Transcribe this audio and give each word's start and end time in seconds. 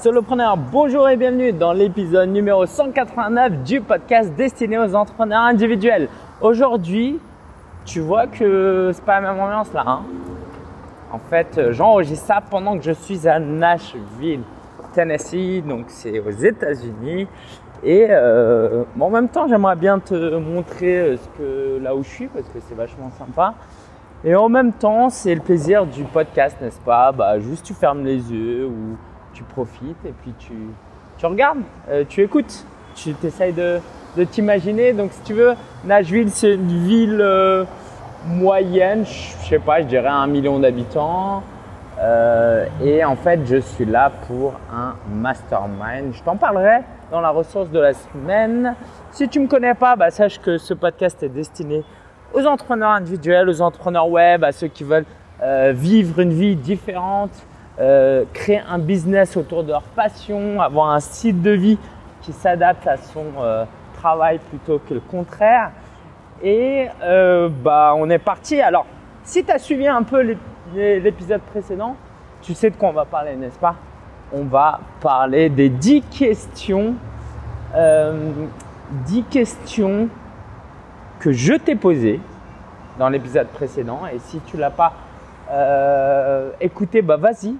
Solopreneur, 0.00 0.56
bonjour 0.56 1.08
et 1.08 1.16
bienvenue 1.16 1.52
dans 1.52 1.72
l'épisode 1.72 2.28
numéro 2.28 2.66
189 2.66 3.64
du 3.64 3.80
podcast 3.80 4.32
destiné 4.36 4.78
aux 4.78 4.94
entrepreneurs 4.94 5.40
individuels. 5.40 6.08
Aujourd'hui, 6.40 7.18
tu 7.84 7.98
vois 7.98 8.28
que 8.28 8.92
c'est 8.94 9.04
pas 9.04 9.20
la 9.20 9.32
même 9.32 9.40
ambiance 9.40 9.72
là. 9.72 9.82
Hein 9.84 10.02
en 11.10 11.18
fait, 11.18 11.58
euh, 11.58 11.72
j'enregistre 11.72 12.26
ça 12.26 12.40
pendant 12.48 12.78
que 12.78 12.84
je 12.84 12.92
suis 12.92 13.26
à 13.26 13.40
Nashville, 13.40 14.42
Tennessee, 14.92 15.64
donc 15.66 15.86
c'est 15.88 16.20
aux 16.20 16.30
États-Unis. 16.30 17.26
Et 17.82 18.06
euh, 18.08 18.84
en 19.00 19.10
même 19.10 19.28
temps, 19.28 19.48
j'aimerais 19.48 19.74
bien 19.74 19.98
te 19.98 20.36
montrer 20.36 21.18
euh, 21.40 21.80
là 21.80 21.96
où 21.96 22.04
je 22.04 22.08
suis 22.08 22.28
parce 22.28 22.46
que 22.46 22.60
c'est 22.68 22.76
vachement 22.76 23.10
sympa. 23.18 23.54
Et 24.22 24.36
en 24.36 24.48
même 24.48 24.72
temps, 24.72 25.10
c'est 25.10 25.34
le 25.34 25.40
plaisir 25.40 25.86
du 25.86 26.04
podcast, 26.04 26.56
n'est-ce 26.60 26.80
pas? 26.80 27.10
Bah, 27.10 27.40
Juste 27.40 27.66
tu 27.66 27.74
fermes 27.74 28.04
les 28.04 28.32
yeux 28.32 28.66
ou 28.66 28.96
tu 29.38 29.44
profites 29.44 30.04
et 30.04 30.12
puis 30.22 30.32
tu, 30.38 30.52
tu 31.16 31.26
regardes, 31.26 31.58
tu 32.08 32.22
écoutes, 32.22 32.64
tu 32.94 33.14
essayes 33.24 33.52
de, 33.52 33.78
de 34.16 34.24
t'imaginer. 34.24 34.92
Donc 34.92 35.12
si 35.12 35.22
tu 35.22 35.34
veux, 35.34 35.54
Nashville, 35.84 36.30
c'est 36.30 36.54
une 36.54 36.84
ville 36.86 37.24
moyenne, 38.26 39.04
je 39.04 39.48
sais 39.48 39.58
pas, 39.58 39.80
je 39.80 39.86
dirais 39.86 40.08
un 40.08 40.26
million 40.26 40.58
d'habitants. 40.58 41.42
Euh, 42.00 42.66
et 42.82 43.04
en 43.04 43.16
fait, 43.16 43.40
je 43.44 43.56
suis 43.56 43.84
là 43.84 44.10
pour 44.26 44.54
un 44.72 44.94
mastermind. 45.12 46.12
Je 46.12 46.22
t'en 46.22 46.36
parlerai 46.36 46.82
dans 47.10 47.20
la 47.20 47.30
ressource 47.30 47.70
de 47.70 47.80
la 47.80 47.92
semaine. 47.92 48.74
Si 49.10 49.28
tu 49.28 49.40
me 49.40 49.48
connais 49.48 49.74
pas, 49.74 49.96
bah, 49.96 50.10
sache 50.10 50.38
que 50.40 50.58
ce 50.58 50.74
podcast 50.74 51.22
est 51.22 51.28
destiné 51.28 51.84
aux 52.34 52.46
entrepreneurs 52.46 52.90
individuels, 52.90 53.48
aux 53.48 53.60
entrepreneurs 53.60 54.08
web, 54.08 54.44
à 54.44 54.52
ceux 54.52 54.68
qui 54.68 54.84
veulent 54.84 55.06
euh, 55.42 55.72
vivre 55.74 56.20
une 56.20 56.32
vie 56.32 56.56
différente, 56.56 57.32
euh, 57.80 58.24
créer 58.32 58.60
un 58.68 58.78
business 58.78 59.36
autour 59.36 59.62
de 59.62 59.68
leur 59.68 59.82
passion, 59.82 60.60
avoir 60.60 60.90
un 60.90 61.00
style 61.00 61.42
de 61.42 61.50
vie 61.52 61.78
qui 62.22 62.32
s'adapte 62.32 62.86
à 62.86 62.96
son 62.96 63.24
travail 63.94 64.38
plutôt 64.50 64.78
que 64.78 64.94
le 64.94 65.00
contraire. 65.00 65.70
Et 66.42 66.86
euh, 67.02 67.48
bah, 67.48 67.94
on 67.96 68.08
est 68.10 68.18
parti. 68.18 68.60
Alors, 68.60 68.86
si 69.24 69.44
tu 69.44 69.50
as 69.50 69.58
suivi 69.58 69.86
un 69.86 70.02
peu 70.02 70.36
l'épisode 70.74 71.40
précédent, 71.42 71.96
tu 72.42 72.54
sais 72.54 72.70
de 72.70 72.76
quoi 72.76 72.90
on 72.90 72.92
va 72.92 73.04
parler, 73.04 73.34
n'est-ce 73.36 73.58
pas? 73.58 73.74
On 74.32 74.44
va 74.44 74.80
parler 75.00 75.48
des 75.48 75.68
10 75.68 76.02
questions, 76.02 76.94
euh, 77.74 78.30
10 79.06 79.24
questions 79.24 80.08
que 81.18 81.32
je 81.32 81.54
t'ai 81.54 81.74
posées 81.74 82.20
dans 82.98 83.08
l'épisode 83.08 83.48
précédent. 83.48 84.02
Et 84.12 84.18
si 84.18 84.40
tu 84.40 84.56
l'as 84.56 84.70
pas 84.70 84.92
euh, 85.50 86.50
écouté, 86.60 87.02
bah 87.02 87.16
vas-y. 87.16 87.56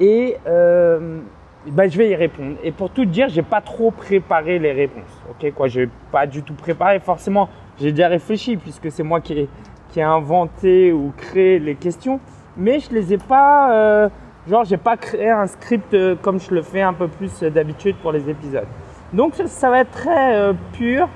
Et 0.00 0.36
euh, 0.46 1.20
bah, 1.66 1.86
je 1.88 1.98
vais 1.98 2.08
y 2.10 2.14
répondre. 2.14 2.56
Et 2.64 2.72
pour 2.72 2.90
tout 2.90 3.04
dire, 3.04 3.28
j'ai 3.28 3.42
pas 3.42 3.60
trop 3.60 3.90
préparé 3.90 4.58
les 4.58 4.72
réponses. 4.72 5.22
Ok, 5.30 5.52
quoi, 5.52 5.68
j'ai 5.68 5.88
pas 6.10 6.26
du 6.26 6.42
tout 6.42 6.54
préparé. 6.54 6.98
Forcément, 7.00 7.48
j'ai 7.78 7.92
déjà 7.92 8.08
réfléchi 8.08 8.56
puisque 8.56 8.90
c'est 8.90 9.02
moi 9.02 9.20
qui 9.20 9.34
ai, 9.34 9.48
qui 9.90 10.00
ai 10.00 10.02
inventé 10.02 10.92
ou 10.92 11.12
créé 11.16 11.58
les 11.58 11.74
questions, 11.74 12.20
mais 12.56 12.80
je 12.80 12.90
les 12.92 13.12
ai 13.12 13.18
pas, 13.18 13.72
euh, 13.74 14.08
genre 14.48 14.64
j'ai 14.64 14.76
pas 14.76 14.96
créé 14.96 15.28
un 15.28 15.46
script 15.46 15.92
euh, 15.94 16.14
comme 16.20 16.40
je 16.40 16.54
le 16.54 16.62
fais 16.62 16.82
un 16.82 16.92
peu 16.92 17.08
plus 17.08 17.42
d'habitude 17.42 17.96
pour 17.96 18.12
les 18.12 18.28
épisodes. 18.28 18.66
Donc 19.12 19.34
ça, 19.46 19.70
va 19.70 19.80
être 19.80 19.90
très 19.90 20.36
euh, 20.36 20.52
pur 20.72 21.08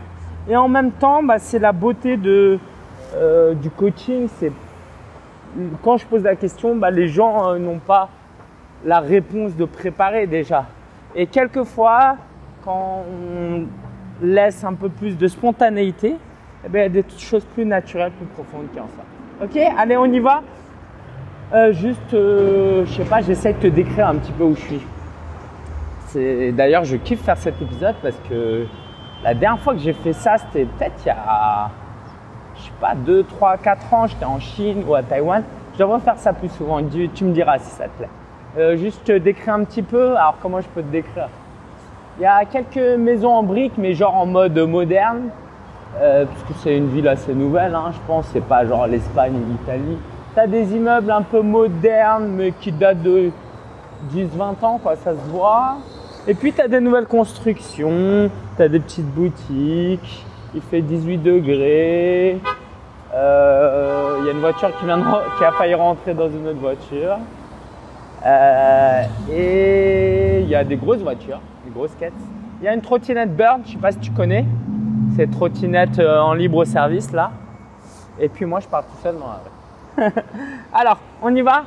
et 0.49 0.57
en 0.57 0.69
même 0.69 0.91
temps, 0.91 1.23
bah, 1.23 1.39
c'est 1.39 1.59
la 1.59 1.73
beauté 1.73 2.17
de, 2.17 2.59
du 3.63 3.71
coaching. 3.71 4.29
Quand 5.83 5.97
je 5.97 6.05
pose 6.07 6.23
la 6.23 6.35
question, 6.35 6.75
bah, 6.77 6.91
les 6.91 7.09
gens 7.09 7.57
n'ont 7.59 7.79
pas 7.79 8.11
la 8.85 9.01
réponse 9.01 9.57
de 9.57 9.65
préparer 9.65 10.27
déjà. 10.27 10.67
Et 11.15 11.27
quelquefois, 11.27 12.17
quand 12.65 13.05
on 13.09 13.67
laisse 14.23 14.65
un 14.65 14.75
peu 14.75 14.89
plus 14.89 15.17
de 15.17 15.29
spontanéité, 15.29 16.17
eh 16.65 16.69
bien, 16.69 16.83
il 16.83 16.95
y 16.95 16.99
a 16.99 17.03
des 17.03 17.05
choses 17.19 17.45
plus 17.45 17.65
naturelles, 17.65 18.13
plus 18.13 18.27
profondes 18.27 18.67
qui 18.73 18.81
en 18.81 18.89
ça. 18.97 19.45
Ok, 19.45 19.57
allez, 19.79 19.97
on 19.97 20.07
y 20.07 20.19
va. 20.19 20.43
Euh, 21.53 21.73
juste, 21.73 22.15
euh, 22.15 22.85
je 22.87 22.93
sais 22.95 23.05
pas, 23.05 23.21
j'essaie 23.21 23.53
de 23.53 23.59
te 23.59 23.67
décrire 23.67 24.09
un 24.09 24.17
petit 24.17 24.33
peu 24.33 24.45
où 24.45 24.55
je 24.55 24.61
suis. 24.61 24.87
C'est 26.09 26.53
d'ailleurs, 26.53 26.85
je 26.85 26.97
kiffe 26.97 27.23
faire 27.23 27.37
cet 27.37 27.61
épisode 27.61 27.97
parce 28.03 28.19
que 28.29 28.67
la 29.23 29.35
dernière 29.35 29.61
fois 29.61 29.75
que 29.75 29.81
j'ai 29.81 29.93
fait 29.93 30.13
ça, 30.13 30.37
c'était 30.39 30.65
peut-être 30.65 30.95
il 31.05 31.09
y 31.09 31.11
a, 31.11 31.71
je 32.57 32.63
sais 32.63 32.73
pas, 32.81 32.95
2, 32.95 33.25
3, 33.25 33.59
4 33.59 33.95
ans. 33.95 34.07
J'étais 34.07 34.25
en 34.25 34.41
Chine 34.41 34.85
ou 34.87 34.95
à 34.95 35.03
Taïwan. 35.03 35.43
Je 35.75 35.79
devrais 35.79 36.01
faire 36.01 36.19
ça 36.19 36.33
plus 36.33 36.49
souvent. 36.51 36.81
Tu 36.89 37.25
me 37.25 37.33
diras 37.33 37.59
si 37.59 37.71
ça 37.71 37.85
te 37.85 37.99
plaît. 37.99 38.09
Euh, 38.57 38.77
juste 38.77 39.05
te 39.05 39.13
décrire 39.13 39.55
un 39.55 39.65
petit 39.65 39.83
peu. 39.83 40.17
Alors, 40.17 40.37
comment 40.41 40.61
je 40.61 40.69
peux 40.69 40.83
te 40.83 40.93
décrire? 40.93 41.29
Il 42.19 42.23
y 42.23 42.27
a 42.27 42.45
quelques 42.45 42.99
maisons 42.99 43.33
en 43.33 43.43
briques, 43.43 43.77
mais 43.77 43.95
genre 43.95 44.17
en 44.17 44.27
mode 44.27 44.57
moderne. 44.59 45.31
Euh, 46.01 46.25
puisque 46.25 46.61
c'est 46.63 46.77
une 46.77 46.89
ville 46.89 47.07
assez 47.07 47.35
nouvelle, 47.35 47.75
hein, 47.75 47.91
je 47.93 47.99
pense, 48.07 48.27
c'est 48.33 48.45
pas 48.45 48.67
genre 48.67 48.87
l'Espagne 48.87 49.35
ou 49.35 49.53
l'Italie. 49.53 49.97
Tu 50.35 50.41
as 50.41 50.47
des 50.47 50.75
immeubles 50.75 51.11
un 51.11 51.23
peu 51.23 51.41
modernes, 51.41 52.29
mais 52.29 52.51
qui 52.53 52.73
datent 52.73 53.03
de 53.03 53.31
10-20 54.13 54.65
ans, 54.65 54.81
quoi, 54.83 54.97
ça 54.97 55.13
se 55.13 55.31
voit. 55.31 55.77
Et 56.27 56.35
puis 56.35 56.53
tu 56.53 56.61
as 56.61 56.69
des 56.69 56.81
nouvelles 56.81 57.07
constructions, 57.07 58.29
tu 58.57 58.63
as 58.63 58.69
des 58.69 58.81
petites 58.81 59.09
boutiques, 59.09 60.27
il 60.55 60.63
fait 60.63 60.81
18 60.81 61.19
degrés. 61.19 62.41
Euh, 63.15 64.17
il 64.21 64.27
y 64.27 64.29
a 64.31 64.33
une 64.33 64.41
voiture 64.41 64.77
qui, 64.79 64.87
vient 64.87 65.01
qui 65.39 65.45
a 65.45 65.53
failli 65.53 65.75
rentrer 65.75 66.15
dans 66.15 66.29
une 66.29 66.49
autre 66.49 66.59
voiture. 66.59 67.19
Euh, 68.25 69.03
et 69.31 70.41
il 70.41 70.49
y 70.49 70.55
a 70.55 70.65
des 70.65 70.77
grosses 70.77 71.01
voitures, 71.01 71.41
des 71.65 71.71
grosses 71.71 71.95
quêtes. 71.99 72.13
Il 72.61 72.65
y 72.65 72.69
a 72.69 72.75
une 72.75 72.81
trottinette 72.81 73.35
Bird, 73.35 73.61
je 73.67 73.73
sais 73.73 73.79
pas 73.79 73.93
si 73.93 73.99
tu 73.99 74.11
connais 74.13 74.47
cette 75.17 75.31
trottinette 75.31 75.99
euh, 75.99 76.21
en 76.21 76.33
libre 76.33 76.65
service 76.65 77.13
là. 77.13 77.33
Et 78.19 78.29
puis 78.29 78.45
moi, 78.45 78.61
je 78.61 78.69
pars 78.69 78.85
tout 78.85 78.97
seul 79.03 79.17
dans 79.19 79.27
la 79.27 80.07
rue. 80.07 80.13
Alors, 80.73 80.99
on 81.21 81.35
y 81.35 81.43
va 81.43 81.65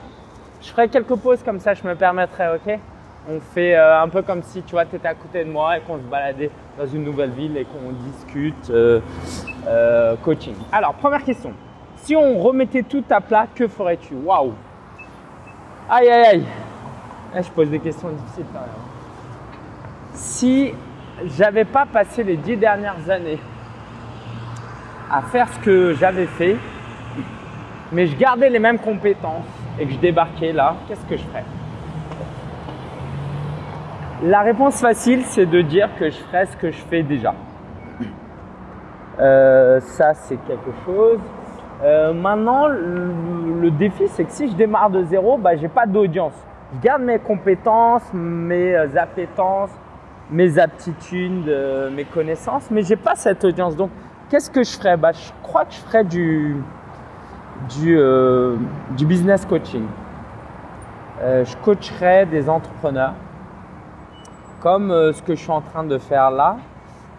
Je 0.61 0.69
ferai 0.69 0.87
quelques 0.87 1.15
pauses 1.15 1.43
comme 1.43 1.59
ça, 1.59 1.73
je 1.73 1.85
me 1.85 1.95
permettrai, 1.95 2.45
ok? 2.55 2.79
On 3.29 3.39
fait 3.39 3.75
euh, 3.75 4.01
un 4.01 4.07
peu 4.07 4.21
comme 4.21 4.41
si 4.41 4.63
tu 4.63 4.71
vois, 4.71 4.85
tu 4.85 4.95
étais 4.95 5.09
à 5.09 5.13
côté 5.13 5.43
de 5.43 5.51
moi 5.51 5.77
et 5.77 5.81
qu'on 5.81 5.97
se 5.97 6.03
baladait 6.03 6.49
dans 6.79 6.87
une 6.87 7.03
nouvelle 7.03 7.31
ville 7.31 7.57
et 7.57 7.65
qu'on 7.65 7.91
discute 8.09 8.71
coaching. 10.23 10.55
Alors, 10.71 10.93
première 10.93 11.23
question. 11.23 11.51
Si 11.97 12.15
on 12.15 12.39
remettait 12.39 12.83
tout 12.83 13.03
à 13.09 13.19
plat, 13.19 13.47
que 13.53 13.67
ferais-tu? 13.67 14.15
Waouh 14.15 14.53
Aïe, 15.89 16.09
aïe, 16.09 16.25
aïe 16.25 16.45
eh, 17.37 17.43
Je 17.43 17.49
pose 17.51 17.69
des 17.69 17.79
questions 17.79 18.09
difficiles 18.09 18.45
quand 18.53 18.59
même. 18.59 18.69
Si 20.13 20.73
j'avais 21.37 21.63
pas 21.63 21.85
passé 21.85 22.23
les 22.23 22.35
dix 22.35 22.57
dernières 22.57 23.09
années 23.09 23.39
à 25.09 25.21
faire 25.21 25.47
ce 25.47 25.59
que 25.59 25.93
j'avais 25.93 26.25
fait, 26.25 26.57
mais 27.93 28.05
je 28.05 28.17
gardais 28.17 28.49
les 28.49 28.59
mêmes 28.59 28.79
compétences 28.79 29.45
et 29.79 29.85
que 29.85 29.93
je 29.93 29.97
débarquais 29.99 30.51
là, 30.51 30.75
qu'est-ce 30.87 31.05
que 31.05 31.15
je 31.15 31.23
ferais? 31.23 31.45
La 34.23 34.41
réponse 34.41 34.81
facile, 34.81 35.23
c'est 35.23 35.45
de 35.45 35.61
dire 35.61 35.89
que 35.97 36.09
je 36.09 36.17
ferais 36.17 36.47
ce 36.47 36.57
que 36.57 36.71
je 36.71 36.81
fais 36.89 37.03
déjà. 37.03 37.33
Euh, 39.19 39.79
ça, 39.79 40.13
c'est 40.13 40.37
quelque 40.45 40.71
chose. 40.85 41.19
Euh, 41.83 42.11
maintenant, 42.11 42.67
le, 42.67 43.69
défi, 43.71 44.07
c'est 44.07 44.23
que 44.23 44.31
si 44.31 44.49
je 44.49 44.55
démarre 44.55 44.89
de 44.89 45.03
zéro, 45.03 45.37
bah, 45.37 45.55
j'ai 45.55 45.67
pas 45.67 45.85
d'audience. 45.85 46.33
Je 46.73 46.79
garde 46.79 47.03
mes 47.03 47.19
compétences, 47.19 48.03
mes 48.13 48.75
euh, 48.75 48.87
appétences, 48.97 49.69
mes 50.31 50.57
aptitudes, 50.57 51.47
euh, 51.47 51.89
mes 51.91 52.05
connaissances, 52.05 52.69
mais 52.71 52.81
j'ai 52.81 52.95
pas 52.95 53.15
cette 53.15 53.43
audience. 53.43 53.75
Donc, 53.75 53.91
qu'est-ce 54.29 54.49
que 54.49 54.63
je 54.63 54.71
ferais? 54.71 54.97
Bah, 54.97 55.11
Je 55.11 55.31
crois 55.43 55.65
que 55.65 55.73
je 55.73 55.79
ferais 55.79 56.03
du, 56.03 56.55
du, 57.79 59.05
business 59.05 59.45
coaching. 59.45 59.85
Je 61.21 61.55
coacherais 61.63 62.25
des 62.25 62.47
entrepreneurs, 62.47 63.13
comme 64.61 64.89
ce 65.13 65.21
que 65.21 65.35
je 65.35 65.41
suis 65.41 65.51
en 65.51 65.61
train 65.61 65.83
de 65.83 65.97
faire 65.97 66.29
là, 66.29 66.57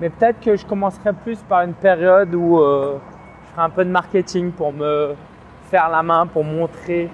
mais 0.00 0.08
peut-être 0.08 0.40
que 0.40 0.54
je 0.54 0.64
commencerai 0.64 1.12
plus 1.12 1.38
par 1.42 1.62
une 1.62 1.74
période 1.74 2.32
où 2.32 2.60
un 3.58 3.70
peu 3.70 3.84
de 3.84 3.90
marketing 3.90 4.52
pour 4.52 4.72
me 4.72 5.14
faire 5.70 5.88
la 5.88 6.02
main, 6.02 6.26
pour 6.26 6.44
montrer 6.44 7.10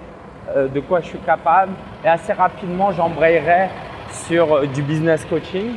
de 0.55 0.79
quoi 0.79 1.01
je 1.01 1.07
suis 1.07 1.19
capable, 1.19 1.71
et 2.03 2.07
assez 2.07 2.31
rapidement 2.31 2.91
j'embrayerai 2.91 3.69
sur 4.11 4.53
euh, 4.53 4.65
du 4.65 4.81
business 4.81 5.25
coaching. 5.25 5.75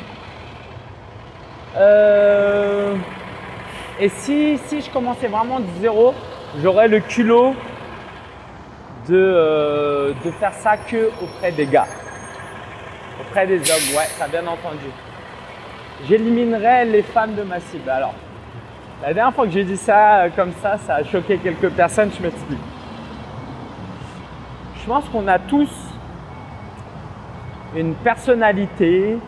Euh, 1.76 2.94
et 4.00 4.08
si, 4.08 4.58
si 4.58 4.80
je 4.80 4.90
commençais 4.90 5.28
vraiment 5.28 5.60
de 5.60 5.66
zéro, 5.80 6.14
j'aurais 6.62 6.88
le 6.88 7.00
culot 7.00 7.54
de, 9.08 9.14
euh, 9.14 10.12
de 10.24 10.30
faire 10.32 10.54
ça 10.54 10.76
que 10.76 11.10
auprès 11.22 11.52
des 11.52 11.66
gars. 11.66 11.86
Auprès 13.20 13.46
des 13.46 13.58
hommes, 13.58 13.96
ouais, 13.96 14.06
ça 14.16 14.28
bien 14.28 14.46
entendu. 14.46 14.86
J'éliminerais 16.08 16.84
les 16.84 17.02
femmes 17.02 17.34
de 17.34 17.42
ma 17.42 17.58
cible. 17.58 17.90
Alors, 17.90 18.14
la 19.02 19.14
dernière 19.14 19.34
fois 19.34 19.46
que 19.46 19.52
j'ai 19.52 19.64
dit 19.64 19.76
ça 19.76 20.26
comme 20.34 20.52
ça, 20.60 20.76
ça 20.78 20.96
a 20.96 21.04
choqué 21.04 21.38
quelques 21.38 21.70
personnes, 21.70 22.10
je 22.16 22.22
m'explique. 22.22 22.58
Je 24.80 24.86
pense 24.86 25.08
qu'on 25.08 25.28
a 25.28 25.38
tous 25.38 25.70
une 27.76 27.94
personnalité, 27.94 29.18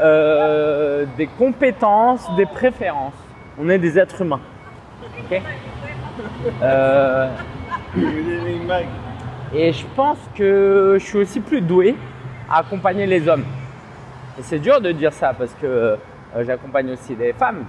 euh, 0.00 1.04
des 1.16 1.26
compétences, 1.26 2.34
des 2.36 2.46
préférences. 2.46 3.14
On 3.60 3.68
est 3.68 3.78
des 3.78 3.98
êtres 3.98 4.22
humains. 4.22 4.40
Ok? 5.20 5.42
Euh, 6.62 7.28
et 9.54 9.72
je 9.72 9.84
pense 9.94 10.18
que 10.34 10.96
je 10.98 11.04
suis 11.04 11.18
aussi 11.18 11.40
plus 11.40 11.60
doué 11.60 11.96
à 12.50 12.58
accompagner 12.58 13.06
les 13.06 13.28
hommes. 13.28 13.44
Et 14.38 14.42
c'est 14.42 14.58
dur 14.58 14.80
de 14.80 14.92
dire 14.92 15.12
ça 15.12 15.34
parce 15.34 15.52
que 15.60 15.66
euh, 15.66 15.96
j'accompagne 16.38 16.92
aussi 16.92 17.14
des 17.14 17.32
femmes 17.32 17.64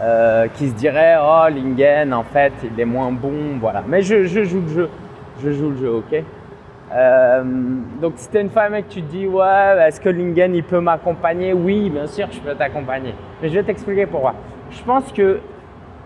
euh, 0.00 0.46
qui 0.54 0.68
se 0.68 0.74
diraient 0.74 1.16
Oh, 1.20 1.48
Lingen, 1.48 2.12
en 2.12 2.22
fait, 2.22 2.52
il 2.64 2.78
est 2.78 2.84
moins 2.84 3.10
bon. 3.12 3.58
Voilà. 3.60 3.82
Mais 3.86 4.02
je, 4.02 4.24
joue 4.24 4.60
le 4.60 4.68
jeu. 4.68 4.90
Je 5.42 5.50
joue 5.52 5.70
le 5.70 5.76
jeu, 5.76 5.90
ok? 5.90 6.22
Euh, 6.92 7.42
donc 8.00 8.12
si 8.16 8.30
tu 8.30 8.36
es 8.36 8.42
une 8.42 8.50
femme 8.50 8.74
et 8.76 8.82
que 8.84 8.88
tu 8.88 9.02
te 9.02 9.10
dis 9.10 9.26
ouais 9.26 9.76
est-ce 9.88 10.00
que 10.00 10.08
Lingen 10.08 10.54
il 10.54 10.62
peut 10.62 10.78
m'accompagner? 10.78 11.52
Oui 11.52 11.90
bien 11.90 12.06
sûr 12.06 12.28
je 12.30 12.38
peux 12.38 12.54
t'accompagner. 12.54 13.12
Mais 13.42 13.48
je 13.48 13.54
vais 13.54 13.64
t'expliquer 13.64 14.06
pourquoi. 14.06 14.34
Je 14.70 14.80
pense 14.84 15.10
que 15.12 15.40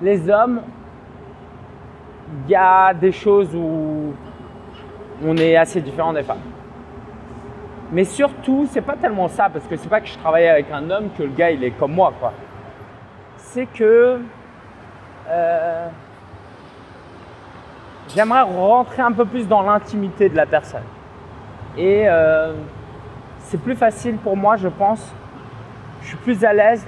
les 0.00 0.30
hommes, 0.30 0.62
il 2.46 2.50
y 2.50 2.54
a 2.54 2.94
des 2.94 3.12
choses 3.12 3.54
où 3.54 4.14
on 5.22 5.36
est 5.36 5.56
assez 5.56 5.82
différent 5.82 6.14
des 6.14 6.22
femmes. 6.22 6.38
Mais 7.92 8.04
surtout, 8.04 8.68
c'est 8.70 8.82
pas 8.82 8.94
tellement 8.94 9.28
ça, 9.28 9.48
parce 9.52 9.66
que 9.66 9.76
c'est 9.76 9.88
pas 9.88 10.00
que 10.00 10.06
je 10.06 10.16
travaille 10.18 10.46
avec 10.46 10.66
un 10.72 10.88
homme 10.90 11.08
que 11.16 11.24
le 11.24 11.30
gars 11.30 11.50
il 11.50 11.64
est 11.64 11.72
comme 11.72 11.92
moi, 11.92 12.12
quoi. 12.20 12.32
C'est 13.36 13.66
que 13.66 14.20
euh, 15.28 15.88
j'aimerais 18.14 18.42
rentrer 18.42 19.02
un 19.02 19.12
peu 19.12 19.24
plus 19.24 19.48
dans 19.48 19.62
l'intimité 19.62 20.28
de 20.28 20.36
la 20.36 20.46
personne. 20.46 20.84
Et 21.76 22.04
euh, 22.06 22.52
c'est 23.40 23.60
plus 23.60 23.74
facile 23.74 24.16
pour 24.16 24.36
moi, 24.36 24.56
je 24.56 24.68
pense. 24.68 25.12
Je 26.02 26.08
suis 26.08 26.16
plus 26.16 26.44
à 26.44 26.52
l'aise 26.52 26.86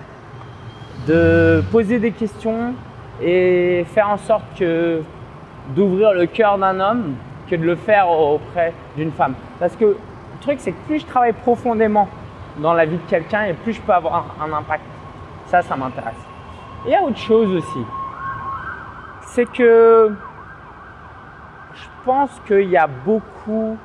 de 1.07 1.63
poser 1.73 1.99
des 1.99 2.13
questions 2.13 2.75
et 3.21 3.85
faire 3.93 4.09
en 4.09 4.17
sorte 4.17 4.45
que 4.57 5.03
d'ouvrir 5.75 6.13
le 6.13 6.27
cœur 6.27 6.59
d'un 6.59 6.79
homme 6.79 7.15
que 7.51 7.57
de 7.57 7.65
le 7.65 7.75
faire 7.75 8.09
auprès 8.09 8.73
d'une 8.97 9.11
femme. 9.11 9.35
Parce 9.59 9.77
que 9.77 9.97
truc, 10.43 10.59
c'est 10.61 10.73
que 10.73 10.87
plus 10.87 11.01
je 11.01 11.07
travaille 11.07 11.33
profondément 11.33 12.09
dans 12.59 12.75
la 12.75 12.85
vie 12.85 12.99
de 12.99 13.09
quelqu'un 13.09 13.45
et 13.45 13.55
plus 13.55 13.73
je 13.73 13.81
peux 13.81 13.93
avoir 13.93 14.37
un 14.41 14.53
impact. 14.53 14.85
Ça, 15.47 15.63
ça 15.63 15.77
m'intéresse. 15.77 16.15
Il 16.85 16.93
y 16.93 16.95
a 16.95 17.03
autre 17.03 17.19
chose 17.19 17.55
aussi. 17.55 17.87
C'est 19.23 19.51
que 19.51 20.15
je 21.75 21.89
pense 22.05 22.31
qu'il 22.47 22.69
y 22.69 22.77
a 22.77 22.87
beaucoup 22.87 23.77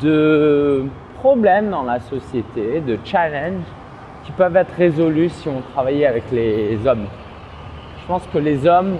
de 0.00 0.84
problèmes 1.18 1.70
dans 1.70 1.82
la 1.82 2.00
société, 2.00 2.80
de 2.80 2.98
challenges 3.04 3.64
qui 4.24 4.32
peuvent 4.32 4.56
être 4.56 4.74
résolus 4.76 5.30
si 5.30 5.48
on 5.48 5.62
travaillait 5.72 6.06
avec 6.06 6.24
les 6.30 6.78
hommes. 6.86 7.06
Je 8.00 8.06
pense 8.06 8.26
que 8.32 8.38
les 8.38 8.66
hommes, 8.66 8.98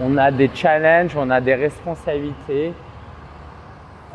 on 0.00 0.16
a 0.16 0.30
des 0.30 0.50
challenges, 0.54 1.16
on 1.16 1.28
a 1.30 1.40
des 1.40 1.54
responsabilités. 1.54 2.72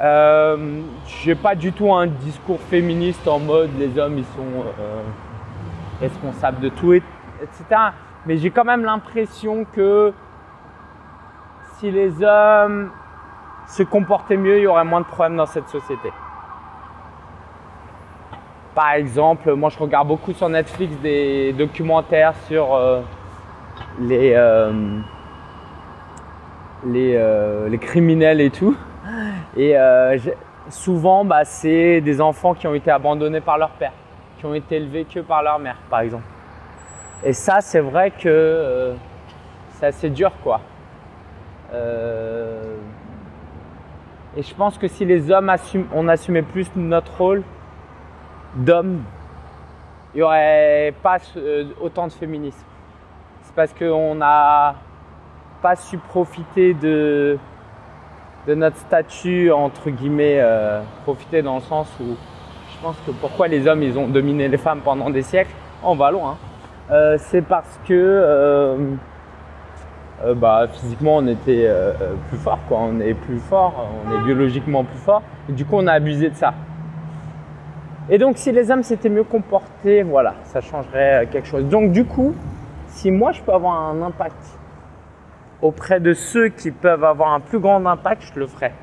Euh, 0.03 0.81
je 1.07 1.29
n'ai 1.29 1.35
pas 1.35 1.55
du 1.55 1.71
tout 1.71 1.93
un 1.93 2.07
discours 2.07 2.59
féministe 2.59 3.25
en 3.25 3.39
mode 3.39 3.69
les 3.79 3.97
hommes 3.97 4.17
ils 4.17 4.25
sont 4.25 4.65
euh, 4.77 5.01
responsables 6.01 6.59
de 6.59 6.67
tout, 6.67 6.91
etc. 6.91 7.05
Mais 8.25 8.35
j'ai 8.35 8.51
quand 8.51 8.65
même 8.65 8.83
l'impression 8.83 9.65
que 9.71 10.11
si 11.77 11.89
les 11.89 12.21
hommes 12.21 12.91
se 13.67 13.83
comportaient 13.83 14.35
mieux, 14.35 14.57
il 14.57 14.63
y 14.63 14.67
aurait 14.67 14.83
moins 14.83 14.99
de 14.99 15.05
problèmes 15.05 15.37
dans 15.37 15.45
cette 15.45 15.69
société. 15.69 16.11
Par 18.75 18.91
exemple, 18.91 19.53
moi 19.53 19.69
je 19.69 19.79
regarde 19.79 20.09
beaucoup 20.09 20.33
sur 20.33 20.49
Netflix 20.49 20.97
des 20.97 21.53
documentaires 21.53 22.33
sur 22.47 22.75
euh, 22.75 22.99
les, 24.01 24.33
euh, 24.35 24.99
les, 26.87 27.17
les, 27.69 27.77
criminels 27.77 28.41
et 28.41 28.49
tout. 28.49 28.75
Et 29.57 29.75
souvent, 30.69 31.25
bah, 31.25 31.45
c'est 31.45 32.01
des 32.01 32.21
enfants 32.21 32.53
qui 32.53 32.67
ont 32.67 32.73
été 32.73 32.91
abandonnés 32.91 33.41
par 33.41 33.57
leur 33.57 33.71
père, 33.71 33.93
qui 34.37 34.45
ont 34.45 34.53
été 34.53 34.77
élevés 34.77 35.05
que 35.05 35.19
par 35.19 35.43
leur 35.43 35.59
mère, 35.59 35.77
par 35.89 36.01
exemple. 36.01 36.23
Et 37.23 37.33
ça, 37.33 37.61
c'est 37.61 37.79
vrai 37.79 38.11
que 38.11 38.93
c'est 39.71 39.87
assez 39.87 40.09
dur, 40.09 40.31
quoi. 40.43 40.61
et 44.35 44.41
je 44.41 44.53
pense 44.55 44.77
que 44.77 44.87
si 44.87 45.05
les 45.05 45.31
hommes 45.31 45.51
on 45.93 46.07
assumait 46.07 46.41
plus 46.41 46.67
notre 46.75 47.17
rôle, 47.17 47.43
d'hommes, 48.55 49.03
il 50.13 50.17
n'y 50.17 50.23
aurait 50.23 50.93
pas 51.01 51.17
euh, 51.37 51.65
autant 51.81 52.07
de 52.07 52.11
féminisme. 52.11 52.65
C'est 53.41 53.55
parce 53.55 53.73
qu'on 53.73 54.15
n'a 54.15 54.75
pas 55.61 55.75
su 55.75 55.97
profiter 55.97 56.73
de, 56.73 57.37
de 58.47 58.55
notre 58.55 58.77
statut, 58.77 59.51
entre 59.51 59.89
guillemets, 59.89 60.39
euh, 60.39 60.81
profiter 61.03 61.41
dans 61.41 61.55
le 61.55 61.61
sens 61.61 61.87
où 62.01 62.15
je 62.71 62.81
pense 62.81 62.95
que 63.05 63.11
pourquoi 63.11 63.47
les 63.47 63.67
hommes 63.67 63.83
ont 63.97 64.07
dominé 64.07 64.47
les 64.47 64.57
femmes 64.57 64.81
pendant 64.83 65.09
des 65.09 65.21
siècles, 65.21 65.53
on 65.83 65.95
va 65.95 66.11
loin, 66.11 66.37
euh, 66.91 67.17
c'est 67.17 67.41
parce 67.41 67.79
que 67.87 68.77
bah, 70.35 70.67
physiquement 70.71 71.17
on 71.17 71.27
était 71.27 71.69
plus 72.29 72.37
fort, 72.37 72.59
quoi. 72.67 72.79
on 72.81 72.99
est 72.99 73.13
plus 73.13 73.39
fort, 73.39 73.89
on 74.05 74.13
est 74.13 74.23
biologiquement 74.23 74.83
plus 74.83 74.99
fort, 74.99 75.21
et 75.49 75.53
du 75.53 75.65
coup 75.65 75.75
on 75.77 75.87
a 75.87 75.93
abusé 75.93 76.29
de 76.29 76.35
ça. 76.35 76.53
Et 78.09 78.17
donc, 78.17 78.37
si 78.37 78.51
les 78.51 78.69
hommes 78.69 78.83
s'étaient 78.83 79.09
mieux 79.09 79.23
comportés, 79.23 80.03
voilà, 80.03 80.35
ça 80.43 80.59
changerait 80.59 81.23
euh, 81.23 81.25
quelque 81.31 81.47
chose. 81.47 81.63
Donc, 81.65 81.91
du 81.91 82.03
coup, 82.03 82.35
si 82.87 83.11
moi 83.11 83.31
je 83.31 83.41
peux 83.41 83.53
avoir 83.53 83.79
un 83.79 84.01
impact 84.01 84.59
auprès 85.63 86.01
de 86.01 86.13
ceux 86.13 86.49
qui 86.49 86.71
peuvent 86.71 87.05
avoir 87.05 87.33
un 87.33 87.39
plus 87.39 87.57
grand 87.57 87.83
impact, 87.85 88.23
je 88.33 88.39
le 88.39 88.47
ferai. 88.47 88.73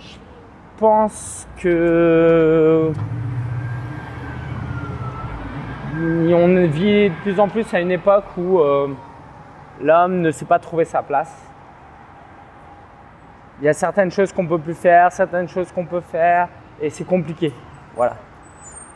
Je 0.00 0.16
pense 0.76 1.46
que 1.56 2.92
on 5.98 6.66
vit 6.66 7.08
de 7.08 7.14
plus 7.22 7.40
en 7.40 7.48
plus 7.48 7.72
à 7.72 7.80
une 7.80 7.92
époque 7.92 8.24
où 8.36 8.58
euh, 8.58 8.88
l'homme 9.80 10.20
ne 10.20 10.30
sait 10.30 10.44
pas 10.44 10.58
trouver 10.58 10.84
sa 10.84 11.02
place. 11.02 11.34
Il 13.60 13.64
y 13.64 13.68
a 13.68 13.72
certaines 13.72 14.10
choses 14.10 14.32
qu'on 14.32 14.46
peut 14.46 14.58
plus 14.58 14.74
faire, 14.74 15.10
certaines 15.12 15.48
choses 15.48 15.72
qu'on 15.72 15.86
peut 15.86 16.02
faire 16.02 16.48
et 16.82 16.90
c'est 16.90 17.06
compliqué. 17.06 17.54
Voilà. 17.94 18.16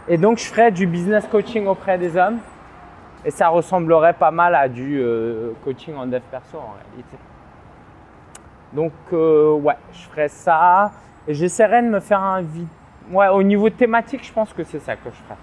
Et 0.09 0.19
donc 0.19 0.39
je 0.39 0.45
ferai 0.45 0.73
du 0.73 0.87
business 0.87 1.27
coaching 1.29 1.67
auprès 1.67 1.97
des 1.97 2.17
hommes 2.17 2.41
et 3.25 3.31
ça 3.31 3.49
ressemblerait 3.49 4.15
pas 4.15 4.31
mal 4.31 4.55
à 4.55 4.69
du 4.69 4.99
euh, 5.00 5.53
coaching 5.65 5.95
en 5.97 6.07
dev 6.07 6.21
perso 6.31 6.57
en 6.57 6.75
réalité. 6.79 7.17
Donc 8.73 8.93
euh, 9.12 9.53
ouais, 9.55 9.77
je 9.93 10.00
ferai 10.09 10.29
ça 10.29 10.93
et 11.27 11.35
j'essaierai 11.35 11.83
de 11.83 11.89
me 11.89 12.00
faire 12.00 12.23
un. 12.23 12.43
Ouais, 13.11 13.29
au 13.29 13.43
niveau 13.43 13.69
thématique, 13.69 14.25
je 14.25 14.33
pense 14.33 14.53
que 14.53 14.62
c'est 14.62 14.79
ça 14.79 14.95
que 14.95 15.11
je 15.11 15.17
ferai. 15.17 15.35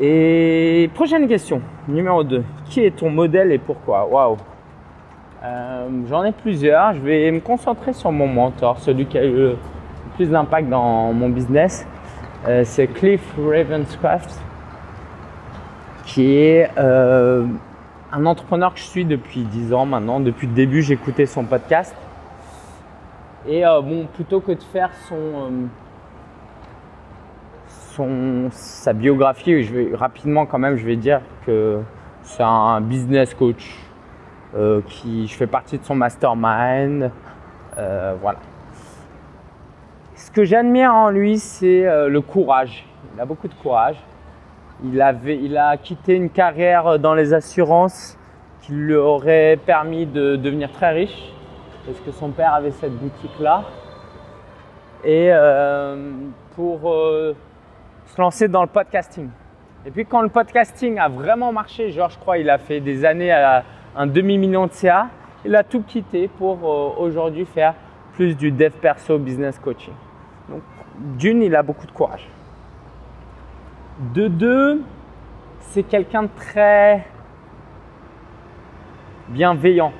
Et 0.00 0.90
prochaine 0.94 1.28
question, 1.28 1.60
numéro 1.86 2.24
2. 2.24 2.42
Qui 2.70 2.86
est 2.86 2.96
ton 2.96 3.10
modèle 3.10 3.52
et 3.52 3.58
pourquoi? 3.58 4.06
Waouh 4.06 4.38
euh, 5.44 5.88
J'en 6.08 6.24
ai 6.24 6.32
plusieurs. 6.32 6.94
Je 6.94 7.00
vais 7.00 7.30
me 7.30 7.40
concentrer 7.40 7.92
sur 7.92 8.10
mon 8.10 8.26
mentor, 8.26 8.78
celui 8.78 9.04
qui 9.04 9.18
a 9.18 9.26
eu 9.26 9.50
plus 10.16 10.30
d'impact 10.30 10.70
dans 10.70 11.12
mon 11.12 11.28
business, 11.28 11.86
c'est 12.64 12.86
Cliff 12.86 13.22
Ravenscraft, 13.38 14.38
qui 16.04 16.36
est 16.36 16.70
euh, 16.78 17.46
un 18.12 18.26
entrepreneur 18.26 18.72
que 18.72 18.80
je 18.80 18.84
suis 18.84 19.04
depuis 19.04 19.42
10 19.42 19.72
ans 19.72 19.86
maintenant. 19.86 20.20
Depuis 20.20 20.46
le 20.46 20.54
début, 20.54 20.82
j'écoutais 20.82 21.26
son 21.26 21.44
podcast. 21.44 21.94
Et 23.46 23.66
euh, 23.66 23.80
bon, 23.80 24.06
plutôt 24.06 24.40
que 24.40 24.52
de 24.52 24.62
faire 24.62 24.90
son, 25.08 25.68
son, 27.94 28.48
sa 28.50 28.92
biographie, 28.92 29.68
rapidement 29.94 30.46
quand 30.46 30.58
même, 30.58 30.76
je 30.76 30.86
vais 30.86 30.96
dire 30.96 31.20
que 31.46 31.80
c'est 32.22 32.44
un 32.44 32.80
business 32.80 33.34
coach. 33.34 33.78
qui, 34.86 35.26
je 35.26 35.34
fais 35.34 35.46
partie 35.46 35.78
de 35.78 35.84
son 35.84 35.94
mastermind. 35.94 37.10
voilà. 37.76 38.38
Ce 40.22 40.30
que 40.30 40.44
j'admire 40.44 40.94
en 40.94 41.10
lui, 41.10 41.38
c'est 41.38 41.86
euh, 41.86 42.08
le 42.08 42.20
courage. 42.22 42.86
Il 43.14 43.20
a 43.20 43.26
beaucoup 43.26 43.48
de 43.48 43.54
courage. 43.54 43.96
Il, 44.84 45.00
a 45.00 45.76
quitté 45.76 46.14
une 46.14 46.30
carrière 46.30 46.98
dans 46.98 47.14
les 47.14 47.34
assurances 47.34 48.18
qui 48.62 48.72
lui 48.72 48.94
aurait 48.94 49.58
permis 49.64 50.06
de 50.06 50.36
devenir 50.36 50.72
très 50.72 50.90
riche, 50.90 51.32
parce 51.86 52.00
que 52.00 52.10
son 52.10 52.30
père 52.30 52.54
avait 52.54 52.72
cette 52.72 52.96
boutique-là. 52.96 53.64
Et 55.04 55.28
euh, 55.32 56.12
pour 56.54 56.90
euh, 56.92 57.34
se 58.06 58.20
lancer 58.20 58.48
dans 58.48 58.62
le 58.62 58.68
podcasting. 58.68 59.28
Et 59.84 59.90
puis 59.90 60.06
quand 60.06 60.22
le 60.22 60.28
podcasting 60.28 60.98
a 60.98 61.08
vraiment 61.08 61.52
marché, 61.52 61.90
genre 61.90 62.10
je 62.10 62.18
crois 62.18 62.38
il 62.38 62.48
a 62.50 62.58
fait 62.58 62.80
des 62.80 63.04
années 63.04 63.32
à 63.32 63.64
un 63.96 64.06
demi-million 64.06 64.66
de 64.66 64.72
CA, 64.72 65.08
il 65.44 65.56
a 65.56 65.64
tout 65.64 65.82
quitté 65.82 66.28
pour 66.28 66.58
euh, 66.64 67.02
aujourd'hui 67.02 67.46
faire 67.46 67.74
plus 68.14 68.36
du 68.36 68.52
dev 68.52 68.72
perso 68.80 69.18
business 69.18 69.58
coaching. 69.58 69.94
Donc, 70.48 70.62
d'une, 71.18 71.42
il 71.42 71.56
a 71.56 71.62
beaucoup 71.62 71.86
de 71.86 71.92
courage. 71.92 72.28
De 74.02 74.26
deux, 74.26 74.82
c'est 75.60 75.84
quelqu'un 75.84 76.24
de 76.24 76.28
très 76.36 77.06
bienveillant, 79.28 79.92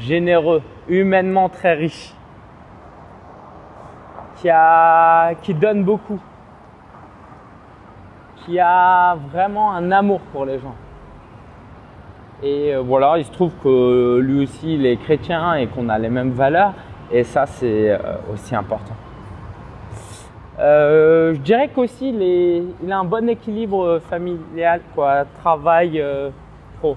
généreux, 0.00 0.60
humainement 0.88 1.48
très 1.48 1.74
riche, 1.74 2.12
qui, 4.36 4.50
a, 4.50 5.34
qui 5.36 5.54
donne 5.54 5.84
beaucoup, 5.84 6.18
qui 8.38 8.58
a 8.58 9.16
vraiment 9.30 9.72
un 9.72 9.92
amour 9.92 10.20
pour 10.32 10.44
les 10.44 10.58
gens. 10.58 10.74
Et 12.42 12.74
euh, 12.74 12.80
voilà, 12.80 13.18
il 13.18 13.24
se 13.24 13.30
trouve 13.30 13.52
que 13.62 14.18
lui 14.18 14.42
aussi, 14.42 14.74
il 14.74 14.84
est 14.84 14.96
chrétien 14.96 15.54
et 15.54 15.68
qu'on 15.68 15.88
a 15.88 15.98
les 15.98 16.08
mêmes 16.08 16.32
valeurs. 16.32 16.72
Et 17.12 17.22
ça, 17.22 17.46
c'est 17.46 17.90
euh, 17.90 17.98
aussi 18.32 18.56
important. 18.56 18.94
Euh, 20.58 21.34
je 21.34 21.40
dirais 21.40 21.68
qu'aussi, 21.68 22.08
il, 22.10 22.92
a 22.92 22.98
un 22.98 23.04
bon 23.04 23.28
équilibre 23.28 24.00
familial, 24.10 24.80
quoi, 24.94 25.24
travail, 25.40 26.02
pro. 26.78 26.96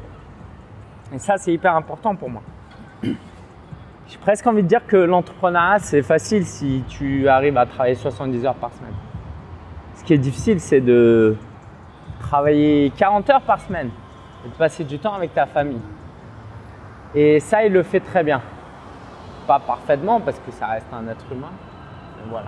Et 1.14 1.20
ça, 1.20 1.38
c'est 1.38 1.54
hyper 1.54 1.76
important 1.76 2.16
pour 2.16 2.30
moi. 2.30 2.42
J'ai 3.04 4.18
presque 4.18 4.46
envie 4.48 4.64
de 4.64 4.68
dire 4.68 4.86
que 4.88 4.98
l'entrepreneuriat, 4.98 5.80
c'est 5.80 6.02
facile 6.02 6.46
si 6.46 6.84
tu 6.90 7.28
arrives 7.30 7.58
à 7.58 7.66
travailler 7.66 7.96
70 7.96 8.46
heures 8.46 8.56
par 8.56 8.72
semaine. 8.74 8.94
Ce 9.96 10.04
qui 10.04 10.14
est 10.14 10.18
difficile, 10.18 10.60
c'est 10.60 10.82
de 10.82 11.38
travailler 12.20 12.92
40 12.98 13.30
heures 13.30 13.42
par 13.42 13.60
semaine 13.62 13.90
et 14.46 14.50
de 14.50 14.54
passer 14.56 14.84
du 14.84 15.00
temps 15.00 15.14
avec 15.14 15.34
ta 15.34 15.46
famille. 15.46 15.82
Et 17.14 17.40
ça, 17.40 17.64
il 17.64 17.74
le 17.74 17.84
fait 17.84 18.00
très 18.00 18.24
bien. 18.24 18.42
Pas 19.48 19.60
parfaitement 19.60 20.20
parce 20.20 20.40
que 20.40 20.52
ça 20.52 20.68
reste 20.68 20.88
un 20.94 21.08
être 21.08 21.26
humain. 21.32 21.52
voilà. 22.30 22.48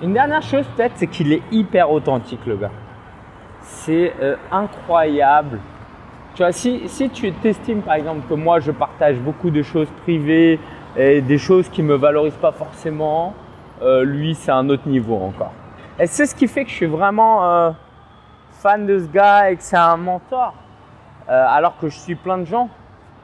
Une 0.00 0.12
dernière 0.12 0.42
chose 0.42 0.64
peut-être, 0.76 0.92
c'est 0.94 1.08
qu'il 1.08 1.32
est 1.32 1.42
hyper 1.50 1.90
authentique 1.90 2.46
le 2.46 2.56
gars. 2.56 2.70
C'est 3.62 4.12
euh, 4.22 4.36
incroyable. 4.52 5.58
Tu 6.36 6.42
vois, 6.44 6.52
si, 6.52 6.88
si 6.88 7.10
tu 7.10 7.32
t'estimes 7.32 7.82
par 7.82 7.94
exemple 7.94 8.20
que 8.28 8.34
moi 8.34 8.60
je 8.60 8.70
partage 8.70 9.16
beaucoup 9.16 9.50
de 9.50 9.60
choses 9.60 9.88
privées 10.04 10.60
et 10.96 11.20
des 11.20 11.38
choses 11.38 11.68
qui 11.68 11.82
me 11.82 11.96
valorisent 11.96 12.36
pas 12.36 12.52
forcément, 12.52 13.34
euh, 13.82 14.04
lui 14.04 14.36
c'est 14.36 14.52
un 14.52 14.68
autre 14.68 14.88
niveau 14.88 15.16
encore. 15.16 15.52
Et 15.98 16.06
c'est 16.06 16.26
ce 16.26 16.34
qui 16.36 16.46
fait 16.46 16.62
que 16.62 16.70
je 16.70 16.76
suis 16.76 16.86
vraiment 16.86 17.44
euh, 17.44 17.70
fan 18.52 18.86
de 18.86 19.00
ce 19.00 19.08
gars 19.08 19.50
et 19.50 19.56
que 19.56 19.62
c'est 19.62 19.76
un 19.76 19.96
mentor. 19.96 20.54
Alors 21.26 21.76
que 21.76 21.88
je 21.88 21.98
suis 21.98 22.14
plein 22.14 22.38
de 22.38 22.46
gens. 22.46 22.70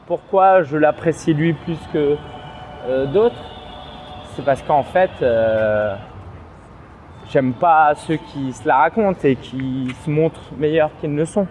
Pourquoi 0.07 0.63
je 0.63 0.77
l'apprécie 0.77 1.33
lui 1.33 1.55
plus 1.55 1.79
que 1.91 2.19
d'autres? 3.07 3.43
C'est 4.35 4.45
parce 4.45 4.61
qu'en 4.61 4.83
fait, 4.83 5.11
j'aime 7.31 7.53
pas 7.53 7.95
ceux 7.95 8.17
qui 8.17 8.53
se 8.53 8.67
la 8.67 8.77
racontent 8.77 9.21
et 9.25 9.37
qui 9.37 9.95
se 10.05 10.11
montrent 10.11 10.53
meilleurs 10.59 10.91
qu'ils 11.01 11.15
ne 11.15 11.25
sont. 11.25 11.47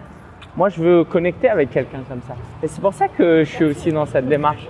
Moi, 0.56 0.70
je 0.70 0.82
veux 0.82 1.04
connecter 1.04 1.50
avec 1.50 1.72
quelqu'un 1.72 2.02
comme 2.08 2.22
ça. 2.22 2.36
Et 2.62 2.68
c'est 2.68 2.82
pour 2.82 2.94
ça 2.94 3.08
que 3.08 3.44
je 3.44 3.50
suis 3.50 3.66
aussi 3.66 3.92
dans 3.92 4.06
cette 4.06 4.28
démarche. 4.28 4.68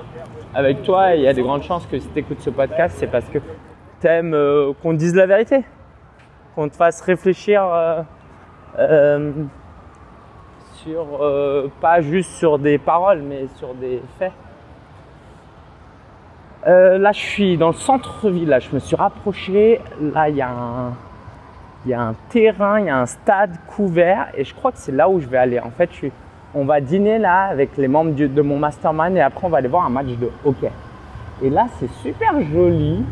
Avec 0.56 0.84
toi, 0.84 1.16
il 1.16 1.22
y 1.22 1.28
a 1.28 1.34
de 1.34 1.42
grandes 1.42 1.64
chances 1.64 1.86
que 1.88 2.00
si 2.00 2.08
tu 2.08 2.20
écoutes 2.20 2.40
ce 2.42 2.50
podcast, 2.50 2.96
c'est 2.98 3.08
parce 3.08 3.26
que 3.26 3.40
tu 4.00 4.08
aimes 4.08 4.38
qu'on 4.82 4.92
te 4.92 4.98
dise 4.98 5.16
la 5.16 5.26
vérité, 5.26 5.64
qu'on 6.56 6.70
te 6.70 6.76
fasse 6.76 7.02
réfléchir 7.02 7.64
sur, 10.84 11.06
euh, 11.22 11.68
pas 11.82 12.02
juste 12.02 12.32
sur 12.34 12.60
des 12.60 12.78
paroles, 12.78 13.22
mais 13.22 13.48
sur 13.56 13.74
des 13.74 14.02
faits. 14.20 14.32
Euh, 16.66 16.98
là, 16.98 17.12
je 17.12 17.20
suis 17.20 17.58
dans 17.58 17.68
le 17.68 17.74
centre-ville. 17.74 18.58
Je 18.62 18.74
me 18.74 18.80
suis 18.80 18.96
rapproché. 18.96 19.82
Là, 20.00 20.30
il 20.30 20.36
y, 20.36 20.42
a 20.42 20.50
un, 22.00 22.16
terrain, 22.30 22.80
il 22.80 22.86
y 22.86 22.90
a 22.90 23.00
un 23.00 23.06
stade 23.06 23.58
couvert, 23.68 24.28
et 24.36 24.46
je 24.46 24.54
crois 24.56 24.72
que 24.72 24.78
c'est 24.78 24.94
là 24.94 25.10
où 25.10 25.20
je 25.20 25.28
vais 25.28 25.38
aller. 25.38 25.60
En 25.60 25.72
fait, 25.72 25.90
on 26.56 26.64
va 26.64 26.80
dîner 26.80 27.18
là 27.18 27.44
avec 27.46 27.76
les 27.78 27.90
membres 27.90 28.14
de, 28.14 28.42
mon 28.42 28.58
mastermind, 28.58 29.18
et 29.18 29.22
après, 29.22 29.46
on 29.46 29.50
va 29.50 29.58
aller 29.58 29.68
voir 29.68 29.86
un 29.86 29.90
match 29.90 30.08
de 30.08 30.30
hockey. 30.46 30.72
Et 31.42 31.50
là, 31.50 31.68
c'est 31.80 31.92
super 32.02 32.42
joli. 32.54 33.04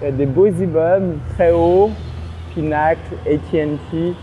Il 0.00 0.04
y 0.04 0.08
a 0.08 0.10
des 0.10 0.26
beaux 0.26 0.46
immeubles 0.46 1.16
très 1.34 1.52
hauts, 1.52 1.90
Pinacle, 2.52 3.14
AT&T. 3.26 4.14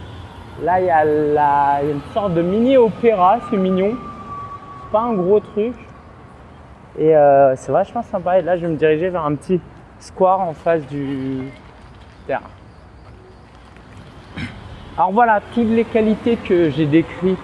Là, 0.63 0.79
il 0.79 0.85
y, 0.85 0.89
a 0.91 1.81
une 1.81 2.01
sorte 2.13 2.35
de 2.35 2.43
mini 2.43 2.77
opéra, 2.77 3.39
c'est 3.49 3.57
mignon. 3.57 3.93
C'est 3.95 4.91
pas 4.91 5.01
un 5.01 5.13
gros 5.13 5.39
truc. 5.39 5.73
Et 6.99 7.15
euh, 7.15 7.55
c'est 7.55 7.71
vachement 7.71 8.03
sympa. 8.03 8.39
Et 8.39 8.41
là, 8.41 8.57
je 8.57 8.65
vais 8.65 8.71
me 8.71 8.77
diriger 8.77 9.09
vers 9.09 9.25
un 9.25 9.35
petit 9.35 9.59
square 9.99 10.41
en 10.41 10.53
face 10.53 10.85
du 10.87 11.49
terrain. 12.27 12.41
Alors 14.97 15.11
voilà, 15.11 15.39
toutes 15.53 15.69
les 15.69 15.85
qualités 15.85 16.35
que 16.35 16.69
j'ai 16.69 16.85
décrites 16.85 17.39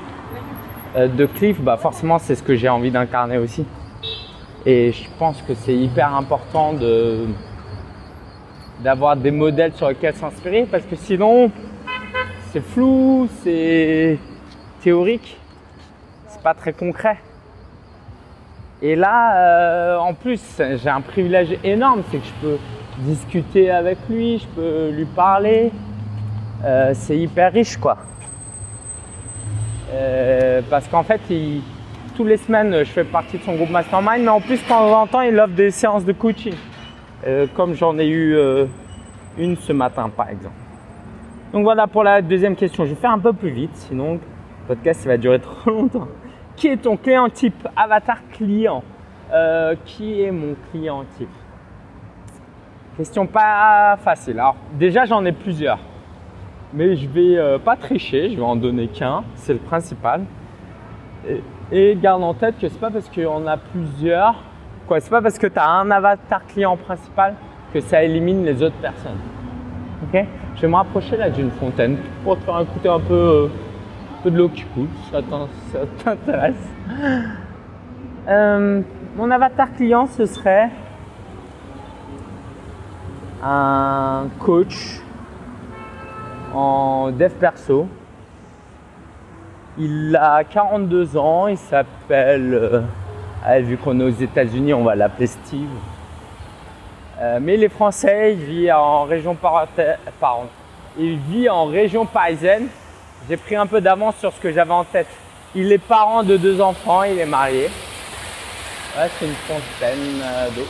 euh, 0.96 1.08
de 1.08 1.26
Cliff, 1.26 1.62
bah 1.62 1.78
forcément, 1.78 2.20
c'est 2.20 2.36
ce 2.36 2.44
que 2.44 2.56
j'ai 2.56 2.70
envie 2.70 2.92
d'incarner 2.92 3.38
aussi. 3.38 3.66
Et 4.66 4.92
je 4.92 5.08
pense 5.18 5.42
que 5.42 5.54
c'est 5.54 5.76
hyper 5.76 6.14
important 6.14 6.74
de 6.74 7.26
d'avoir 8.80 9.16
des 9.16 9.32
modèles 9.32 9.74
sur 9.74 9.90
lesquels 9.90 10.14
s'inspirer 10.14 10.68
parce 10.70 10.84
que 10.84 10.96
sinon 10.96 11.50
c'est 12.52 12.62
flou, 12.62 13.28
c'est 13.42 14.20
théorique, 14.82 15.40
c'est 16.28 16.42
pas 16.44 16.54
très 16.54 16.74
concret. 16.74 17.18
Et 18.82 18.96
là, 18.96 19.36
euh, 19.38 19.98
en 19.98 20.14
plus, 20.14 20.42
j'ai 20.60 20.90
un 20.90 21.02
privilège 21.02 21.58
énorme, 21.64 22.04
c'est 22.12 22.20
que 22.20 22.26
je 22.26 22.48
peux 22.48 22.58
discuter 23.00 23.72
avec 23.72 23.98
lui, 24.08 24.38
je 24.38 24.48
peux 24.48 24.90
lui 24.92 25.06
parler. 25.06 25.72
Euh, 26.64 26.92
c'est 26.94 27.18
hyper 27.18 27.54
riche, 27.54 27.78
quoi. 27.78 27.98
Euh, 29.92 30.62
parce 30.70 30.88
qu'en 30.88 31.04
fait, 31.04 31.22
il, 31.30 31.62
tous 32.16 32.24
les 32.24 32.38
semaines, 32.38 32.80
je 32.80 32.90
fais 32.92 33.04
partie 33.04 33.40
de 33.40 33.44
son 33.44 33.56
groupe 33.56 33.72
Mastermind, 33.72 34.24
mais 34.24 34.30
en 34.30 34.42
plus, 34.42 34.62
de 34.62 34.68
temps 34.68 35.02
en 35.02 35.08
temps, 35.08 35.22
il 35.22 35.40
offre 35.40 35.56
des 35.56 35.72
séances 35.72 36.06
de 36.06 36.14
coaching, 36.14 36.56
comme 37.56 37.74
j'en 37.74 37.98
ai 37.98 38.08
eu 38.08 38.38
une 39.38 39.56
ce 39.56 39.74
matin, 39.74 40.10
par 40.16 40.30
exemple. 40.30 40.56
Donc 41.54 41.64
voilà 41.64 41.88
pour 41.88 42.04
la 42.04 42.22
deuxième 42.22 42.56
question. 42.56 42.86
Je 42.86 42.90
vais 42.90 42.96
faire 42.96 43.12
un 43.12 43.20
peu 43.20 43.34
plus 43.34 43.50
vite, 43.50 43.76
sinon 43.76 44.14
le 44.14 44.20
podcast 44.68 45.06
va 45.06 45.18
durer 45.18 45.40
trop 45.40 45.72
longtemps. 45.72 46.08
Qui 46.58 46.68
est 46.70 46.78
ton 46.78 46.98
client 46.98 47.30
type 47.30 47.68
Avatar 47.76 48.18
client. 48.32 48.84
Euh, 49.32 49.76
qui 49.86 50.22
est 50.22 50.32
mon 50.32 50.56
client 50.72 51.06
type? 51.18 51.30
Question 52.98 53.28
pas 53.28 53.98
facile. 54.04 54.40
Alors 54.40 54.56
déjà 54.74 55.06
j'en 55.06 55.24
ai 55.24 55.32
plusieurs. 55.32 55.80
Mais 56.74 56.96
je 56.96 57.08
vais 57.08 57.38
euh, 57.38 57.60
pas 57.60 57.76
tricher, 57.76 58.32
je 58.32 58.36
vais 58.36 58.44
en 58.44 58.56
donner 58.56 58.88
qu'un, 58.88 59.24
c'est 59.36 59.54
le 59.54 59.60
principal. 59.60 60.26
Et, 61.72 61.96
garde 61.96 62.24
en 62.24 62.34
tête 62.34 62.58
que 62.60 62.68
c'est 62.68 62.80
pas 62.80 62.90
parce 62.90 63.10
qu'on 63.10 63.46
a 63.48 63.58
plusieurs, 63.58 64.36
quoi, 64.88 65.00
c'est 65.00 65.10
pas 65.10 65.22
parce 65.22 65.38
que 65.38 65.48
tu 65.48 65.60
as 65.60 65.70
un 65.70 65.90
avatar 65.92 66.46
client 66.48 66.76
principal 66.76 67.36
que 67.74 67.80
ça 67.82 68.04
élimine 68.04 68.44
les 68.44 68.64
autres 68.64 68.76
personnes. 68.82 69.20
Ok? 70.04 70.26
Je 70.56 70.62
vais 70.62 70.68
me 70.68 70.76
rapprocher 70.76 71.18
là 71.18 71.30
d'une 71.30 71.52
fontaine 71.52 71.98
pour 72.24 72.38
te 72.38 72.44
faire 72.44 72.62
écouter 72.62 72.90
un 72.90 73.00
peu, 73.00 73.14
euh, 73.14 73.48
peu 74.24 74.32
de 74.32 74.38
l'eau 74.38 74.50
qui 74.50 74.64
coule, 74.74 74.88
ça 75.12 75.22
t'intéresse. 76.04 76.56
Euh, 78.28 78.82
mon 79.16 79.32
avatar 79.32 79.74
client, 79.74 80.06
ce 80.08 80.26
serait 80.26 80.70
un 83.44 84.26
coach 84.40 85.02
en 86.54 87.12
dev 87.12 87.32
perso. 87.32 87.88
Il 89.78 90.18
a 90.20 90.44
42 90.44 91.18
ans, 91.18 91.48
il 91.48 91.58
s'appelle, 91.58 92.54
euh, 92.54 93.60
vu 93.60 93.78
qu'on 93.78 94.00
est 94.00 94.04
aux 94.04 94.10
États-Unis, 94.10 94.74
on 94.74 94.84
va 94.84 94.96
l'appeler 94.96 95.28
Steve. 95.28 95.70
Euh, 97.20 97.40
mais 97.42 97.58
Français, 97.70 98.36
il 98.36 98.72
en 98.72 99.04
région 99.04 99.36
il 101.00 101.18
vit 101.18 101.50
en 101.50 101.66
région 101.66 102.06
parisienne. 102.06 102.68
J'ai 103.28 103.38
pris 103.38 103.56
un 103.56 103.66
peu 103.66 103.82
d'avance 103.82 104.16
sur 104.18 104.32
ce 104.34 104.40
que 104.40 104.52
j'avais 104.52 104.72
en 104.72 104.84
tête. 104.84 105.08
Il 105.56 105.72
est 105.72 105.78
parent 105.78 106.24
de 106.24 106.38
deux 106.38 106.62
enfants, 106.62 107.04
il 107.04 107.20
est 107.20 107.26
marié. 107.26 107.70
c'est 108.96 109.26
une 109.26 109.34
fontaine 109.34 110.22
euh, 110.24 110.50
d'eau. 110.56 110.68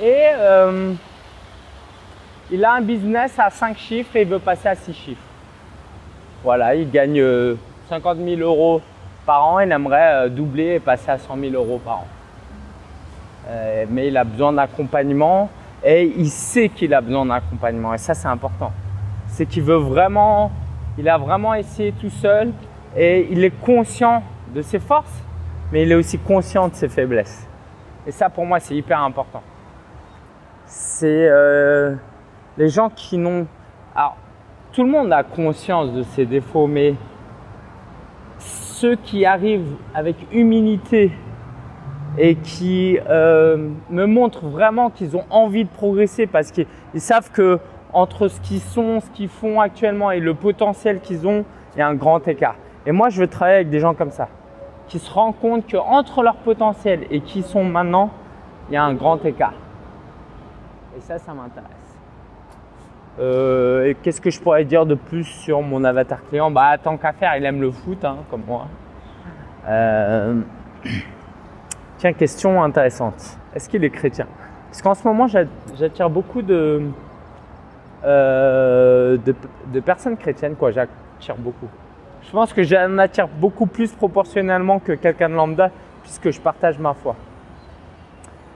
Et 0.00 0.26
euh, 0.34 0.92
il 2.50 2.64
a 2.64 2.74
un 2.74 2.80
business 2.80 3.38
à 3.38 3.50
5 3.50 3.76
chiffres 3.78 4.16
et 4.16 4.22
il 4.22 4.28
veut 4.28 4.38
passer 4.38 4.68
à 4.68 4.74
6 4.74 4.94
chiffres. 4.94 5.20
Voilà, 6.42 6.74
il 6.74 6.90
gagne 6.90 7.22
50 7.88 8.18
000 8.18 8.40
euros 8.40 8.80
par 9.26 9.44
an. 9.46 9.60
Il 9.60 9.70
aimerait 9.70 10.30
doubler 10.30 10.74
et 10.74 10.80
passer 10.80 11.10
à 11.10 11.18
100 11.18 11.36
000 11.38 11.52
euros 11.54 11.78
par 11.84 11.98
an. 11.98 12.06
Euh, 13.50 13.84
mais 13.88 14.08
il 14.08 14.16
a 14.16 14.24
besoin 14.24 14.52
d'accompagnement 14.52 15.50
et 15.82 16.12
il 16.16 16.30
sait 16.30 16.68
qu'il 16.68 16.92
a 16.94 17.00
besoin 17.00 17.26
d'accompagnement 17.26 17.94
et 17.94 17.98
ça 17.98 18.14
c'est 18.14 18.28
important. 18.28 18.72
C'est 19.26 19.46
qu'il 19.46 19.62
veut 19.62 19.76
vraiment, 19.76 20.52
il 20.98 21.08
a 21.08 21.18
vraiment 21.18 21.54
essayé 21.54 21.92
tout 21.92 22.10
seul 22.10 22.52
et 22.96 23.28
il 23.30 23.44
est 23.44 23.58
conscient 23.60 24.22
de 24.54 24.62
ses 24.62 24.78
forces, 24.78 25.22
mais 25.72 25.82
il 25.82 25.92
est 25.92 25.94
aussi 25.94 26.18
conscient 26.18 26.68
de 26.68 26.74
ses 26.74 26.88
faiblesses. 26.88 27.46
Et 28.06 28.10
ça, 28.10 28.28
pour 28.28 28.44
moi, 28.44 28.60
c'est 28.60 28.74
hyper 28.74 29.00
important. 29.00 29.42
C'est 30.66 31.28
euh, 31.28 31.94
les 32.56 32.68
gens 32.68 32.90
qui 32.90 33.18
n'ont. 33.18 33.46
Alors, 33.94 34.16
tout 34.72 34.84
le 34.84 34.90
monde 34.90 35.12
a 35.12 35.22
conscience 35.22 35.92
de 35.92 36.02
ses 36.02 36.26
défauts, 36.26 36.66
mais 36.66 36.94
ceux 38.38 38.96
qui 38.96 39.24
arrivent 39.24 39.74
avec 39.94 40.16
humilité 40.32 41.12
et 42.18 42.34
qui 42.36 42.98
euh, 43.08 43.70
me 43.90 44.06
montrent 44.06 44.46
vraiment 44.46 44.90
qu'ils 44.90 45.16
ont 45.16 45.24
envie 45.30 45.64
de 45.64 45.68
progresser 45.68 46.26
parce 46.26 46.50
qu'ils 46.50 46.66
savent 46.96 47.30
que 47.30 47.58
entre 47.92 48.28
ce 48.28 48.40
qu'ils 48.40 48.60
sont, 48.60 49.00
ce 49.00 49.10
qu'ils 49.10 49.28
font 49.28 49.60
actuellement 49.60 50.10
et 50.10 50.20
le 50.20 50.34
potentiel 50.34 51.00
qu'ils 51.00 51.26
ont, 51.26 51.44
il 51.74 51.78
y 51.78 51.82
a 51.82 51.88
un 51.88 51.94
grand 51.94 52.26
écart. 52.26 52.56
Et 52.86 52.92
moi, 52.92 53.08
je 53.08 53.20
veux 53.20 53.28
travailler 53.28 53.56
avec 53.56 53.70
des 53.70 53.80
gens 53.80 53.94
comme 53.94 54.10
ça, 54.10 54.28
qui 54.88 54.98
se 54.98 55.10
rendent 55.12 55.38
compte 55.38 55.70
qu'entre 55.70 56.22
leur 56.22 56.36
potentiel 56.36 57.06
et 57.10 57.20
qui 57.20 57.42
sont 57.42 57.64
maintenant, 57.64 58.10
il 58.68 58.74
y 58.74 58.76
a 58.76 58.84
un 58.84 58.94
grand 58.94 59.24
écart. 59.24 59.54
Et 60.96 61.00
ça, 61.00 61.18
ça 61.18 61.34
m'intéresse. 61.34 61.68
Euh, 63.18 63.86
et 63.86 63.94
qu'est-ce 63.94 64.20
que 64.20 64.30
je 64.30 64.40
pourrais 64.40 64.64
dire 64.64 64.86
de 64.86 64.94
plus 64.94 65.24
sur 65.24 65.60
mon 65.60 65.84
avatar 65.84 66.24
client? 66.28 66.50
Bah, 66.50 66.78
tant 66.78 66.96
qu'à 66.96 67.12
faire, 67.12 67.36
il 67.36 67.44
aime 67.44 67.60
le 67.60 67.70
foot, 67.70 68.04
hein, 68.04 68.18
comme 68.30 68.42
moi. 68.46 68.66
Euh, 69.68 70.40
tiens, 71.98 72.12
question 72.12 72.62
intéressante. 72.62 73.38
Est-ce 73.54 73.68
qu'il 73.68 73.84
est 73.84 73.90
chrétien? 73.90 74.26
Parce 74.68 74.82
qu'en 74.82 74.94
ce 74.94 75.06
moment, 75.06 75.26
j'attire 75.26 76.08
beaucoup 76.08 76.42
de, 76.42 76.82
euh, 78.04 79.18
de, 79.72 79.80
personnes 79.80 80.16
chrétiennes, 80.16 80.56
quoi. 80.56 80.70
J'attire 80.70 81.36
beaucoup. 81.36 81.68
Je 82.22 82.30
pense 82.30 82.52
que 82.52 82.62
j'en 82.62 82.98
attire 82.98 83.28
beaucoup 83.28 83.66
plus 83.66 83.92
proportionnellement 83.92 84.78
que 84.78 84.92
quelqu'un 84.92 85.28
de 85.28 85.34
lambda, 85.34 85.70
puisque 86.02 86.30
je 86.30 86.40
partage 86.40 86.78
ma 86.78 86.94
foi. 86.94 87.16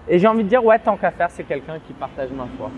Et 0.08 0.18
j'ai 0.18 0.26
envie 0.26 0.44
de 0.44 0.48
dire, 0.48 0.64
ouais, 0.64 0.78
tant 0.78 0.96
qu'à 0.96 1.10
faire, 1.10 1.30
c'est 1.30 1.44
quelqu'un 1.44 1.78
qui 1.86 1.92
partage 1.92 2.30
ma 2.30 2.46
foi. 2.58 2.70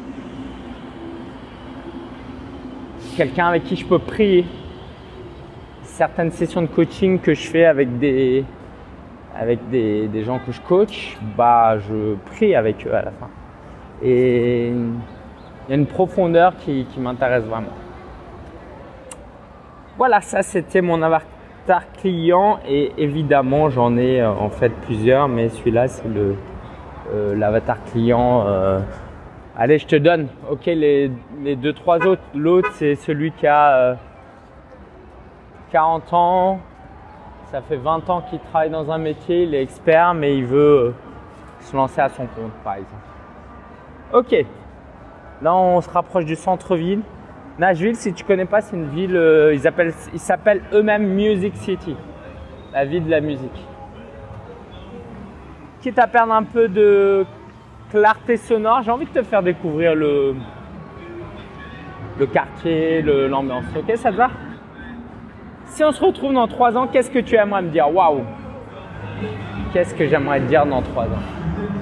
Quelqu'un 3.16 3.48
avec 3.48 3.64
qui 3.64 3.76
je 3.76 3.86
peux 3.86 3.98
prier. 3.98 4.44
Certaines 5.82 6.30
sessions 6.30 6.62
de 6.62 6.66
coaching 6.66 7.18
que 7.18 7.34
je 7.34 7.48
fais 7.48 7.64
avec 7.64 7.98
des, 7.98 8.44
avec 9.38 9.68
des, 9.70 10.08
des 10.08 10.24
gens 10.24 10.38
que 10.38 10.52
je 10.52 10.60
coach, 10.60 11.16
bah, 11.36 11.78
je 11.78 12.14
prie 12.26 12.54
avec 12.54 12.86
eux 12.86 12.94
à 12.94 13.02
la 13.02 13.10
fin. 13.12 13.28
Et 14.02 14.72
il 15.66 15.70
y 15.70 15.74
a 15.74 15.76
une 15.76 15.86
profondeur 15.86 16.56
qui, 16.58 16.86
m'intéresse 16.98 17.44
vraiment. 17.44 17.72
Voilà, 19.98 20.20
ça 20.20 20.42
c'était 20.42 20.82
mon 20.82 21.02
avatar 21.02 21.90
client 21.94 22.60
et 22.68 22.92
évidemment 22.98 23.70
j'en 23.70 23.96
ai 23.96 24.20
euh, 24.20 24.30
en 24.30 24.50
fait 24.50 24.68
plusieurs, 24.68 25.26
mais 25.28 25.48
celui-là 25.48 25.88
c'est 25.88 26.08
le 26.08 26.36
euh, 27.12 27.34
l'avatar 27.34 27.82
client. 27.84 28.44
Euh. 28.46 28.80
Allez, 29.56 29.78
je 29.78 29.86
te 29.86 29.96
donne. 29.96 30.28
Ok, 30.50 30.66
les, 30.66 31.10
les 31.42 31.56
deux 31.56 31.72
trois 31.72 32.06
autres. 32.06 32.22
L'autre 32.34 32.68
c'est 32.74 32.94
celui 32.94 33.32
qui 33.32 33.46
a 33.46 33.96
40 35.72 36.12
ans, 36.12 36.60
ça 37.50 37.62
fait 37.62 37.76
20 37.76 38.08
ans 38.10 38.22
qu'il 38.28 38.38
travaille 38.38 38.70
dans 38.70 38.90
un 38.90 38.98
métier, 38.98 39.44
il 39.44 39.54
est 39.54 39.62
expert, 39.62 40.14
mais 40.14 40.36
il 40.36 40.44
veut 40.44 40.94
se 41.60 41.74
lancer 41.74 42.00
à 42.00 42.08
son 42.08 42.26
compte, 42.26 42.52
par 42.62 42.74
exemple. 42.74 42.94
Ok, 44.12 44.46
là 45.42 45.54
on 45.54 45.80
se 45.80 45.90
rapproche 45.90 46.24
du 46.24 46.36
centre-ville. 46.36 47.00
Nashville, 47.58 47.96
si 47.96 48.12
tu 48.12 48.22
connais 48.22 48.44
pas, 48.44 48.60
c'est 48.60 48.76
une 48.76 48.88
ville, 48.90 49.16
euh, 49.16 49.54
ils 49.54 50.20
s'appellent 50.20 50.62
eux-mêmes 50.74 51.06
Music 51.06 51.56
City, 51.56 51.96
la 52.72 52.84
ville 52.84 53.04
de 53.04 53.10
la 53.10 53.20
musique. 53.20 53.66
Quitte 55.80 55.98
à 55.98 56.06
perdre 56.06 56.34
un 56.34 56.42
peu 56.42 56.68
de 56.68 57.24
clarté 57.90 58.36
sonore, 58.36 58.82
j'ai 58.82 58.90
envie 58.90 59.06
de 59.06 59.10
te 59.10 59.22
faire 59.22 59.42
découvrir 59.42 59.94
le, 59.94 60.34
le 62.18 62.26
quartier, 62.26 63.00
l'ambiance. 63.02 63.64
ok, 63.74 63.96
ça 63.96 64.10
te 64.10 64.16
va? 64.16 64.30
Si 65.66 65.82
on 65.84 65.92
se 65.92 66.04
retrouve 66.04 66.32
dans 66.34 66.48
trois 66.48 66.76
ans, 66.76 66.88
qu'est-ce 66.88 67.10
que 67.10 67.18
tu 67.18 67.36
aimerais 67.36 67.62
me 67.62 67.68
dire? 67.68 67.92
Waouh 67.94 68.22
Qu'est-ce 69.72 69.94
que 69.94 70.06
j'aimerais 70.06 70.40
te 70.40 70.46
dire 70.46 70.64
dans 70.66 70.82
trois 70.82 71.04
ans? 71.04 71.75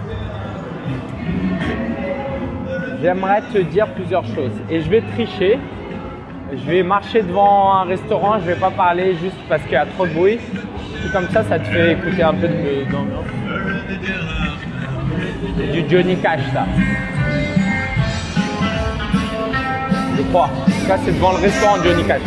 J'aimerais 3.02 3.42
te 3.52 3.58
dire 3.58 3.86
plusieurs 3.88 4.24
choses. 4.26 4.52
Et 4.70 4.80
je 4.80 4.88
vais 4.88 5.02
tricher. 5.14 5.58
Je 6.52 6.70
vais 6.70 6.82
marcher 6.82 7.22
devant 7.22 7.74
un 7.74 7.84
restaurant, 7.84 8.38
je 8.38 8.46
vais 8.46 8.54
pas 8.54 8.70
parler 8.70 9.16
juste 9.20 9.36
parce 9.48 9.62
qu'il 9.62 9.72
y 9.72 9.76
a 9.76 9.86
trop 9.86 10.06
de 10.06 10.12
bruit. 10.12 10.38
comme 11.12 11.28
ça, 11.30 11.42
ça 11.42 11.58
te 11.58 11.64
fait 11.64 11.92
écouter 11.92 12.22
un 12.22 12.34
peu 12.34 12.48
d'ambiance. 12.92 13.24
C'est 15.56 15.72
du 15.72 15.84
Johnny 15.88 16.16
Cash, 16.16 16.40
ça. 16.52 16.66
Je 20.16 20.22
crois. 20.24 20.44
En 20.44 20.70
tout 20.70 20.86
cas, 20.86 20.98
c'est 21.04 21.12
devant 21.12 21.32
le 21.32 21.38
restaurant 21.38 21.76
Johnny 21.82 22.04
Cash. 22.04 22.20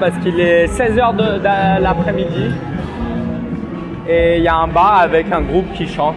Parce 0.00 0.16
qu'il 0.18 0.40
est 0.40 0.66
16h 0.66 1.14
de, 1.14 1.82
l'après-midi 1.82 2.50
et 4.08 4.38
il 4.38 4.42
y 4.42 4.48
a 4.48 4.56
un 4.56 4.66
bar 4.66 5.02
avec 5.02 5.30
un 5.30 5.42
groupe 5.42 5.70
qui 5.74 5.86
chante. 5.86 6.16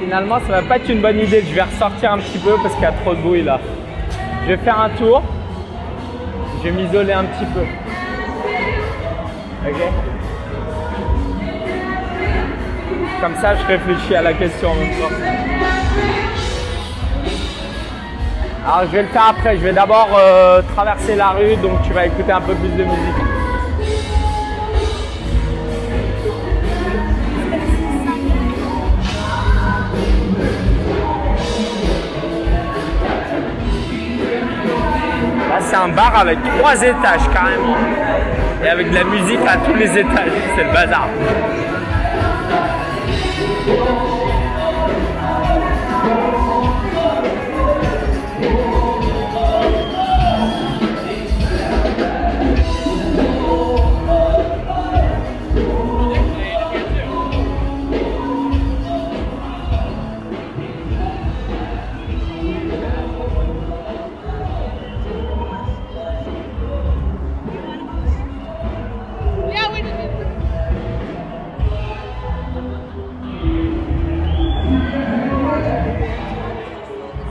Finalement, 0.00 0.38
ça 0.46 0.52
va 0.52 0.62
pas 0.62 0.76
être 0.76 0.88
une 0.88 1.00
bonne 1.00 1.18
idée. 1.18 1.42
Je 1.46 1.54
vais 1.54 1.62
ressortir 1.62 2.12
un 2.12 2.18
petit 2.18 2.38
peu 2.38 2.52
parce 2.62 2.72
qu'il 2.74 2.84
y 2.84 2.86
a 2.86 2.92
trop 2.92 3.14
de 3.14 3.20
bruit 3.20 3.42
là. 3.42 3.58
Je 4.44 4.52
vais 4.52 4.56
faire 4.58 4.80
un 4.80 4.90
tour. 4.90 5.22
Je 6.58 6.68
vais 6.68 6.82
m'isoler 6.82 7.12
un 7.12 7.24
petit 7.24 7.46
peu. 7.46 7.62
Ok 9.68 9.80
Comme 13.20 13.34
ça, 13.34 13.54
je 13.56 13.66
réfléchis 13.66 14.14
à 14.14 14.22
la 14.22 14.32
question 14.32 14.70
en 14.70 14.74
même 14.74 14.90
temps. 14.90 15.39
Alors 18.62 18.82
je 18.82 18.96
vais 18.96 19.02
le 19.02 19.08
faire 19.08 19.28
après, 19.30 19.56
je 19.56 19.62
vais 19.62 19.72
d'abord 19.72 20.08
euh, 20.18 20.60
traverser 20.74 21.16
la 21.16 21.30
rue, 21.30 21.56
donc 21.56 21.82
tu 21.82 21.92
vas 21.92 22.06
écouter 22.06 22.30
un 22.30 22.40
peu 22.40 22.54
plus 22.54 22.68
de 22.68 22.84
musique. 22.84 23.16
Là 35.48 35.58
c'est 35.60 35.76
un 35.76 35.88
bar 35.88 36.18
avec 36.18 36.38
trois 36.58 36.74
étages 36.82 37.28
carrément. 37.32 37.76
Et 38.62 38.68
avec 38.68 38.90
de 38.90 38.94
la 38.94 39.04
musique 39.04 39.40
à 39.48 39.56
tous 39.56 39.74
les 39.74 39.98
étages, 39.98 40.32
c'est 40.54 40.64
le 40.64 40.70
bazar. 40.70 41.08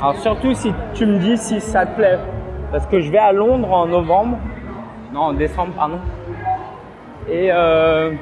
Alors 0.10 0.22
surtout 0.22 0.56
si 0.56 0.74
tu 0.96 1.06
me 1.06 1.20
dis 1.20 1.38
si 1.38 1.62
ça 1.62 1.86
te 1.86 1.96
plaît. 1.96 2.18
Parce 2.72 2.88
que 2.88 3.00
je 3.00 3.12
vais 3.12 3.20
à 3.20 3.32
Londres 3.32 3.72
en 3.72 3.86
novembre. 3.86 4.40
Non, 5.14 5.20
en 5.20 5.34
décembre, 5.34 5.72
pardon. 5.76 6.00
Et 7.30 7.52
euh, 7.52 8.14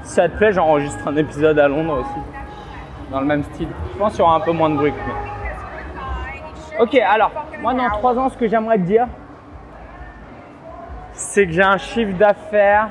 si 0.00 0.14
ça 0.14 0.26
te 0.30 0.38
plaît, 0.38 0.52
j'enregistre 0.54 1.06
un 1.06 1.16
épisode 1.16 1.58
à 1.58 1.68
Londres 1.68 1.98
aussi. 2.00 2.18
Dans 3.10 3.20
le 3.20 3.26
même 3.26 3.42
style. 3.42 3.68
Je 3.92 3.98
pense 3.98 4.12
qu'il 4.12 4.20
y 4.20 4.22
aura 4.22 4.36
un 4.36 4.40
peu 4.40 4.52
moins 4.52 4.70
de 4.70 4.76
bruit. 4.76 4.94
Ok, 6.80 6.94
alors, 6.94 7.30
moi 7.60 7.74
dans 7.74 7.90
3 7.90 8.18
ans, 8.18 8.28
ce 8.30 8.38
que 8.38 8.48
j'aimerais 8.48 8.78
te 8.78 8.84
dire, 8.84 9.06
c'est 11.12 11.46
que 11.46 11.52
j'ai 11.52 11.62
un 11.62 11.76
chiffre 11.76 12.16
d'affaires 12.16 12.88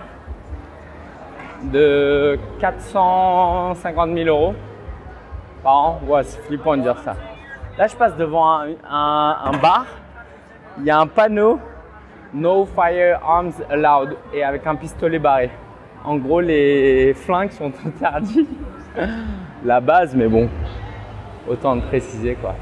de 1.64 2.38
450 2.60 4.14
000 4.14 4.28
euros 4.28 4.54
par 5.64 5.76
an. 5.76 6.02
Ouais, 6.08 6.22
c'est 6.22 6.44
flippant 6.44 6.78
de 6.78 6.84
dire 6.84 7.00
ça. 7.00 7.16
Là, 7.78 7.88
je 7.88 7.96
passe 7.98 8.16
devant 8.16 8.62
un, 8.90 9.52
bar 9.62 9.86
il 10.78 10.86
y 10.86 10.90
a 10.90 10.98
un 10.98 11.08
panneau 11.08 11.60
No 12.34 12.66
firearms 12.66 13.62
allowed 13.70 14.16
et 14.34 14.44
avec 14.44 14.66
un 14.66 14.76
pistolet 14.76 15.20
barré. 15.20 15.50
En 16.04 16.18
gros, 16.18 16.40
les 16.40 17.14
flingues 17.14 17.52
sont 17.52 17.72
interdits. 17.86 18.48
La 19.64 19.82
base, 19.82 20.16
mais 20.16 20.28
bon, 20.28 20.50
autant 21.50 21.76
le 21.76 21.82
préciser 21.82 22.36
quoi. 22.36 22.56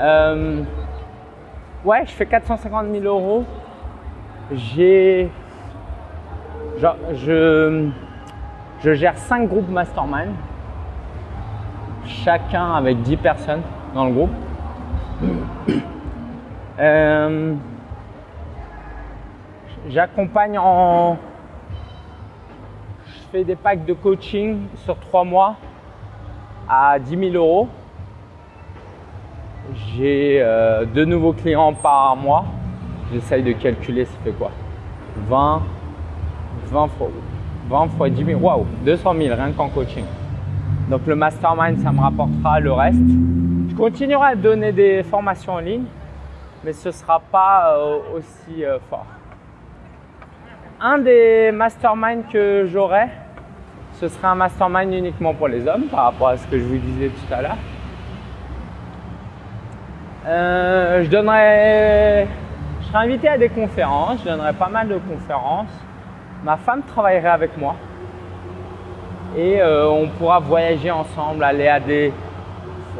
Euh, 0.00 0.62
ouais, 1.84 2.04
je 2.06 2.12
fais 2.12 2.26
450 2.26 2.86
000 2.92 3.04
euros. 3.04 3.44
J'ai. 4.52 5.30
Genre, 6.78 6.96
je, 7.14 7.88
je 8.80 8.94
gère 8.94 9.16
5 9.16 9.48
groupes 9.48 9.70
mastermind, 9.70 10.34
chacun 12.04 12.74
avec 12.74 13.00
10 13.02 13.16
personnes 13.16 13.62
le 14.04 14.12
groupe. 14.12 14.30
Euh, 16.78 17.54
J'accompagne 19.88 20.58
en. 20.58 21.16
Je 23.06 23.12
fais 23.30 23.44
des 23.44 23.56
packs 23.56 23.84
de 23.84 23.92
coaching 23.92 24.66
sur 24.84 24.98
3 24.98 25.24
mois 25.24 25.56
à 26.68 26.98
10 26.98 27.30
000 27.32 27.34
euros. 27.34 27.68
J'ai 29.74 30.38
euh, 30.40 30.84
deux 30.84 31.04
nouveaux 31.04 31.32
clients 31.32 31.72
par 31.72 32.16
mois. 32.16 32.44
J'essaye 33.12 33.42
de 33.42 33.52
calculer, 33.52 34.04
ça 34.04 34.16
fait 34.24 34.32
quoi? 34.32 34.50
20, 35.28 35.62
20 36.66 36.88
fois, 36.88 37.08
20 37.68 37.88
fois 37.96 38.10
10 38.10 38.24
000, 38.24 38.40
waouh, 38.40 38.66
200 38.84 39.14
000 39.14 39.34
rien 39.34 39.52
qu'en 39.52 39.68
coaching. 39.68 40.04
Donc 40.90 41.06
le 41.06 41.14
mastermind, 41.14 41.78
ça 41.78 41.92
me 41.92 42.00
rapportera 42.00 42.58
le 42.58 42.72
reste. 42.72 42.98
Je 43.76 43.82
continuerai 43.82 44.28
à 44.28 44.34
donner 44.34 44.72
des 44.72 45.02
formations 45.02 45.52
en 45.52 45.58
ligne, 45.58 45.84
mais 46.64 46.72
ce 46.72 46.88
ne 46.88 46.94
sera 46.94 47.20
pas 47.20 47.76
euh, 47.76 47.98
aussi 48.14 48.64
euh, 48.64 48.78
fort. 48.88 49.04
Un 50.80 50.96
des 50.96 51.50
masterminds 51.52 52.22
que 52.32 52.66
j'aurai, 52.72 53.08
ce 54.00 54.08
sera 54.08 54.30
un 54.30 54.34
mastermind 54.34 54.94
uniquement 54.94 55.34
pour 55.34 55.48
les 55.48 55.68
hommes 55.68 55.88
par 55.90 56.04
rapport 56.04 56.28
à 56.28 56.38
ce 56.38 56.46
que 56.46 56.58
je 56.58 56.64
vous 56.64 56.78
disais 56.78 57.08
tout 57.10 57.34
à 57.34 57.42
l'heure. 57.42 57.58
Euh, 60.26 61.04
je 61.04 61.10
donnerai, 61.10 62.28
je 62.80 62.86
serai 62.86 63.04
invité 63.04 63.28
à 63.28 63.36
des 63.36 63.50
conférences, 63.50 64.20
je 64.24 64.30
donnerai 64.30 64.54
pas 64.54 64.70
mal 64.70 64.88
de 64.88 64.96
conférences. 64.96 65.84
Ma 66.42 66.56
femme 66.56 66.82
travaillerait 66.82 67.28
avec 67.28 67.58
moi 67.58 67.76
et 69.36 69.62
on 69.62 70.08
pourra 70.08 70.38
voyager 70.38 70.90
ensemble, 70.90 71.44
aller 71.44 71.68
à 71.68 71.78
des 71.78 72.10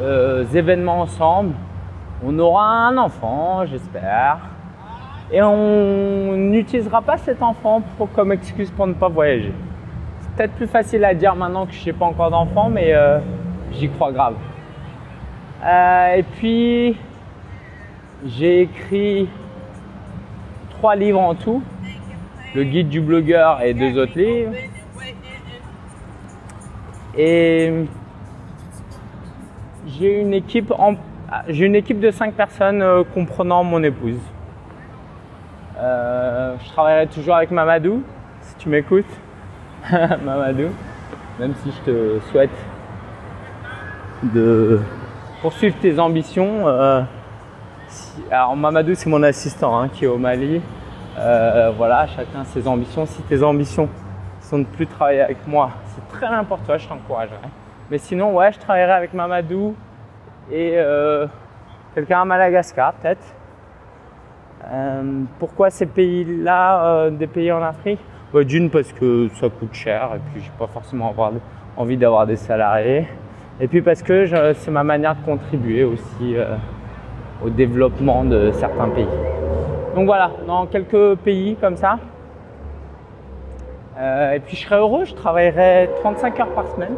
euh, 0.01 0.45
événements 0.53 1.01
ensemble. 1.01 1.53
On 2.25 2.37
aura 2.39 2.87
un 2.87 2.97
enfant, 2.97 3.65
j'espère. 3.65 4.39
Et 5.31 5.41
on 5.41 6.35
n'utilisera 6.35 7.01
pas 7.01 7.17
cet 7.17 7.41
enfant 7.41 7.81
pour, 7.97 8.11
comme 8.11 8.31
excuse 8.31 8.71
pour 8.71 8.87
ne 8.87 8.93
pas 8.93 9.09
voyager. 9.09 9.53
C'est 10.21 10.31
peut-être 10.35 10.53
plus 10.53 10.67
facile 10.67 11.03
à 11.03 11.13
dire 11.13 11.35
maintenant 11.35 11.65
que 11.65 11.73
je 11.73 11.85
n'ai 11.85 11.93
pas 11.93 12.05
encore 12.05 12.31
d'enfant, 12.31 12.69
mais 12.69 12.93
j'y 13.73 13.89
crois 13.89 14.11
grave. 14.11 14.35
et 16.15 16.23
puis, 16.37 16.95
j'ai 18.25 18.61
écrit 18.61 19.27
trois 20.77 20.95
livres 20.95 21.19
en 21.19 21.35
tout. 21.35 21.61
Le 22.55 22.63
guide 22.63 22.89
du 22.89 23.01
blogueur 23.01 23.61
et 23.61 23.73
deux 23.73 23.97
autres 23.99 24.17
livres. 24.17 24.53
Et 27.17 27.85
j'ai 29.87 30.19
une 30.19 30.33
équipe 30.33 30.73
j'ai 31.47 31.65
une 31.65 31.75
équipe 31.75 31.99
de 31.99 32.11
cinq 32.11 32.33
personnes 32.33 32.81
euh, 32.81 33.03
comprenant 33.13 33.63
mon 33.63 33.83
épouse. 33.83 34.19
Euh, 35.77 36.55
je 36.63 36.69
travaillerai 36.69 37.07
toujours 37.07 37.35
avec 37.35 37.51
Mamadou, 37.51 38.01
si 38.41 38.55
tu 38.55 38.69
m'écoutes. 38.69 39.05
Mamadou, 39.91 40.69
même 41.39 41.53
si 41.63 41.71
je 41.71 41.91
te 41.91 42.19
souhaite 42.31 42.49
de 44.23 44.79
poursuivre 45.41 45.75
tes 45.81 45.99
ambitions. 45.99 46.67
Euh, 46.67 47.01
alors 48.31 48.55
Mamadou 48.55 48.95
c'est 48.95 49.09
mon 49.09 49.23
assistant 49.23 49.79
hein, 49.79 49.89
qui 49.89 50.05
est 50.05 50.07
au 50.07 50.17
Mali. 50.17 50.61
Voilà, 51.15 52.07
chacun 52.07 52.43
ses 52.45 52.67
ambitions. 52.67 53.05
Si 53.05 53.21
tes 53.23 53.43
ambitions 53.43 53.89
sont 54.39 54.59
de 54.59 54.65
plus 54.65 54.87
travailler 54.87 55.21
avec 55.21 55.45
moi, 55.47 55.71
c'est 55.87 56.17
très 56.17 56.27
toi, 56.65 56.77
je 56.77 56.87
t'encouragerai. 56.87 57.37
Mais 57.89 57.97
sinon, 57.97 58.35
ouais, 58.35 58.51
je 58.51 58.59
travaillerai 58.59 58.91
avec 58.91 59.13
Mamadou 59.13 59.75
et 60.51 60.73
euh, 60.75 61.27
quelqu'un 61.95 62.21
à 62.21 62.25
Madagascar 62.25 62.93
peut-être. 62.93 63.23
Euh, 64.69 65.23
pourquoi 65.39 65.69
ces 65.69 65.85
pays-là, 65.85 67.09
des 67.11 67.27
pays 67.27 67.51
en 67.51 67.61
Afrique? 67.63 67.99
Bah, 68.33 68.43
D'une 68.43 68.69
parce 68.69 68.91
que 68.91 69.29
ça 69.35 69.47
coûte 69.49 69.73
cher 69.73 70.09
et 70.15 70.19
puis 70.31 70.43
j'ai 70.43 70.51
pas 70.59 70.67
forcément 70.67 71.13
envie 71.77 71.97
d'avoir 71.97 72.27
des 72.27 72.35
salariés. 72.35 73.07
Et 73.61 73.67
puis 73.67 73.81
parce 73.81 74.03
que 74.03 74.53
c'est 74.53 74.71
ma 74.71 74.83
manière 74.83 75.15
de 75.15 75.25
contribuer 75.25 75.83
aussi 75.83 76.35
au 77.43 77.49
développement 77.49 78.23
de 78.23 78.51
certains 78.51 78.89
pays. 78.89 79.07
Donc 79.95 80.05
voilà, 80.05 80.31
dans 80.45 80.65
quelques 80.67 81.15
pays 81.15 81.55
comme 81.59 81.75
ça. 81.75 81.97
Euh, 83.97 84.33
et 84.33 84.39
puis 84.39 84.55
je 84.55 84.61
serais 84.63 84.77
heureux, 84.77 85.05
je 85.05 85.15
travaillerai 85.15 85.89
35 86.01 86.39
heures 86.39 86.53
par 86.53 86.67
semaine, 86.67 86.93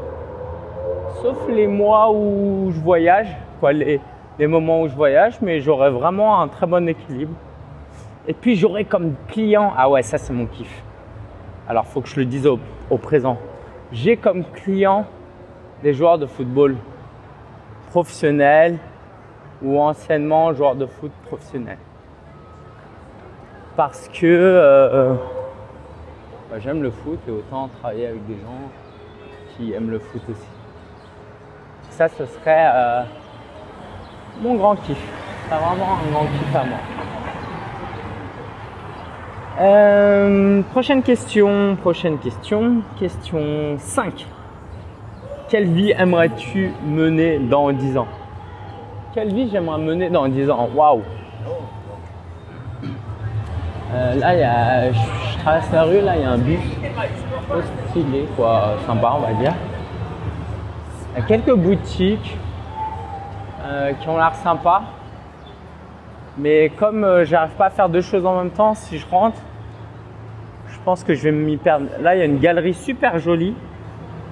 sauf 1.22 1.48
les 1.50 1.68
mois 1.68 2.12
où 2.12 2.72
je 2.72 2.80
voyage, 2.80 3.36
quoi, 3.60 3.74
les, 3.74 4.00
moments 4.40 4.82
où 4.82 4.88
je 4.88 4.96
voyage, 4.96 5.42
mais 5.42 5.60
j'aurai 5.60 5.90
vraiment 5.90 6.42
un 6.42 6.48
très 6.48 6.66
bon 6.66 6.88
équilibre. 6.88 7.34
Et 8.28 8.34
puis 8.34 8.56
j'aurai 8.56 8.86
comme 8.86 9.16
client, 9.28 9.74
ah 9.78 9.90
ouais, 9.90 10.02
ça 10.02 10.18
c'est 10.18 10.34
mon 10.34 10.46
kiff. 10.46 10.84
Alors 11.68 11.86
faut 11.86 12.02
que 12.02 12.08
je 12.08 12.20
le 12.20 12.26
dise 12.26 12.48
au, 12.48 12.98
présent. 12.98 13.38
J'ai 13.92 14.18
comme 14.18 14.44
client 14.44 15.06
des 15.84 15.94
joueurs 15.94 16.18
de 16.18 16.26
football 16.26 16.76
professionnels, 17.90 18.78
ou 19.62 19.80
anciennement 19.80 20.54
joueur 20.54 20.76
de 20.76 20.86
foot 20.86 21.12
professionnel. 21.26 21.78
Parce 23.76 24.08
que 24.10 24.26
euh, 24.26 25.14
bah, 26.50 26.60
j'aime 26.60 26.82
le 26.82 26.92
foot 26.92 27.20
et 27.28 27.32
autant 27.32 27.68
travailler 27.68 28.08
avec 28.08 28.26
des 28.26 28.36
gens 28.36 28.70
qui 29.56 29.74
aiment 29.74 29.90
le 29.90 30.00
foot 30.00 30.22
aussi. 30.30 30.59
Ça, 32.00 32.08
ce 32.08 32.26
serait 32.26 32.72
euh, 32.74 33.02
mon 34.42 34.56
grand 34.56 34.78
kiff. 34.78 34.98
C'est 35.50 35.56
vraiment 35.56 35.98
un 35.98 36.12
grand 36.14 36.24
kiff 36.28 36.56
à 36.56 36.64
moi. 36.64 36.78
Euh, 39.60 40.62
prochaine 40.72 41.04
question, 41.04 41.76
prochaine 41.76 42.18
question, 42.20 42.84
question 42.98 43.76
5. 43.80 44.26
Quelle 45.50 45.66
vie 45.66 45.92
aimerais-tu 45.92 46.72
mener 46.88 47.38
dans 47.38 47.70
10 47.74 47.98
ans? 47.98 48.08
Quelle 49.14 49.34
vie 49.34 49.50
j'aimerais 49.52 49.80
mener 49.80 50.10
dans 50.10 50.24
en 50.24 50.30
disant 50.30 50.70
waouh 50.74 51.02
euh, 53.94 54.16
là 54.16 54.36
y 54.36 54.44
a, 54.44 54.94
je, 54.94 55.40
traverse 55.40 55.70
la 55.74 55.84
rue 55.84 56.00
là 56.00 56.16
il 56.16 56.22
y 56.22 56.26
a 56.26 56.30
un 56.30 56.38
bus 56.38 56.60
stylé 57.90 58.26
quoi 58.38 58.76
sympa 58.88 59.16
on 59.18 59.20
va 59.20 59.34
dire 59.34 59.54
il 61.12 61.20
y 61.20 61.24
a 61.24 61.26
quelques 61.26 61.54
boutiques 61.54 62.38
euh, 63.64 63.94
qui 63.94 64.08
ont 64.08 64.18
l'air 64.18 64.36
sympas 64.36 64.84
mais 66.38 66.70
comme 66.70 67.04
euh, 67.04 67.26
j'arrive 67.26 67.52
pas 67.52 67.66
à 67.66 67.70
faire 67.70 67.90
deux 67.90 68.02
choses 68.02 68.26
en 68.26 68.38
même 68.38 68.52
temps 68.52 68.74
si 68.74 68.98
je 68.98 69.06
rentre 69.08 69.40
je 70.70 70.78
pense 70.86 71.04
que 71.04 71.14
je 71.14 71.24
vais 71.24 71.32
m'y 71.32 71.58
perdre 71.58 71.88
là 72.02 72.16
il 72.16 72.20
y 72.20 72.22
a 72.22 72.26
une 72.26 72.40
galerie 72.40 72.74
super 72.74 73.20
jolie 73.20 73.56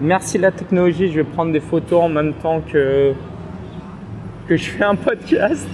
merci 0.02 0.38
la 0.38 0.52
technologie 0.52 1.10
je 1.10 1.18
vais 1.18 1.24
prendre 1.24 1.52
des 1.52 1.60
photos 1.60 2.04
en 2.04 2.10
même 2.10 2.34
temps 2.34 2.62
que 2.62 3.14
que 4.48 4.56
je 4.56 4.70
fais 4.70 4.84
un 4.84 4.96
podcast. 4.96 5.68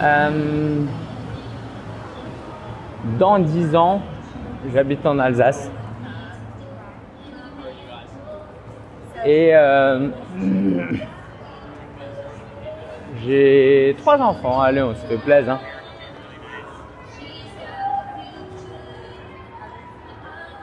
Euh, 0.00 0.84
dans 3.18 3.38
10 3.38 3.74
ans, 3.74 4.02
j'habite 4.72 5.04
en 5.04 5.18
Alsace. 5.18 5.70
Et 9.24 9.50
euh, 9.54 10.08
j'ai 13.22 13.94
trois 13.98 14.18
enfants. 14.18 14.60
Allez, 14.60 14.82
on 14.82 14.94
se 14.94 15.14
plaisir. 15.16 15.52
Hein. 15.54 15.60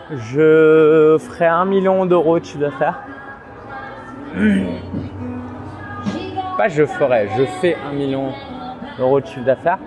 Je 0.09 1.17
ferai 1.19 1.47
un 1.47 1.65
million 1.65 2.05
d'euros 2.05 2.39
de 2.39 2.45
chiffre 2.45 2.59
d'affaires. 2.59 3.03
Pas 6.57 6.69
je 6.69 6.85
ferai, 6.85 7.29
je 7.37 7.43
fais 7.59 7.75
un 7.75 7.91
million 7.91 8.31
d'euros 8.97 9.19
de 9.19 9.25
chiffre 9.27 9.45
d'affaires. 9.45 9.79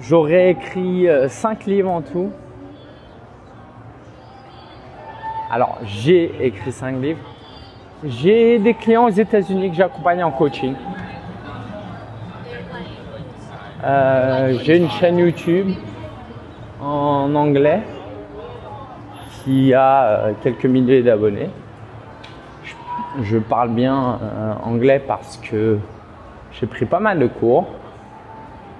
J'aurais 0.00 0.50
écrit 0.50 1.08
5 1.28 1.60
euh, 1.60 1.70
livres 1.70 1.90
en 1.90 2.00
tout. 2.00 2.30
Alors, 5.50 5.78
j'ai 5.84 6.32
écrit 6.44 6.72
5 6.72 7.00
livres. 7.00 7.20
J'ai 8.04 8.58
des 8.58 8.74
clients 8.74 9.04
aux 9.04 9.10
États-Unis 9.10 9.70
que 9.70 9.76
j'accompagne 9.76 10.22
en 10.24 10.30
coaching. 10.30 10.74
Euh, 13.84 14.58
j'ai 14.62 14.76
une 14.78 14.90
chaîne 14.90 15.18
YouTube 15.18 15.68
en 16.80 17.32
anglais 17.34 17.82
qui 19.44 19.72
a 19.72 20.02
euh, 20.02 20.32
quelques 20.42 20.66
milliers 20.66 21.02
d'abonnés. 21.02 21.50
Je, 23.22 23.38
parle 23.38 23.70
bien 23.70 24.18
euh, 24.20 24.52
anglais 24.64 25.00
parce 25.06 25.36
que 25.36 25.78
j'ai 26.52 26.66
pris 26.66 26.84
pas 26.84 27.00
mal 27.00 27.20
de 27.20 27.28
cours 27.28 27.66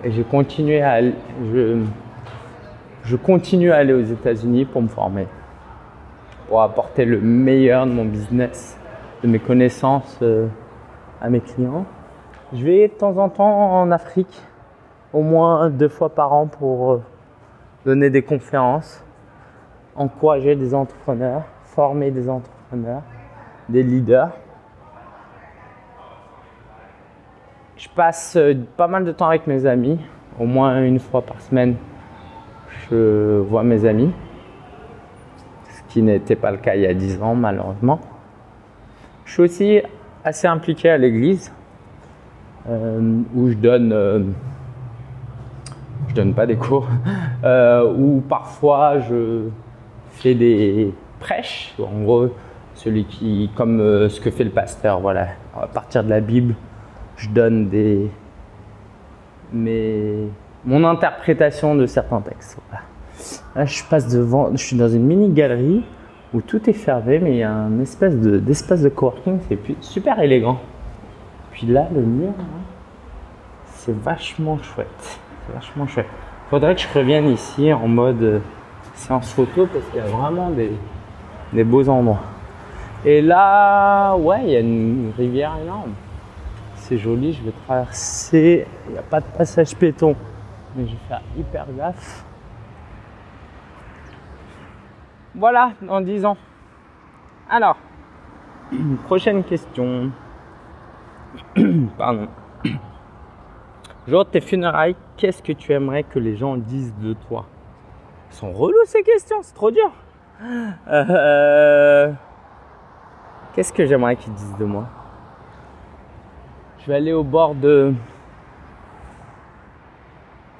et 0.02 0.10
je 0.10 0.22
continue 0.22 0.80
à 0.80 0.90
aller 3.76 3.92
aux 3.92 4.04
États-Unis 4.04 4.64
pour 4.64 4.82
me 4.82 4.88
former, 4.88 5.28
pour 6.48 6.62
apporter 6.62 7.04
le 7.04 7.20
meilleur 7.20 7.86
de 7.86 7.92
mon 7.92 8.04
business 8.04 8.78
de 9.22 9.28
mes 9.28 9.38
connaissances 9.38 10.18
euh, 10.22 10.46
à 11.20 11.28
mes 11.28 11.40
clients. 11.40 11.84
Je 12.52 12.64
vais 12.64 12.88
de 12.88 12.92
temps 12.92 13.16
en 13.18 13.28
temps 13.28 13.80
en 13.80 13.90
Afrique, 13.90 14.42
au 15.12 15.22
moins 15.22 15.70
deux 15.70 15.88
fois 15.88 16.10
par 16.10 16.32
an 16.32 16.46
pour 16.46 16.92
euh, 16.92 17.02
donner 17.84 18.10
des 18.10 18.22
conférences, 18.22 19.04
encourager 19.96 20.54
des 20.54 20.74
entrepreneurs, 20.74 21.42
former 21.62 22.10
des 22.10 22.28
entrepreneurs, 22.28 23.02
des 23.68 23.82
leaders. 23.82 24.30
Je 27.76 27.88
passe 27.88 28.36
euh, 28.36 28.54
pas 28.76 28.86
mal 28.86 29.04
de 29.04 29.12
temps 29.12 29.28
avec 29.28 29.46
mes 29.46 29.66
amis, 29.66 29.98
au 30.38 30.44
moins 30.44 30.82
une 30.82 31.00
fois 31.00 31.22
par 31.22 31.40
semaine. 31.40 31.76
Je 32.90 33.38
vois 33.40 33.64
mes 33.64 33.84
amis, 33.84 34.12
qui 35.96 36.02
n'était 36.02 36.36
pas 36.36 36.50
le 36.50 36.58
cas 36.58 36.74
il 36.74 36.82
y 36.82 36.86
a 36.86 36.92
dix 36.92 37.22
ans 37.22 37.34
malheureusement. 37.34 37.98
Je 39.24 39.32
suis 39.32 39.42
aussi 39.42 39.80
assez 40.24 40.46
impliqué 40.46 40.90
à 40.90 40.98
l'église 40.98 41.50
euh, 42.68 43.22
où 43.34 43.48
je 43.48 43.54
donne, 43.54 43.94
euh, 43.94 44.20
je 46.08 46.14
donne 46.14 46.34
pas 46.34 46.44
des 46.44 46.56
cours, 46.56 46.86
euh, 47.44 47.90
où 47.96 48.20
parfois 48.28 49.00
je 49.00 49.48
fais 50.10 50.34
des 50.34 50.92
prêches. 51.18 51.74
En 51.82 52.02
gros, 52.02 52.28
celui 52.74 53.06
qui, 53.06 53.48
comme 53.56 53.78
ce 54.10 54.20
que 54.20 54.30
fait 54.30 54.44
le 54.44 54.50
pasteur, 54.50 55.00
voilà, 55.00 55.28
à 55.58 55.66
partir 55.66 56.04
de 56.04 56.10
la 56.10 56.20
Bible, 56.20 56.56
je 57.16 57.30
donne 57.30 57.70
des, 57.70 58.10
mes, 59.50 60.28
mon 60.62 60.84
interprétation 60.84 61.74
de 61.74 61.86
certains 61.86 62.20
textes. 62.20 62.58
Là, 63.56 63.64
je 63.64 63.82
passe 63.84 64.12
devant, 64.12 64.50
je 64.52 64.58
suis 64.58 64.76
dans 64.76 64.88
une 64.88 65.04
mini 65.04 65.30
galerie 65.30 65.82
où 66.34 66.42
tout 66.42 66.68
est 66.68 66.74
fermé, 66.74 67.18
mais 67.18 67.30
il 67.30 67.38
y 67.38 67.42
a 67.42 67.50
un 67.50 67.80
espèce 67.80 68.14
de, 68.14 68.38
d'espace 68.38 68.82
de 68.82 68.90
coworking, 68.90 69.38
c'est 69.48 69.58
super 69.80 70.20
élégant. 70.20 70.58
Puis 71.52 71.66
là, 71.66 71.88
le 71.94 72.02
mur, 72.02 72.34
c'est 73.64 73.96
vachement 73.96 74.58
chouette. 74.58 75.18
C'est 75.46 75.54
vachement 75.54 75.86
chouette. 75.86 76.06
Faudrait 76.50 76.74
que 76.74 76.82
je 76.82 76.88
revienne 76.92 77.30
ici 77.30 77.72
en 77.72 77.88
mode 77.88 78.22
euh, 78.22 78.40
séance 78.94 79.32
photo 79.32 79.66
parce 79.72 79.86
qu'il 79.86 80.00
y 80.00 80.04
a 80.04 80.06
vraiment 80.06 80.50
des, 80.50 80.72
des 81.54 81.64
beaux 81.64 81.88
endroits. 81.88 82.20
Et 83.06 83.22
là, 83.22 84.16
ouais, 84.16 84.42
il 84.44 84.50
y 84.50 84.56
a 84.56 84.60
une 84.60 85.12
rivière 85.16 85.56
énorme. 85.62 85.92
C'est 86.76 86.98
joli, 86.98 87.32
je 87.32 87.42
vais 87.42 87.54
traverser. 87.66 88.66
Il 88.88 88.92
n'y 88.92 88.98
a 88.98 89.02
pas 89.02 89.20
de 89.20 89.26
passage 89.26 89.74
péton, 89.74 90.14
mais 90.76 90.84
je 90.84 90.90
vais 90.90 90.98
faire 91.08 91.22
hyper 91.38 91.66
gaffe. 91.74 92.25
Voilà, 95.38 95.72
dans 95.82 96.00
10 96.00 96.24
ans. 96.24 96.38
Alors, 97.50 97.76
prochaine 99.04 99.44
question. 99.44 100.10
Pardon. 101.98 102.28
Jour 104.08 104.24
de 104.24 104.30
tes 104.30 104.40
funérailles, 104.40 104.96
qu'est-ce 105.18 105.42
que 105.42 105.52
tu 105.52 105.72
aimerais 105.72 106.04
que 106.04 106.18
les 106.18 106.36
gens 106.36 106.56
disent 106.56 106.94
de 106.96 107.12
toi? 107.28 107.44
Ils 108.30 108.34
sont 108.34 108.50
relous 108.50 108.84
ces 108.86 109.02
questions, 109.02 109.36
c'est 109.42 109.54
trop 109.54 109.70
dur. 109.70 109.92
Euh, 110.88 112.12
qu'est-ce 113.54 113.72
que 113.72 113.86
j'aimerais 113.86 114.16
qu'ils 114.16 114.34
disent 114.34 114.56
de 114.58 114.64
moi? 114.64 114.86
Je 116.78 116.86
vais 116.86 116.94
aller 116.96 117.12
au 117.12 117.24
bord 117.24 117.54
de 117.54 117.92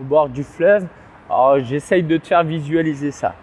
au 0.00 0.04
bord 0.04 0.28
du 0.28 0.42
fleuve. 0.42 0.86
Alors 1.28 1.58
j'essaye 1.60 2.02
de 2.02 2.16
te 2.16 2.26
faire 2.26 2.42
visualiser 2.42 3.10
ça 3.10 3.34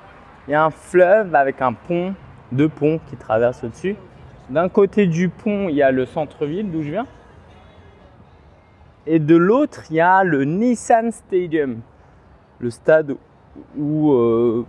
il 0.47 0.51
y 0.51 0.53
a 0.53 0.65
un 0.65 0.69
fleuve 0.69 1.35
avec 1.35 1.61
un 1.61 1.73
pont, 1.73 2.13
deux 2.51 2.69
ponts 2.69 2.99
qui 3.09 3.15
traversent 3.15 3.63
au-dessus. 3.63 3.95
D'un 4.49 4.67
côté 4.67 5.07
du 5.07 5.29
pont, 5.29 5.69
il 5.69 5.75
y 5.75 5.81
a 5.81 5.91
le 5.91 6.05
centre-ville 6.05 6.69
d'où 6.69 6.81
je 6.81 6.91
viens. 6.91 7.07
Et 9.05 9.19
de 9.19 9.35
l'autre, 9.35 9.83
il 9.89 9.97
y 9.97 10.01
a 10.01 10.23
le 10.23 10.43
Nissan 10.43 11.11
Stadium, 11.11 11.79
le 12.59 12.69
stade 12.69 13.15
où 13.77 14.11
euh, 14.11 14.65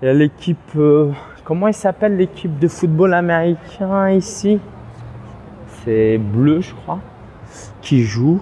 il 0.00 0.06
y 0.06 0.08
a 0.08 0.14
l'équipe. 0.14 0.58
Euh, 0.76 1.10
comment 1.44 1.68
il 1.68 1.74
s'appelle 1.74 2.16
l'équipe 2.16 2.58
de 2.58 2.68
football 2.68 3.14
américain 3.14 4.10
ici? 4.10 4.60
C'est 5.84 6.18
bleu, 6.18 6.60
je 6.60 6.74
crois, 6.74 7.00
qui 7.80 8.02
joue. 8.02 8.40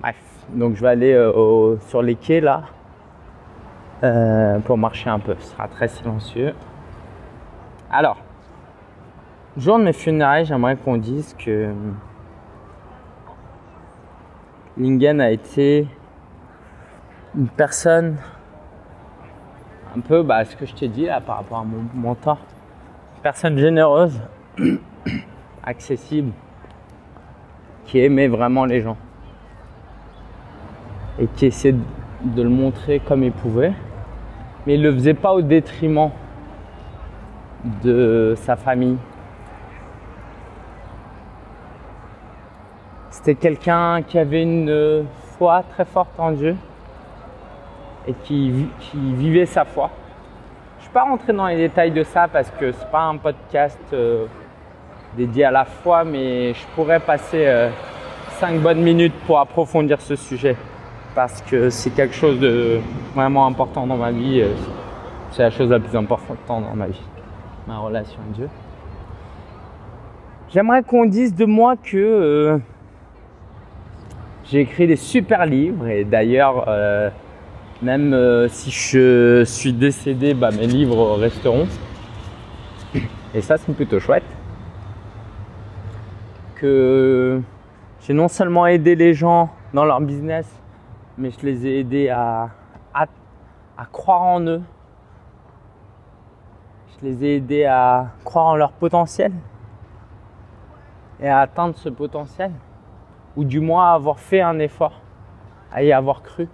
Bref, 0.00 0.16
donc 0.50 0.74
je 0.76 0.82
vais 0.82 0.88
aller 0.88 1.12
euh, 1.12 1.76
sur 1.88 2.02
les 2.02 2.16
quais 2.16 2.40
là 2.40 2.64
euh, 4.02 4.58
pour 4.60 4.78
marcher 4.78 5.10
un 5.10 5.18
peu. 5.18 5.36
Ce 5.38 5.50
sera 5.50 5.68
très 5.68 5.88
silencieux. 5.88 6.54
Alors, 7.90 8.16
jour 9.56 9.78
de 9.78 9.84
mes 9.84 9.92
funérailles, 9.92 10.46
j'aimerais 10.46 10.76
qu'on 10.76 10.96
dise 10.96 11.34
que 11.38 11.72
Lingen 14.78 15.20
a 15.20 15.30
été 15.30 15.86
une 17.34 17.48
personne 17.48 18.16
un 19.96 20.00
peu, 20.00 20.22
bah, 20.22 20.44
ce 20.44 20.56
que 20.56 20.64
je 20.64 20.74
t'ai 20.74 20.88
dit 20.88 21.06
là 21.06 21.20
par 21.20 21.36
rapport 21.36 21.58
à 21.58 21.64
mon 21.64 21.84
mentor, 21.94 22.38
personne 23.22 23.58
généreuse, 23.58 24.20
accessible, 25.64 26.32
qui 27.84 27.98
aimait 27.98 28.28
vraiment 28.28 28.64
les 28.64 28.80
gens 28.80 28.96
et 31.18 31.26
qui 31.26 31.46
essayait 31.46 31.76
de 32.22 32.42
le 32.42 32.48
montrer 32.48 33.00
comme 33.00 33.24
il 33.24 33.32
pouvait 33.32 33.74
mais 34.66 34.74
il 34.74 34.82
ne 34.82 34.88
le 34.88 34.94
faisait 34.94 35.14
pas 35.14 35.32
au 35.32 35.42
détriment 35.42 36.10
de 37.82 38.34
sa 38.36 38.56
famille. 38.56 38.96
C'était 43.10 43.34
quelqu'un 43.34 44.02
qui 44.02 44.18
avait 44.18 44.42
une 44.42 45.04
foi 45.36 45.62
très 45.68 45.84
forte 45.84 46.18
en 46.18 46.32
Dieu 46.32 46.56
et 48.06 48.14
qui, 48.24 48.68
vivait 48.94 49.46
sa 49.46 49.64
foi. 49.64 49.90
Je 50.78 50.78
ne 50.78 50.82
suis 50.84 50.92
pas 50.92 51.02
rentré 51.02 51.32
dans 51.32 51.46
les 51.46 51.56
détails 51.56 51.90
de 51.90 52.02
ça 52.02 52.28
parce 52.28 52.50
que 52.50 52.72
ce 52.72 52.80
n'est 52.80 52.90
pas 52.90 53.02
un 53.02 53.16
podcast 53.18 53.78
euh, 53.92 54.24
dédié 55.16 55.44
à 55.44 55.50
la 55.50 55.64
foi, 55.64 56.04
mais 56.04 56.54
je 56.54 56.66
pourrais 56.74 57.00
passer 57.00 57.44
5 58.38 58.54
euh, 58.54 58.58
bonnes 58.58 58.80
minutes 58.80 59.14
pour 59.26 59.38
approfondir 59.38 60.00
ce 60.00 60.16
sujet 60.16 60.56
parce 61.14 61.42
que 61.42 61.70
c'est 61.70 61.90
quelque 61.90 62.14
chose 62.14 62.38
de 62.38 62.80
vraiment 63.14 63.46
important 63.46 63.86
dans 63.86 63.96
ma 63.96 64.10
vie. 64.10 64.40
Euh, 64.40 64.54
c'est 65.32 65.42
la 65.42 65.50
chose 65.50 65.70
la 65.70 65.78
plus 65.78 65.96
importante 65.96 66.38
dans 66.48 66.74
ma 66.74 66.86
vie, 66.86 67.00
ma 67.66 67.78
relation 67.78 68.18
avec 68.20 68.32
Dieu. 68.32 68.48
J'aimerais 70.52 70.82
qu'on 70.82 71.06
dise 71.06 71.34
de 71.34 71.44
moi 71.44 71.76
que 71.76 71.96
euh, 71.96 72.58
j'ai 74.44 74.60
écrit 74.60 74.88
des 74.88 74.96
super 74.96 75.46
livres 75.46 75.86
et 75.86 76.04
d'ailleurs, 76.04 76.64
euh, 76.66 77.10
même 77.82 78.48
si 78.48 78.70
je 78.70 79.44
suis 79.44 79.72
décédé, 79.72 80.34
bah, 80.34 80.50
mes 80.50 80.66
livres 80.66 81.16
resteront. 81.16 81.66
Et 83.34 83.40
ça, 83.40 83.56
c'est 83.56 83.72
plutôt 83.72 84.00
chouette. 84.00 84.24
Que 86.56 87.40
j'ai 88.00 88.12
non 88.12 88.26
seulement 88.26 88.66
aidé 88.66 88.96
les 88.96 89.14
gens 89.14 89.50
dans 89.72 89.84
leur 89.84 90.00
business, 90.00 90.59
mais 91.20 91.30
je 91.30 91.44
les 91.44 91.66
ai 91.66 91.80
aidés 91.80 92.08
à, 92.08 92.48
à, 92.94 93.06
croire 93.92 94.22
en 94.22 94.40
eux. 94.40 94.62
Je 96.88 97.06
les 97.06 97.24
ai 97.24 97.36
aidés 97.36 97.66
à 97.66 98.08
croire 98.24 98.46
en 98.46 98.56
leur 98.56 98.72
potentiel 98.72 99.32
et 101.20 101.28
à 101.28 101.40
atteindre 101.40 101.76
ce 101.76 101.90
potentiel, 101.90 102.52
ou 103.36 103.44
du 103.44 103.60
moins 103.60 103.90
à 103.90 103.94
avoir 103.94 104.18
fait 104.18 104.40
un 104.40 104.58
effort, 104.58 105.02
à 105.70 105.82
y 105.82 105.92
avoir 105.92 106.22
cru. 106.22 106.48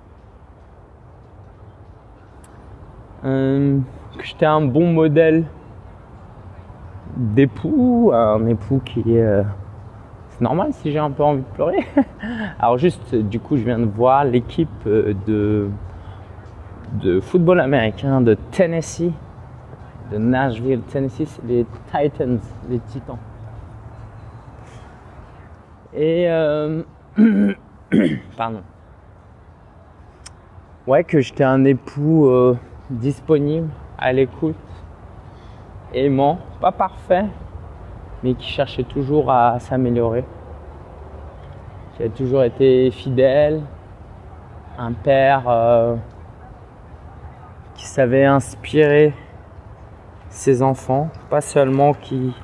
Euh, 3.24 3.78
que 4.18 4.24
j'étais 4.24 4.46
un 4.46 4.62
bon 4.62 4.92
modèle 4.92 5.44
d'époux, 7.16 8.10
un 8.12 8.44
époux 8.46 8.80
qui 8.84 9.00
est 9.14 9.22
euh, 9.22 9.42
c'est 10.36 10.44
normal 10.44 10.72
si 10.72 10.92
j'ai 10.92 10.98
un 10.98 11.10
peu 11.10 11.22
envie 11.22 11.42
de 11.42 11.54
pleurer. 11.54 11.86
Alors 12.58 12.78
juste, 12.78 13.14
du 13.14 13.40
coup, 13.40 13.56
je 13.56 13.64
viens 13.64 13.78
de 13.78 13.86
voir 13.86 14.24
l'équipe 14.24 14.68
euh, 14.86 15.14
de, 15.26 15.68
de 17.02 17.20
football 17.20 17.60
américain 17.60 18.20
de 18.20 18.34
Tennessee 18.50 19.12
de 20.10 20.18
Nashville, 20.18 20.80
Tennessee, 20.82 21.40
les 21.46 21.66
Titans, 21.90 22.38
les 22.68 22.78
Titans. 22.80 23.18
Et 25.94 26.26
euh, 26.28 26.82
pardon. 28.36 28.62
Ouais, 30.86 31.02
que 31.02 31.20
j'étais 31.20 31.44
un 31.44 31.64
époux 31.64 32.26
euh, 32.26 32.56
disponible, 32.90 33.68
à 33.98 34.12
l'écoute, 34.12 34.54
aimant, 35.92 36.38
pas 36.60 36.70
parfait, 36.70 37.24
mais 38.26 38.34
qui 38.34 38.48
cherchait 38.48 38.82
toujours 38.82 39.30
à 39.30 39.60
s'améliorer. 39.60 40.24
Qui 41.96 42.02
a 42.02 42.08
toujours 42.08 42.42
été 42.42 42.90
fidèle, 42.90 43.62
un 44.76 44.92
père 44.92 45.44
euh, 45.46 45.94
qui 47.76 47.84
savait 47.86 48.24
inspirer 48.24 49.14
ses 50.28 50.60
enfants, 50.60 51.08
pas 51.30 51.40
seulement 51.40 51.94
qui, 51.94 52.34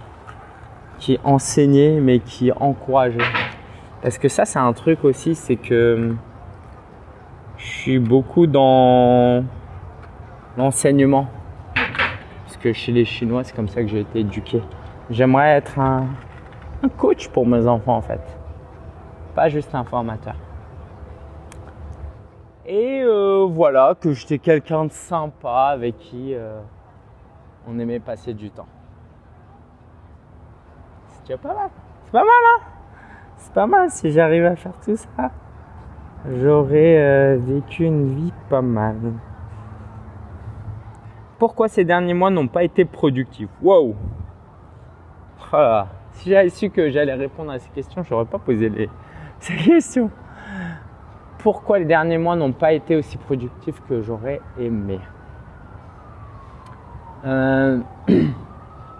qui 0.98 1.18
enseignait, 1.24 1.98
mais 2.00 2.20
qui 2.20 2.52
encourageait. 2.52 3.18
Parce 4.02 4.18
que 4.18 4.28
ça, 4.28 4.44
c'est 4.44 4.60
un 4.60 4.72
truc 4.72 5.02
aussi, 5.02 5.34
c'est 5.34 5.56
que 5.56 6.14
je 7.56 7.66
suis 7.66 7.98
beaucoup 7.98 8.46
dans 8.46 9.44
l'enseignement. 10.56 11.26
Parce 11.74 12.56
que 12.56 12.72
chez 12.72 12.92
les 12.92 13.04
Chinois, 13.04 13.42
c'est 13.42 13.56
comme 13.56 13.68
ça 13.68 13.82
que 13.82 13.88
j'ai 13.88 14.00
été 14.00 14.20
éduqué. 14.20 14.62
J'aimerais 15.12 15.56
être 15.58 15.78
un, 15.78 16.06
coach 16.96 17.28
pour 17.28 17.46
mes 17.46 17.66
enfants, 17.66 17.96
en 17.96 18.00
fait. 18.00 18.22
Pas 19.34 19.50
juste 19.50 19.74
un 19.74 19.84
formateur. 19.84 20.34
Et 22.64 23.02
euh, 23.02 23.46
voilà, 23.46 23.94
que 24.00 24.12
j'étais 24.12 24.38
quelqu'un 24.38 24.86
de 24.86 24.90
sympa 24.90 25.68
avec 25.70 25.98
qui 25.98 26.34
euh, 26.34 26.58
on 27.68 27.78
aimait 27.78 28.00
passer 28.00 28.32
du 28.32 28.50
temps. 28.50 28.68
C'est 31.08 31.26
déjà 31.26 31.36
pas 31.36 31.54
mal. 31.54 31.70
C'est 32.04 32.12
pas 32.12 32.24
mal, 32.24 32.28
hein? 32.28 32.62
C'est 33.36 33.52
pas 33.52 33.66
mal 33.66 33.90
si 33.90 34.10
j'arrive 34.12 34.46
à 34.46 34.56
faire 34.56 34.72
tout 34.82 34.96
ça. 34.96 35.30
J'aurais 36.40 36.96
euh, 36.98 37.36
vécu 37.38 37.84
une 37.84 38.14
vie 38.14 38.32
pas 38.48 38.62
mal. 38.62 38.96
Pourquoi 41.38 41.68
ces 41.68 41.84
derniers 41.84 42.14
mois 42.14 42.30
n'ont 42.30 42.48
pas 42.48 42.62
été 42.62 42.86
productifs? 42.86 43.50
Wow 43.60 43.94
voilà. 45.52 45.88
Si 46.12 46.30
j'avais 46.30 46.50
su 46.50 46.70
que 46.70 46.90
j'allais 46.90 47.14
répondre 47.14 47.52
à 47.52 47.58
ces 47.58 47.70
questions, 47.70 48.02
j'aurais 48.02 48.24
pas 48.24 48.38
posé 48.38 48.68
les... 48.68 48.88
ces 49.38 49.54
questions 49.54 50.10
pourquoi 51.42 51.80
les 51.80 51.84
derniers 51.84 52.18
mois 52.18 52.36
n'ont 52.36 52.52
pas 52.52 52.72
été 52.72 52.94
aussi 52.94 53.18
productifs 53.18 53.82
que 53.88 54.00
j'aurais 54.00 54.40
aimé? 54.58 55.00
Euh, 57.24 57.80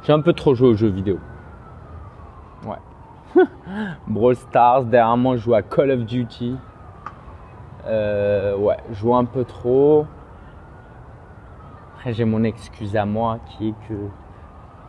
j'ai 0.03 0.13
un 0.13 0.21
peu 0.21 0.33
trop 0.33 0.55
joué 0.55 0.69
aux 0.69 0.75
jeux 0.75 0.89
vidéo. 0.89 1.19
Ouais. 2.67 3.43
Brawl 4.09 4.35
Stars, 4.35 4.85
derrière 4.85 5.17
moi 5.17 5.37
je 5.37 5.43
joue 5.43 5.55
à 5.55 5.63
Call 5.63 5.93
of 5.93 6.05
Duty. 6.05 6.57
Euh, 7.87 8.57
ouais, 8.57 8.77
je 8.91 8.95
joue 8.95 9.15
un 9.15 9.25
peu 9.25 9.45
trop. 9.45 10.07
Après 11.95 12.13
j'ai 12.13 12.25
mon 12.25 12.43
excuse 12.43 12.97
à 12.97 13.07
moi 13.07 13.39
qui 13.47 13.69
est 13.69 13.75
que 13.89 13.95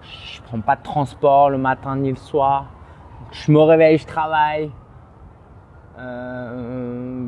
je 0.04 0.42
prends 0.44 0.60
pas 0.60 0.76
de 0.76 0.84
transport 0.84 1.50
le 1.50 1.58
matin 1.58 1.96
ni 1.96 2.10
le 2.10 2.18
soir. 2.18 2.66
Je 3.32 3.52
me 3.52 3.60
réveille, 3.60 3.98
je 3.98 4.06
travaille. 4.06 4.72
Euh, 6.00 7.28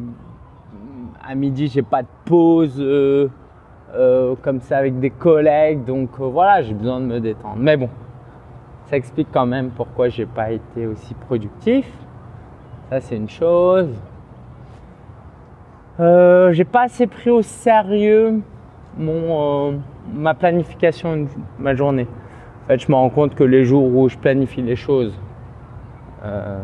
à 1.28 1.36
midi, 1.36 1.68
j'ai 1.68 1.82
pas 1.82 2.02
de 2.02 2.08
pause 2.26 2.78
euh, 2.80 3.30
euh, 3.94 4.36
comme 4.42 4.60
ça 4.60 4.78
avec 4.78 5.00
des 5.00 5.12
collègues, 5.12 5.86
donc 5.86 6.20
voilà, 6.20 6.62
j'ai 6.62 6.74
besoin 6.74 7.00
de 7.00 7.06
me 7.06 7.20
détendre. 7.20 7.58
Mais 7.58 7.78
bon, 7.78 7.90
ça 8.86 8.98
explique 8.98 9.28
quand 9.32 9.46
même 9.46 9.70
pourquoi 9.70 10.10
j'ai 10.10 10.26
pas 10.26 10.52
été 10.52 10.88
aussi 10.88 11.14
productif. 11.14 11.88
Ça, 12.90 13.02
c'est 13.02 13.16
une 13.18 13.30
chose. 13.30 13.90
j'ai 16.00 16.66
pas 16.66 16.84
assez 16.84 17.08
pris 17.08 17.30
au 17.30 17.42
sérieux 17.42 18.42
mon, 18.98 19.82
ma 20.14 20.34
planification 20.34 21.28
ma 21.60 21.76
journée. 21.76 22.08
En 22.66 22.68
fait, 22.68 22.80
je 22.80 22.92
me 22.92 22.96
rends 22.96 23.10
compte 23.10 23.36
que 23.36 23.44
les 23.44 23.64
jours 23.64 23.96
où 23.96 24.10
je 24.10 24.18
planifie 24.18 24.62
les 24.62 24.76
choses, 24.76 25.14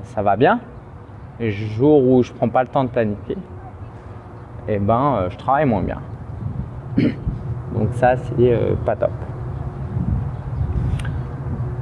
ça 0.03 0.23
va 0.23 0.35
bien 0.35 0.59
les 1.41 1.51
jours 1.51 2.07
où 2.07 2.21
je 2.21 2.31
prends 2.31 2.49
pas 2.49 2.61
le 2.61 2.69
temps 2.69 2.83
de 2.83 2.89
planifier, 2.89 3.37
eh 4.67 4.77
ben, 4.77 5.15
euh, 5.15 5.29
je 5.31 5.37
travaille 5.37 5.65
moins 5.65 5.81
bien. 5.81 5.99
Donc 7.73 7.89
ça, 7.93 8.15
c'est 8.15 8.53
euh, 8.53 8.75
pas 8.85 8.95
top. 8.95 9.11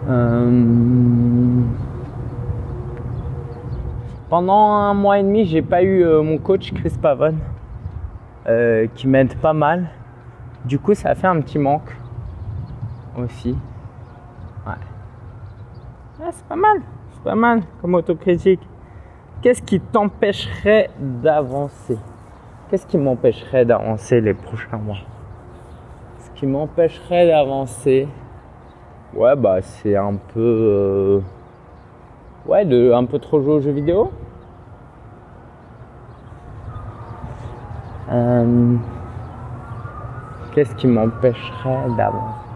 Euh, 0.08 1.62
pendant 4.30 4.72
un 4.72 4.94
mois 4.94 5.20
et 5.20 5.24
demi, 5.24 5.46
j'ai 5.46 5.62
pas 5.62 5.84
eu 5.84 6.06
mon 6.24 6.38
coach 6.38 6.72
Chris 6.74 6.94
Pavon 7.00 7.36
qui 8.96 9.08
m'aide 9.08 9.36
pas 9.36 9.54
mal. 9.54 9.90
Du 10.66 10.80
coup, 10.80 10.96
ça 10.96 11.10
a 11.10 11.16
fait 11.16 11.28
un 11.28 11.40
petit 11.42 11.60
manque 11.60 11.96
aussi. 13.18 13.56
Ouais 16.20 16.32
c'est 16.32 16.46
pas 16.46 16.58
mal. 16.58 16.82
C'est 17.14 17.24
pas 17.24 17.36
mal 17.36 17.62
comme 17.82 17.96
autocritique. 17.96 18.60
Qu'est-ce 19.42 19.62
qui 19.62 19.80
t'empêcherait 19.80 20.90
d'avancer? 21.00 21.98
Qu'est-ce 22.70 22.86
qui 22.86 22.98
m'empêcherait 22.98 23.64
d'avancer 23.64 24.20
les 24.20 24.34
prochains 24.34 24.78
mois? 24.78 24.98
Ce 26.20 26.30
qui 26.32 26.46
m'empêcherait 26.46 27.26
d'avancer, 27.26 28.10
ouais, 29.14 29.36
bah 29.38 29.62
c'est 29.62 29.96
un 29.96 30.16
peu. 30.34 30.40
Euh, 30.40 31.20
ouais, 32.46 32.66
de 32.66 32.92
un 32.92 33.06
peu 33.06 33.20
trop 33.20 33.42
jouer 33.42 33.54
aux 33.54 33.62
jeux 33.62 33.72
vidéo. 33.72 34.12
Euh, 38.12 38.76
qu'est-ce 40.54 40.76
qui 40.76 40.88
m'empêcherait 40.88 41.88
d'avancer? 41.96 42.49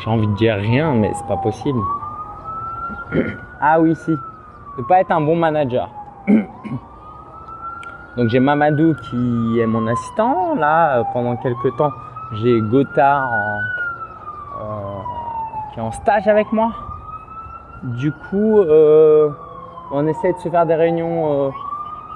J'ai 0.00 0.10
envie 0.10 0.26
de 0.26 0.34
dire 0.34 0.56
rien, 0.56 0.94
mais 0.94 1.12
c'est 1.14 1.26
pas 1.26 1.36
possible. 1.36 1.78
ah 3.60 3.80
oui, 3.80 3.94
si. 3.94 4.16
Ne 4.78 4.82
pas 4.84 5.00
être 5.00 5.10
un 5.10 5.20
bon 5.20 5.36
manager. 5.36 5.90
Donc 8.16 8.28
j'ai 8.28 8.40
Mamadou 8.40 8.94
qui 8.94 9.60
est 9.60 9.66
mon 9.66 9.86
assistant. 9.86 10.54
Là, 10.56 11.04
pendant 11.12 11.36
quelques 11.36 11.76
temps, 11.76 11.90
j'ai 12.32 12.60
Gotha 12.60 13.28
euh, 14.60 14.64
qui 15.72 15.80
est 15.80 15.82
en 15.82 15.92
stage 15.92 16.26
avec 16.28 16.52
moi. 16.52 16.70
Du 17.82 18.10
coup, 18.12 18.58
euh, 18.58 19.30
on 19.92 20.06
essaie 20.06 20.32
de 20.32 20.38
se 20.38 20.48
faire 20.48 20.66
des 20.66 20.74
réunions 20.74 21.46
euh, 21.46 21.50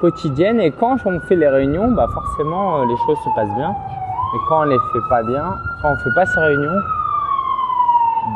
quotidiennes 0.00 0.60
et 0.60 0.72
quand 0.72 0.96
on 1.06 1.20
fait 1.20 1.36
les 1.36 1.48
réunions, 1.48 1.92
bah 1.92 2.06
forcément 2.12 2.84
les 2.84 2.96
choses 3.06 3.18
se 3.18 3.30
passent 3.34 3.54
bien. 3.54 3.70
Et 3.70 4.38
quand 4.48 4.62
on 4.62 4.64
les 4.64 4.78
fait 4.92 5.08
pas 5.08 5.22
bien, 5.22 5.54
quand 5.80 5.92
on 5.92 5.96
fait 5.96 6.14
pas 6.14 6.26
ces 6.26 6.40
réunions, 6.40 6.80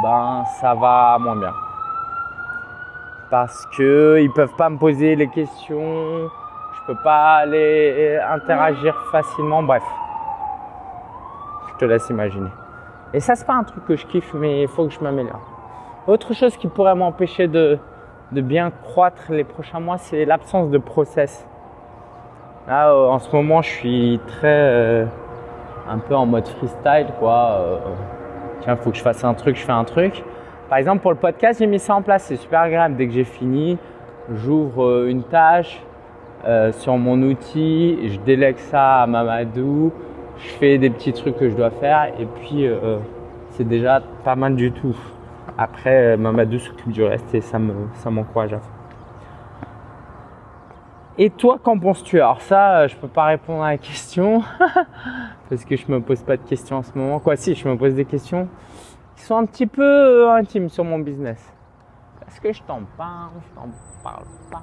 ben 0.03 0.44
ça 0.61 0.74
va 0.74 1.16
moins 1.18 1.37
bien 1.37 1.53
parce 3.31 3.66
que 3.66 4.18
ils 4.20 4.31
peuvent 4.31 4.55
pas 4.57 4.70
me 4.70 4.79
poser 4.79 5.14
les 5.16 5.29
questions, 5.29 6.31
je 6.72 6.87
peux 6.87 6.98
pas 7.03 7.37
aller 7.37 8.18
interagir 8.31 8.94
facilement, 9.12 9.62
bref. 9.62 9.83
Je 11.68 11.74
te 11.77 11.85
laisse 11.85 12.09
imaginer. 12.09 12.51
Et 13.12 13.20
ça 13.20 13.35
c'est 13.35 13.46
pas 13.46 13.55
un 13.55 13.64
truc 13.64 13.85
que 13.85 13.96
je 13.96 14.07
kiffe, 14.07 14.33
mais 14.35 14.62
il 14.62 14.68
faut 14.68 14.87
que 14.87 14.92
je 14.92 15.01
m'améliore. 15.01 15.40
Autre 16.07 16.33
chose 16.33 16.57
qui 16.57 16.68
pourrait 16.68 16.94
m'empêcher 16.94 17.48
de, 17.48 17.79
de 18.33 18.40
bien 18.40 18.70
croître 18.70 19.31
les 19.31 19.44
prochains 19.44 19.81
mois, 19.81 19.98
c'est 19.98 20.24
l'absence 20.24 20.70
de 20.70 20.79
process. 20.79 21.46
Là, 22.66 22.94
en 22.94 23.18
ce 23.18 23.35
moment, 23.35 23.62
je 23.62 23.70
suis 23.70 24.21
très 24.27 24.46
euh, 24.46 25.06
un 25.88 25.98
peu 25.98 26.15
en 26.15 26.27
mode 26.27 26.46
freestyle, 26.48 27.08
quoi. 27.19 27.50
Euh, 27.60 27.79
tiens, 28.61 28.77
faut 28.77 28.90
que 28.90 28.96
je 28.96 29.02
fasse 29.02 29.25
un 29.25 29.35
truc, 29.35 29.56
je 29.56 29.63
fais 29.63 29.73
un 29.73 29.85
truc. 29.85 30.23
Par 30.69 30.79
exemple, 30.79 31.00
pour 31.00 31.13
le 31.13 31.17
podcast, 31.17 31.61
j'ai 31.61 31.67
mis 31.67 31.79
ça 31.79 31.94
en 31.94 32.02
place. 32.02 32.25
C'est 32.25 32.37
super 32.37 32.61
agréable. 32.61 32.96
Dès 32.96 33.06
que 33.06 33.13
j'ai 33.13 33.25
fini, 33.25 33.79
j'ouvre 34.35 34.85
euh, 34.85 35.09
une 35.09 35.23
tâche 35.23 35.81
euh, 36.46 36.73
sur 36.73 36.96
mon 36.98 37.21
outil, 37.23 37.98
je 38.09 38.19
délègue 38.21 38.59
ça 38.59 39.02
à 39.02 39.06
Mamadou, 39.06 39.92
je 40.38 40.48
fais 40.50 40.79
des 40.79 40.90
petits 40.90 41.13
trucs 41.13 41.37
que 41.37 41.48
je 41.48 41.56
dois 41.56 41.71
faire 41.71 42.13
et 42.19 42.27
puis 42.27 42.67
euh, 42.67 42.98
c'est 43.50 43.67
déjà 43.67 44.02
pas 44.25 44.37
mal 44.37 44.54
du 44.54 44.71
tout. 44.71 44.96
Après, 45.56 46.17
Mamadou 46.17 46.59
s'occupe 46.59 46.92
du 46.92 47.02
reste 47.02 47.35
et 47.35 47.40
ça 47.40 47.59
me 47.59 47.73
ça 47.94 48.11
m'encourage 48.11 48.52
à 48.52 48.59
faire. 48.59 48.77
Et 51.21 51.31
toi, 51.31 51.58
qu'en 51.62 51.79
penses-tu? 51.79 52.21
Alors 52.21 52.40
ça, 52.40 52.87
je 52.87 52.96
peux 52.96 53.08
pas 53.08 53.25
répondre 53.27 53.62
à 53.62 53.73
la 53.73 53.79
question 53.79 54.42
parce 55.50 55.64
que 55.64 55.77
je 55.77 55.90
me 55.90 56.00
pose 56.00 56.23
pas 56.23 56.37
de 56.37 56.42
questions 56.42 56.77
en 56.77 56.83
ce 56.83 56.96
moment. 56.96 57.19
Quoi, 57.19 57.37
si, 57.37 57.54
je 57.54 57.69
me 57.69 57.77
pose 57.77 57.94
des 57.94 58.04
questions 58.04 58.48
sont 59.29 59.37
un 59.37 59.44
petit 59.44 59.66
peu 59.66 59.83
euh, 59.83 60.33
intimes 60.33 60.71
sur 60.71 60.85
mon 60.85 60.98
business. 60.98 61.52
Est-ce 62.27 62.40
que 62.40 62.52
je 62.52 62.62
t'en 62.62 62.81
parle? 62.96 63.33
Je 63.42 63.54
t'en 63.54 63.69
parle 64.02 64.25
pas. 64.50 64.62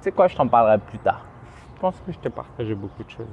C'est 0.00 0.12
quoi 0.12 0.28
Je 0.28 0.36
t'en 0.36 0.46
parlerai 0.46 0.78
plus 0.78 0.98
tard. 0.98 1.24
Je 1.74 1.80
pense 1.80 1.94
que 2.06 2.12
je 2.12 2.18
t'ai 2.18 2.28
partagé 2.28 2.74
beaucoup 2.74 3.02
de 3.02 3.10
choses. 3.10 3.26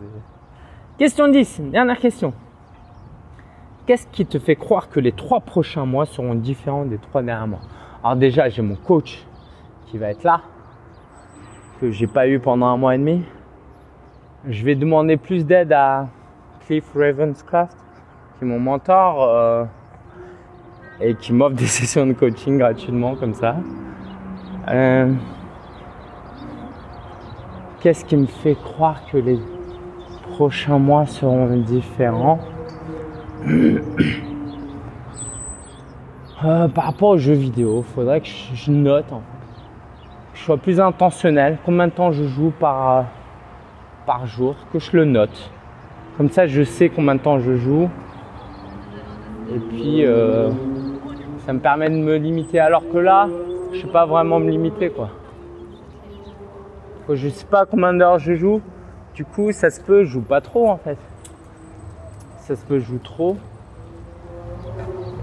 Question 0.97 1.27
10, 1.27 1.61
dernière 1.71 1.97
question. 1.97 2.33
Qu'est-ce 3.85 4.07
qui 4.07 4.25
te 4.25 4.39
fait 4.39 4.55
croire 4.55 4.89
que 4.89 5.01
les 5.01 5.11
trois 5.11 5.41
prochains 5.41 5.85
mois 5.85 6.05
seront 6.05 6.35
différents 6.35 6.85
des 6.85 6.97
trois 6.97 7.21
derniers 7.21 7.47
mois? 7.47 7.61
Alors 8.01 8.15
déjà, 8.15 8.47
j'ai 8.47 8.61
mon 8.61 8.75
coach 8.75 9.25
qui 9.87 9.97
va 9.97 10.09
être 10.09 10.23
là, 10.23 10.41
que 11.83 11.91
j'ai 11.91 12.07
pas 12.07 12.29
eu 12.29 12.39
pendant 12.39 12.67
un 12.67 12.77
mois 12.77 12.95
et 12.95 12.97
demi. 12.97 13.23
Je 14.47 14.63
vais 14.63 14.73
demander 14.73 15.17
plus 15.17 15.45
d'aide 15.45 15.73
à 15.73 16.07
Cliff 16.65 16.85
Ravenscraft, 16.95 17.75
qui 18.37 18.45
est 18.45 18.47
mon 18.47 18.57
mentor 18.57 19.21
euh, 19.21 19.65
et 21.01 21.13
qui 21.15 21.33
m'offre 21.33 21.55
des 21.57 21.65
sessions 21.65 22.07
de 22.07 22.13
coaching 22.13 22.57
gratuitement 22.57 23.15
comme 23.15 23.33
ça. 23.33 23.57
Euh, 24.69 25.11
Qu'est-ce 27.81 28.05
qui 28.05 28.15
me 28.15 28.27
fait 28.27 28.55
croire 28.55 29.01
que 29.11 29.17
les 29.17 29.37
prochains 30.31 30.79
mois 30.79 31.05
seront 31.05 31.57
différents? 31.57 32.39
Euh, 36.45 36.67
Par 36.67 36.83
rapport 36.83 37.11
aux 37.11 37.17
jeux 37.17 37.35
vidéo, 37.35 37.83
faudrait 37.95 38.19
que 38.19 38.27
je 38.27 38.69
note, 38.69 39.09
en 39.13 39.21
je 39.21 39.42
sois 40.43 40.57
plus 40.57 40.79
intentionnel. 40.79 41.57
Combien 41.65 41.87
de 41.87 41.93
temps 41.93 42.11
je 42.11 42.23
joue 42.23 42.51
par, 42.59 43.05
par 44.05 44.27
jour, 44.27 44.55
que 44.71 44.79
je 44.79 44.95
le 44.95 45.05
note. 45.05 45.51
Comme 46.17 46.29
ça, 46.29 46.47
je 46.47 46.63
sais 46.63 46.89
combien 46.89 47.15
de 47.15 47.21
temps 47.21 47.39
je 47.39 47.55
joue. 47.55 47.89
Et 49.55 49.59
puis, 49.59 50.05
euh, 50.05 50.49
ça 51.45 51.53
me 51.53 51.59
permet 51.59 51.89
de 51.89 51.95
me 51.95 52.17
limiter. 52.17 52.59
Alors 52.59 52.83
que 52.91 52.97
là, 52.97 53.27
je 53.71 53.77
ne 53.77 53.81
sais 53.81 53.87
pas 53.87 54.05
vraiment 54.05 54.39
me 54.39 54.49
limiter, 54.49 54.89
quoi. 54.89 55.09
Je 57.09 57.27
sais 57.29 57.45
pas 57.45 57.65
combien 57.65 57.93
d'heures 57.93 58.19
je 58.19 58.35
joue. 58.35 58.61
Du 59.13 59.25
coup, 59.25 59.51
ça 59.51 59.69
se 59.69 59.81
peut, 59.81 60.03
je 60.03 60.11
joue 60.11 60.21
pas 60.21 60.41
trop 60.41 60.69
en 60.69 60.77
fait. 60.77 60.97
Ça 62.39 62.55
se 62.55 62.65
peut, 62.65 62.79
je 62.79 62.85
joue 62.85 62.99
trop. 62.99 63.37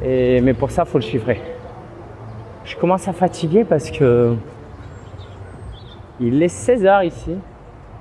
Et, 0.02 0.40
mais 0.40 0.54
pour 0.54 0.70
ça, 0.70 0.84
faut 0.84 0.98
le 0.98 1.04
chiffrer. 1.04 1.40
Je 2.64 2.76
commence 2.76 3.08
à 3.08 3.12
fatiguer 3.12 3.64
parce 3.64 3.90
que 3.90 4.34
il 6.20 6.42
est 6.42 6.54
16h 6.54 7.06
ici, 7.06 7.36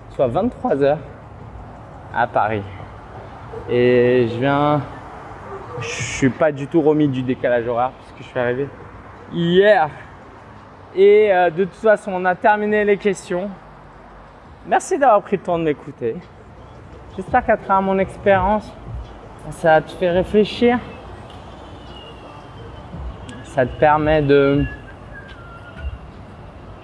soit 0.09 0.28
23h 0.28 0.97
à 2.13 2.28
Paris. 2.28 2.63
Et 3.70 4.28
je 4.30 4.39
viens. 4.39 4.82
Je 5.80 5.88
suis 5.88 6.30
pas 6.30 6.51
du 6.51 6.67
tout 6.67 6.82
remis 6.82 7.07
du 7.07 7.24
décalage 7.24 7.65
horaire 7.65 7.91
parce 7.97 8.11
que 8.11 8.24
je 8.24 8.28
suis 8.28 8.39
arrivé 8.39 8.67
hier. 9.32 9.89
Et 10.93 11.32
euh, 11.32 11.49
de 11.49 11.63
toute 11.63 11.76
façon, 11.76 12.11
on 12.13 12.26
a 12.26 12.36
terminé 12.36 12.84
les 12.84 12.97
questions. 12.97 13.49
Merci 14.67 14.99
d'avoir 14.99 15.22
pris 15.22 15.38
le 15.38 15.43
temps 15.43 15.57
de 15.57 15.63
m'écouter. 15.63 16.17
J'espère 17.15 17.45
qu'à 17.45 17.55
travers 17.55 17.82
mon 17.82 17.97
expérience, 17.99 18.70
ça 19.51 19.80
te 19.80 19.91
fait 19.91 20.09
réfléchir. 20.09 20.78
Ça 23.43 23.65
te 23.65 23.80
permet 23.80 24.22
de, 24.22 24.65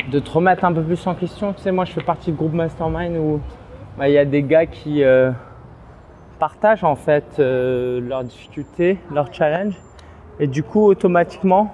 de 0.09 0.19
te 0.19 0.29
remettre 0.29 0.65
un 0.65 0.73
peu 0.73 0.83
plus 0.83 1.05
en 1.07 1.15
question. 1.15 1.53
Tu 1.53 1.61
sais, 1.61 1.71
moi, 1.71 1.85
je 1.85 1.91
fais 1.91 2.03
partie 2.03 2.31
du 2.31 2.37
groupe 2.37 2.53
Mastermind 2.53 3.17
où 3.17 3.39
bah, 3.97 4.07
il 4.07 4.13
y 4.13 4.17
a 4.17 4.25
des 4.25 4.43
gars 4.43 4.65
qui 4.65 5.03
euh, 5.03 5.31
partagent 6.39 6.83
en 6.83 6.95
fait 6.95 7.37
euh, 7.39 7.99
leurs 8.01 8.23
difficultés, 8.23 8.99
leurs 9.11 9.33
challenges. 9.33 9.75
Et 10.39 10.47
du 10.47 10.63
coup, 10.63 10.85
automatiquement, 10.85 11.73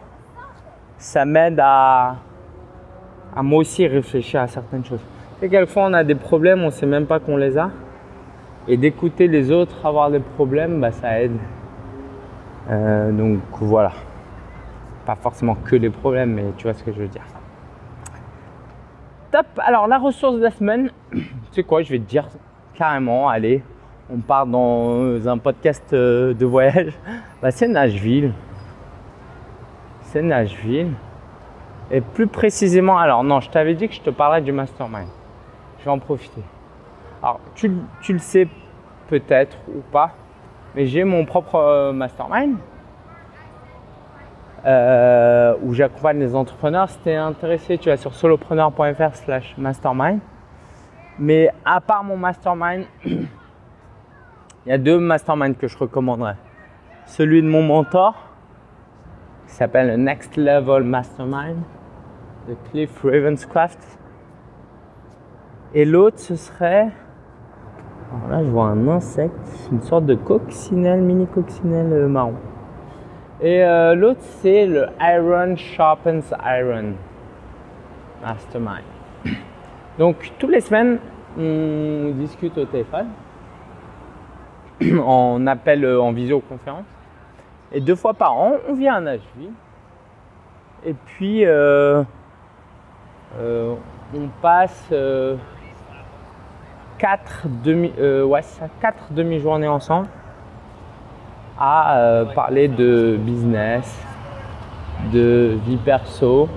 ça 0.98 1.26
m'aide 1.26 1.60
à, 1.62 2.16
à 3.36 3.44
moi 3.44 3.60
aussi 3.60 3.86
réfléchir 3.88 4.42
à 4.42 4.48
certaines 4.48 4.86
choses. 4.86 5.02
Et 5.42 5.50
quelquefois, 5.50 5.86
on 5.88 5.94
a 5.94 6.04
des 6.04 6.16
problèmes, 6.16 6.62
on 6.62 6.68
ne 6.68 6.72
sait 6.72 6.86
même 6.86 7.08
pas 7.08 7.20
qu'on 7.20 7.38
les 7.38 7.58
a. 7.58 7.72
Et 8.68 8.78
d'écouter 8.78 9.28
les 9.28 9.52
autres 9.52 9.86
avoir 9.86 10.12
des 10.12 10.20
problèmes, 10.20 10.80
bah, 10.80 10.92
ça 10.92 11.20
aide. 11.20 11.38
Euh, 12.70 13.12
donc 13.12 13.40
voilà. 13.60 13.92
Pas 15.06 15.16
forcément 15.16 15.56
que 15.56 15.76
les 15.76 15.90
problèmes, 15.90 16.34
mais 16.34 16.46
tu 16.58 16.64
vois 16.64 16.76
ce 16.76 16.84
que 16.84 16.94
je 16.94 17.00
veux 17.00 17.08
dire. 17.08 17.24
Alors 19.58 19.88
la 19.88 19.98
ressource 19.98 20.36
de 20.36 20.44
la 20.44 20.52
semaine, 20.52 20.92
tu 21.52 21.64
quoi, 21.64 21.82
je 21.82 21.92
vais 21.92 22.00
te 22.00 22.10
dire 22.10 22.28
carrément, 22.74 23.30
allez, 23.30 23.64
on 24.10 24.18
part 24.20 24.46
dans 24.46 25.28
un 25.28 25.38
podcast 25.38 25.94
euh, 25.94 26.34
de 26.34 26.46
voyage. 26.46 26.94
Bah, 27.42 27.50
c'est 27.50 27.68
Nashville. 27.68 28.34
C'est 30.04 30.22
Nashville. 30.22 30.92
Et 31.90 32.02
plus 32.02 32.28
précisément, 32.28 33.00
alors 33.00 33.24
non, 33.24 33.40
je 33.40 33.50
t'avais 33.50 33.74
dit 33.74 33.88
que 33.88 33.96
je 33.96 34.02
te 34.02 34.12
parlerais 34.12 34.42
du 34.42 34.52
mastermind 34.52 35.08
je 35.82 35.86
vais 35.86 35.92
en 35.92 36.00
profiter. 36.00 36.44
Alors, 37.22 37.40
tu, 37.56 37.72
le 38.10 38.20
sais 38.20 38.48
peut-être 39.08 39.58
ou 39.68 39.82
pas, 39.92 40.12
mais 40.76 40.86
j'ai 40.86 41.04
mon 41.04 41.26
propre 41.26 41.56
euh, 41.56 41.92
mastermind 41.92 42.58
euh, 44.66 45.56
où 45.64 45.74
j'accompagne 45.74 46.20
les 46.20 46.36
entrepreneurs. 46.36 46.90
Si 46.90 47.00
tu 47.00 47.10
es 47.10 47.16
intéressé, 47.16 47.78
tu 47.78 47.90
vas 47.90 47.98
sur 47.98 48.14
solopreneur.fr 48.14 49.16
slash 49.16 49.56
mastermind. 49.58 50.20
Mais 51.20 51.50
à 51.66 51.82
part 51.82 52.04
mon 52.04 52.18
mastermind, 52.18 52.86
il 53.06 53.28
y 54.68 54.72
a 54.72 54.78
deux 54.78 55.00
masterminds 55.00 55.56
que 55.56 55.68
je 55.68 55.78
recommanderais. 55.78 56.36
Celui 57.06 57.42
de 57.42 57.48
mon 57.48 57.64
mentor, 57.64 58.16
qui 59.48 59.54
s'appelle 59.54 59.88
le 59.88 59.98
Next 59.98 60.38
Level 60.38 60.84
Mastermind 60.84 61.58
de 62.48 62.56
Cliff 62.70 63.04
Ravenscraft 63.04 64.00
et 65.74 65.86
l'autre, 65.86 66.20
ce 66.20 66.36
serait. 66.36 66.90
Alors 68.14 68.30
là, 68.30 68.44
je 68.44 68.50
vois 68.50 68.66
un 68.66 68.88
insecte, 68.90 69.70
une 69.72 69.82
sorte 69.82 70.06
de 70.06 70.16
coccinelle, 70.16 71.02
mini 71.02 71.28
coccinelle 71.28 71.94
euh, 71.94 72.08
marron. 72.08 72.36
Et 73.42 73.64
euh, 73.64 73.96
l'autre, 73.96 74.22
c'est 74.22 74.68
le 74.68 74.88
Iron 75.00 75.56
Sharpens 75.56 76.32
Iron 76.46 76.94
Mastermind. 78.22 78.84
Donc, 79.98 80.32
toutes 80.38 80.52
les 80.52 80.62
semaines, 80.62 81.00
on 81.40 82.12
discute 82.16 82.56
au 82.60 82.66
téléphone, 82.66 83.08
on 84.82 85.48
appelle 85.48 85.84
euh, 85.86 86.00
en 86.00 86.12
visioconférence. 86.12 86.86
Et 87.72 87.82
deux 87.82 87.96
fois 87.96 88.14
par 88.14 88.38
an, 88.38 88.54
on 88.70 88.76
vient 88.76 88.96
à 88.96 89.02
Nashville. 89.02 89.54
Et 90.86 90.94
puis, 90.94 91.44
euh, 91.46 92.04
on 93.40 94.28
passe 94.42 94.94
4 97.02 97.48
demi, 97.64 97.92
euh, 97.98 98.24
ouais, 98.24 98.42
quatre 98.80 99.12
demi-journées 99.12 99.68
ensemble 99.68 100.08
à 101.64 101.96
euh, 101.96 102.26
parler 102.26 102.68
de 102.68 103.20
business, 103.20 104.04
de 105.14 105.60
vie 105.64 105.78
perso. 105.78 106.50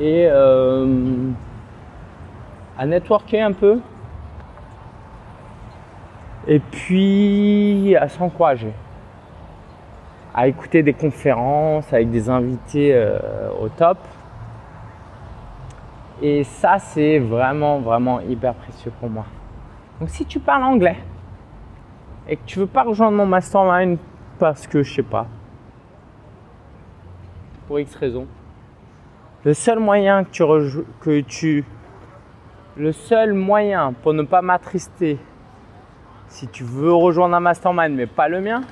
Et 0.00 0.26
euh, 0.28 1.30
à 2.76 2.86
networker 2.86 3.42
un 3.42 3.52
peu. 3.52 3.78
Et 6.48 6.58
puis 6.58 7.94
à 7.94 8.08
s'encourager. 8.08 8.72
À 10.34 10.48
écouter 10.48 10.82
des 10.82 10.94
conférences 10.94 11.92
avec 11.92 12.10
des 12.10 12.28
invités 12.28 13.08
au 13.60 13.68
top. 13.68 13.98
Et 16.22 16.42
ça, 16.42 16.78
c'est 16.78 17.18
vraiment, 17.18 17.78
vraiment 17.78 18.20
hyper 18.20 18.54
précieux 18.54 18.92
pour 18.98 19.10
moi. 19.10 19.26
Donc 20.00 20.08
si 20.08 20.24
tu 20.24 20.40
parles 20.40 20.64
anglais 20.64 20.96
et 22.28 22.36
que 22.36 22.42
tu 22.46 22.58
veux 22.58 22.66
pas 22.66 22.82
rejoindre 22.82 23.16
mon 23.16 23.26
mastermind 23.26 23.98
parce 24.38 24.66
que 24.66 24.82
je 24.82 24.94
sais 24.94 25.02
pas, 25.02 25.26
pour 27.66 27.78
X 27.78 27.94
raison, 27.96 28.26
le 29.44 29.54
seul 29.54 29.78
moyen 29.78 30.24
que 30.24 30.30
tu, 30.30 30.44
que 31.00 31.20
tu 31.20 31.64
le 32.76 32.92
seul 32.92 33.32
moyen 33.32 33.92
pour 33.92 34.14
ne 34.14 34.22
pas 34.22 34.42
m'attrister 34.42 35.18
si 36.28 36.46
tu 36.48 36.62
veux 36.62 36.92
rejoindre 36.92 37.36
un 37.36 37.40
mastermind 37.40 37.94
mais 37.94 38.06
pas 38.06 38.28
le 38.28 38.40
mien, 38.40 38.62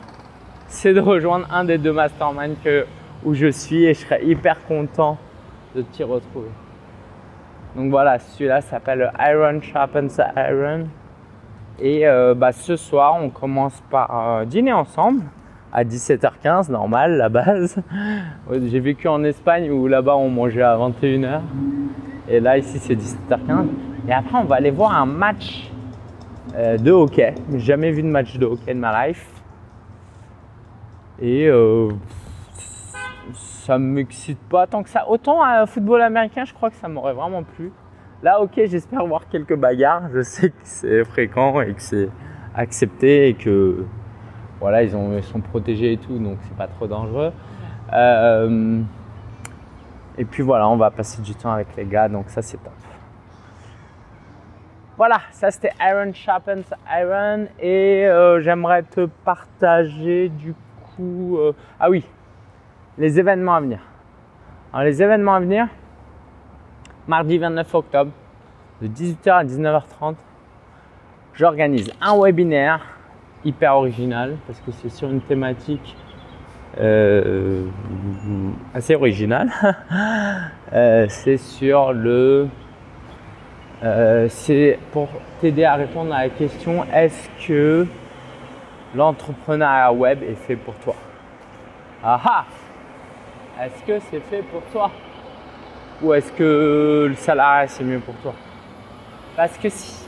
c'est 0.68 0.94
de 0.94 1.00
rejoindre 1.00 1.46
un 1.50 1.64
des 1.64 1.78
deux 1.78 1.92
masterminds 1.92 2.56
que, 2.62 2.86
où 3.24 3.34
je 3.34 3.48
suis 3.48 3.84
et 3.84 3.94
je 3.94 4.00
serais 4.00 4.24
hyper 4.24 4.64
content 4.66 5.18
de 5.74 5.82
t'y 5.82 6.04
retrouver. 6.04 6.50
Donc 7.76 7.90
voilà, 7.90 8.18
celui-là 8.18 8.60
s'appelle 8.60 9.12
Iron 9.18 9.60
Sharpens 9.60 10.20
Iron. 10.36 10.88
Et 11.80 12.06
euh, 12.06 12.34
bah, 12.34 12.50
ce 12.52 12.76
soir, 12.76 13.16
on 13.20 13.30
commence 13.30 13.80
par 13.88 14.38
euh, 14.38 14.44
dîner 14.44 14.72
ensemble 14.72 15.22
à 15.72 15.84
17h15, 15.84 16.70
normal, 16.72 17.16
la 17.16 17.28
base. 17.28 17.76
J'ai 18.50 18.80
vécu 18.80 19.06
en 19.06 19.22
Espagne 19.22 19.70
où 19.70 19.86
là-bas 19.86 20.16
on 20.16 20.28
mangeait 20.28 20.62
à 20.62 20.76
21h. 20.76 21.40
Et 22.28 22.40
là, 22.40 22.58
ici, 22.58 22.78
c'est 22.78 22.96
17h15. 22.96 23.66
Et 24.08 24.12
après, 24.12 24.38
on 24.38 24.44
va 24.44 24.56
aller 24.56 24.72
voir 24.72 24.96
un 24.96 25.06
match 25.06 25.70
euh, 26.56 26.78
de 26.78 26.90
hockey. 26.90 27.34
J'ai 27.52 27.58
jamais 27.60 27.92
vu 27.92 28.02
de 28.02 28.08
match 28.08 28.36
de 28.36 28.46
hockey 28.46 28.74
de 28.74 28.80
ma 28.80 29.06
life. 29.06 29.26
Et 31.20 31.48
ça 33.34 33.76
m'excite 33.76 34.38
pas 34.48 34.66
tant 34.66 34.82
que 34.82 34.88
ça. 34.88 35.08
Autant 35.08 35.42
à 35.42 35.66
football 35.66 36.00
américain, 36.00 36.44
je 36.44 36.54
crois 36.54 36.70
que 36.70 36.76
ça 36.76 36.88
m'aurait 36.88 37.12
vraiment 37.12 37.42
plu. 37.42 37.72
Là, 38.22 38.40
ok, 38.40 38.52
j'espère 38.64 39.06
voir 39.06 39.28
quelques 39.28 39.54
bagarres. 39.54 40.10
Je 40.12 40.22
sais 40.22 40.50
que 40.50 40.56
c'est 40.64 41.04
fréquent 41.04 41.60
et 41.60 41.72
que 41.74 41.82
c'est 41.82 42.08
accepté 42.54 43.28
et 43.28 43.34
que 43.34 43.84
voilà, 44.60 44.82
ils, 44.82 44.96
ont, 44.96 45.22
sont 45.22 45.40
protégés 45.40 45.92
et 45.92 45.98
tout, 45.98 46.18
donc 46.18 46.38
c'est 46.42 46.56
pas 46.56 46.66
trop 46.66 46.88
dangereux. 46.88 47.32
Euh, 47.92 48.80
et 50.16 50.24
puis 50.24 50.42
voilà, 50.42 50.68
on 50.68 50.76
va 50.76 50.90
passer 50.90 51.22
du 51.22 51.34
temps 51.34 51.52
avec 51.52 51.68
les 51.76 51.84
gars, 51.84 52.08
donc 52.08 52.28
ça 52.28 52.42
c'est 52.42 52.56
top. 52.56 52.72
Voilà, 54.96 55.20
ça 55.30 55.52
c'était 55.52 55.70
Iron 55.80 56.12
Sharpens 56.12 56.74
Iron 56.90 57.46
et 57.60 58.04
euh, 58.04 58.40
j'aimerais 58.40 58.82
te 58.82 59.06
partager 59.24 60.28
du 60.28 60.54
coup. 60.96 61.38
Euh, 61.38 61.52
ah 61.78 61.88
oui, 61.88 62.04
les 62.98 63.20
événements 63.20 63.54
à 63.54 63.60
venir. 63.60 63.78
Alors 64.72 64.84
les 64.84 65.00
événements 65.00 65.34
à 65.34 65.40
venir, 65.40 65.68
mardi 67.08 67.38
29 67.38 67.74
octobre, 67.74 68.10
de 68.82 68.86
18h 68.86 69.30
à 69.30 69.44
19h30, 69.44 70.14
j'organise 71.34 71.90
un 72.02 72.20
webinaire 72.20 72.80
hyper 73.44 73.76
original 73.76 74.36
parce 74.46 74.60
que 74.60 74.70
c'est 74.70 74.90
sur 74.90 75.08
une 75.08 75.22
thématique 75.22 75.96
euh, 76.78 77.64
assez 78.74 78.94
originale. 78.94 79.50
Euh, 80.74 81.06
c'est 81.08 81.38
sur 81.38 81.94
le. 81.94 82.46
Euh, 83.82 84.26
c'est 84.28 84.78
pour 84.92 85.08
t'aider 85.40 85.64
à 85.64 85.76
répondre 85.76 86.12
à 86.12 86.24
la 86.24 86.28
question 86.28 86.84
est-ce 86.92 87.46
que 87.46 87.86
l'entrepreneuriat 88.94 89.90
web 89.94 90.22
est 90.22 90.34
fait 90.34 90.56
pour 90.56 90.74
toi? 90.74 90.94
Ah 92.04 92.44
Est-ce 93.62 93.82
que 93.82 93.98
c'est 94.10 94.20
fait 94.20 94.42
pour 94.42 94.60
toi? 94.70 94.90
Ou 96.00 96.14
est-ce 96.14 96.30
que 96.32 97.06
le 97.08 97.14
salariat 97.16 97.66
c'est 97.66 97.82
mieux 97.82 97.98
pour 97.98 98.14
toi? 98.16 98.32
Parce 99.36 99.58
que 99.58 99.68
si, 99.68 100.06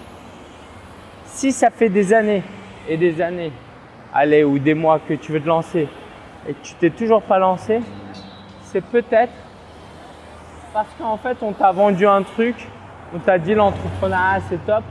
si 1.25 1.51
ça 1.51 1.71
fait 1.71 1.89
des 1.89 2.13
années 2.13 2.45
et 2.89 2.97
des 2.97 3.21
années, 3.21 3.53
allez, 4.15 4.45
ou 4.45 4.59
des 4.59 4.75
mois 4.75 5.01
que 5.01 5.15
tu 5.15 5.33
veux 5.33 5.41
te 5.41 5.49
lancer 5.49 5.89
et 6.49 6.55
que 6.55 6.63
tu 6.63 6.75
t'es 6.75 6.91
toujours 6.91 7.23
pas 7.23 7.39
lancé, 7.39 7.81
c'est 8.63 8.85
peut-être 8.85 9.33
parce 10.73 10.89
qu'en 10.99 11.17
fait 11.17 11.39
on 11.43 11.53
t'a 11.53 11.73
vendu 11.73 12.07
un 12.07 12.23
truc, 12.23 12.55
on 13.13 13.19
t'a 13.19 13.39
dit 13.39 13.55
l'entrepreneuriat 13.55 14.41
c'est 14.49 14.65
top. 14.65 14.85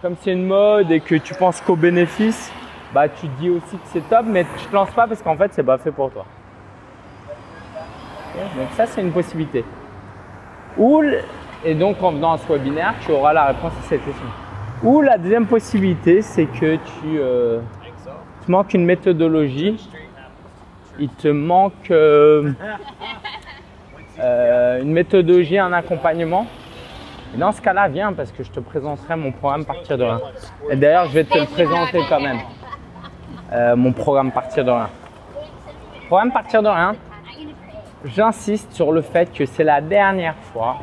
Comme 0.00 0.14
c'est 0.20 0.32
une 0.32 0.46
mode 0.46 0.92
et 0.92 1.00
que 1.00 1.16
tu 1.16 1.34
penses 1.34 1.60
qu'au 1.60 1.76
bénéfice, 1.76 2.52
bah 2.92 3.08
tu 3.08 3.26
dis 3.40 3.50
aussi 3.50 3.76
que 3.76 3.86
c'est 3.86 4.08
top, 4.08 4.26
mais 4.26 4.44
tu 4.58 4.66
te 4.66 4.74
lances 4.74 4.92
pas 4.92 5.08
parce 5.08 5.22
qu'en 5.22 5.36
fait 5.36 5.52
c'est 5.52 5.64
pas 5.64 5.78
fait 5.78 5.90
pour 5.90 6.12
toi. 6.12 6.24
Donc 8.56 8.68
ça 8.76 8.86
c'est 8.86 9.00
une 9.00 9.12
possibilité. 9.12 9.64
Ou 10.76 11.02
et 11.64 11.74
donc 11.74 12.02
en 12.02 12.12
venant 12.12 12.32
à 12.32 12.38
ce 12.38 12.52
webinaire, 12.52 12.94
tu 13.00 13.12
auras 13.12 13.32
la 13.32 13.46
réponse 13.46 13.72
à 13.78 13.88
cette 13.88 14.04
question. 14.04 14.26
Ou 14.82 15.00
la 15.00 15.16
deuxième 15.16 15.46
possibilité, 15.46 16.20
c'est 16.20 16.44
que 16.44 16.76
tu 16.76 17.18
euh, 17.18 17.60
te 18.44 18.50
manques 18.50 18.74
une 18.74 18.84
méthodologie, 18.84 19.88
il 20.98 21.08
te 21.08 21.28
manque 21.28 21.90
euh, 21.90 22.52
euh, 24.20 24.82
une 24.82 24.92
méthodologie, 24.92 25.58
un 25.58 25.72
accompagnement. 25.72 26.46
Et 27.34 27.38
dans 27.38 27.52
ce 27.52 27.62
cas-là, 27.62 27.88
viens 27.88 28.12
parce 28.12 28.30
que 28.30 28.44
je 28.44 28.50
te 28.50 28.60
présenterai 28.60 29.16
mon 29.16 29.32
programme 29.32 29.64
Partir 29.64 29.96
de 29.96 30.04
rien. 30.04 30.20
Et 30.70 30.76
d'ailleurs, 30.76 31.06
je 31.06 31.14
vais 31.14 31.24
te 31.24 31.38
le 31.38 31.46
présenter 31.46 32.00
quand 32.08 32.20
même, 32.20 32.40
mon 33.76 33.92
programme 33.92 34.30
Partir 34.30 34.64
de 34.64 34.70
rien. 34.70 34.90
Programme 36.08 36.30
Partir 36.30 36.62
de 36.62 36.68
rien, 36.68 36.94
j'insiste 38.04 38.72
sur 38.72 38.92
le 38.92 39.00
fait 39.00 39.32
que 39.32 39.46
c'est 39.46 39.64
la 39.64 39.80
dernière 39.80 40.36
fois 40.52 40.76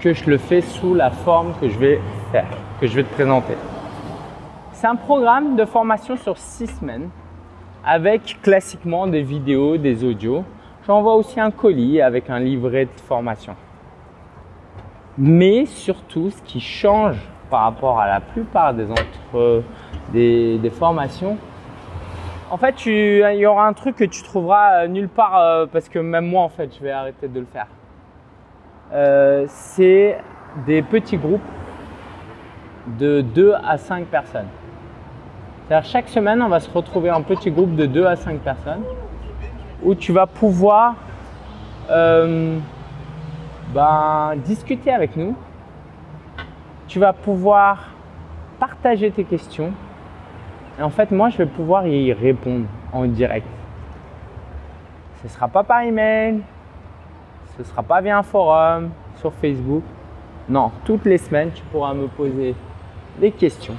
que 0.00 0.12
je 0.12 0.28
le 0.28 0.38
fais 0.38 0.60
sous 0.60 0.94
la 0.94 1.10
forme 1.10 1.54
que 1.60 1.68
je 1.68 1.78
vais 1.78 2.00
faire, 2.32 2.48
que 2.80 2.86
je 2.86 2.96
vais 2.96 3.02
te 3.02 3.12
présenter. 3.12 3.54
C'est 4.72 4.86
un 4.86 4.96
programme 4.96 5.56
de 5.56 5.64
formation 5.64 6.16
sur 6.16 6.38
six 6.38 6.66
semaines 6.66 7.10
avec 7.84 8.40
classiquement 8.42 9.06
des 9.06 9.22
vidéos, 9.22 9.76
des 9.76 10.04
audios. 10.04 10.44
J'envoie 10.86 11.14
aussi 11.14 11.38
un 11.38 11.50
colis 11.50 12.00
avec 12.00 12.30
un 12.30 12.38
livret 12.38 12.86
de 12.86 13.00
formation. 13.06 13.54
Mais 15.18 15.66
surtout, 15.66 16.30
ce 16.30 16.40
qui 16.42 16.60
change 16.60 17.16
par 17.50 17.62
rapport 17.64 18.00
à 18.00 18.06
la 18.06 18.20
plupart 18.20 18.72
des, 18.72 18.90
entre, 18.90 19.62
des, 20.12 20.56
des 20.58 20.70
formations, 20.70 21.36
en 22.50 22.56
fait, 22.56 22.74
tu, 22.74 22.90
il 22.90 23.38
y 23.38 23.46
aura 23.46 23.66
un 23.66 23.72
truc 23.72 23.96
que 23.96 24.04
tu 24.04 24.22
trouveras 24.22 24.88
nulle 24.88 25.08
part 25.08 25.38
euh, 25.38 25.66
parce 25.66 25.88
que 25.88 25.98
même 26.00 26.26
moi, 26.26 26.42
en 26.42 26.48
fait, 26.48 26.74
je 26.76 26.82
vais 26.82 26.90
arrêter 26.90 27.28
de 27.28 27.40
le 27.40 27.46
faire. 27.46 27.68
Euh, 28.92 29.44
c'est 29.46 30.18
des 30.66 30.82
petits 30.82 31.16
groupes 31.16 31.40
de 32.98 33.20
2 33.20 33.54
à 33.64 33.78
5 33.78 34.06
personnes. 34.06 34.48
C'est-à-dire 35.68 35.88
chaque 35.88 36.08
semaine, 36.08 36.42
on 36.42 36.48
va 36.48 36.58
se 36.58 36.68
retrouver 36.68 37.12
en 37.12 37.22
petit 37.22 37.52
groupe 37.52 37.76
de 37.76 37.86
2 37.86 38.04
à 38.04 38.16
5 38.16 38.40
personnes 38.40 38.82
où 39.84 39.94
tu 39.94 40.12
vas 40.12 40.26
pouvoir 40.26 40.96
euh, 41.88 42.58
ben, 43.72 44.34
discuter 44.44 44.92
avec 44.92 45.14
nous. 45.14 45.36
Tu 46.88 46.98
vas 46.98 47.12
pouvoir 47.12 47.90
partager 48.58 49.12
tes 49.12 49.22
questions. 49.22 49.72
En 50.80 50.90
fait, 50.90 51.10
moi, 51.10 51.28
je 51.28 51.36
vais 51.36 51.46
pouvoir 51.46 51.86
y 51.86 52.12
répondre 52.12 52.64
en 52.92 53.04
direct. 53.04 53.46
Ce 55.20 55.26
ne 55.26 55.28
sera 55.28 55.48
pas 55.48 55.62
par 55.62 55.82
email, 55.82 56.40
ce 57.54 57.62
ne 57.62 57.66
sera 57.66 57.82
pas 57.82 58.00
via 58.00 58.16
un 58.16 58.22
forum, 58.22 58.90
sur 59.16 59.32
Facebook. 59.34 59.82
Non, 60.48 60.72
toutes 60.84 61.04
les 61.04 61.18
semaines, 61.18 61.50
tu 61.54 61.62
pourras 61.64 61.92
me 61.92 62.06
poser 62.06 62.54
des 63.20 63.30
questions. 63.30 63.76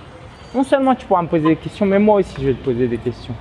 Non 0.53 0.63
seulement 0.63 0.93
tu 0.93 1.05
pourras 1.07 1.23
me 1.23 1.27
poser 1.27 1.47
des 1.47 1.55
questions, 1.55 1.85
mais 1.85 1.97
moi 1.97 2.17
aussi, 2.17 2.39
je 2.39 2.47
vais 2.47 2.53
te 2.53 2.63
poser 2.63 2.87
des 2.87 2.97
questions. 2.97 3.33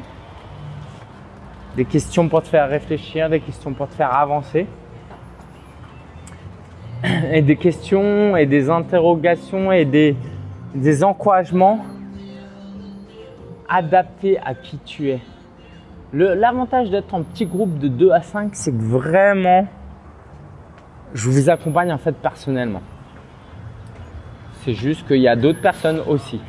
Des 1.77 1.85
questions 1.85 2.29
pour 2.29 2.43
te 2.43 2.49
faire 2.49 2.69
réfléchir, 2.69 3.29
des 3.29 3.41
questions 3.41 3.73
pour 3.75 3.89
te 3.89 3.95
faire 3.95 4.15
avancer. 4.15 4.67
Et 7.33 7.43
des 7.43 7.57
questions 7.57 8.37
et 8.37 8.47
des 8.47 8.71
interrogations 8.71 9.71
et 9.73 9.85
des, 9.85 10.17
des 10.75 11.05
encouragements 11.05 11.85
adaptés 13.71 14.39
à 14.45 14.55
qui 14.55 14.79
tu 14.79 15.09
es. 15.11 15.21
L'avantage 16.13 16.91
d'être 16.91 17.15
en 17.15 17.23
petit 17.23 17.47
groupe 17.47 17.79
de 17.79 17.87
2 17.87 18.11
à 18.11 18.21
5, 18.21 18.51
c'est 18.55 18.73
que 18.73 18.83
vraiment, 18.83 19.67
je 21.15 21.31
vous 21.31 21.49
accompagne 21.49 21.93
en 21.93 21.99
fait 21.99 22.13
personnellement. 22.13 22.83
C'est 24.65 24.75
juste 24.75 25.07
qu'il 25.07 25.21
y 25.21 25.29
a 25.29 25.37
d'autres 25.37 25.61
personnes 25.61 26.03
aussi. 26.09 26.41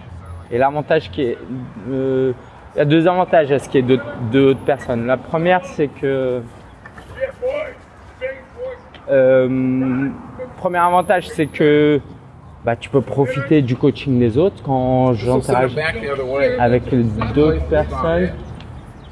Et 0.49 0.57
l'avantage 0.57 1.11
qui 1.11 1.21
est, 1.21 1.37
euh, 1.89 2.33
il 2.75 2.79
y 2.79 2.81
a 2.81 2.85
deux 2.85 3.07
avantages 3.07 3.51
à 3.51 3.59
ce 3.59 3.69
qui 3.69 3.77
est 3.77 3.83
d'autres 3.83 4.65
personnes. 4.65 5.05
La 5.05 5.17
première, 5.17 5.63
c'est 5.63 5.87
que 5.87 6.41
euh, 9.09 10.09
premier 10.57 10.79
avantage, 10.79 11.27
c'est 11.29 11.47
que 11.47 12.01
bah, 12.63 12.75
tu 12.75 12.89
peux 12.89 13.01
profiter 13.01 13.61
du 13.61 13.75
coaching 13.75 14.19
des 14.19 14.37
autres 14.37 14.61
quand 14.63 15.13
j'interagis 15.13 15.75
avec 16.59 16.83
d'autres 17.33 17.65
personnes. 17.67 18.31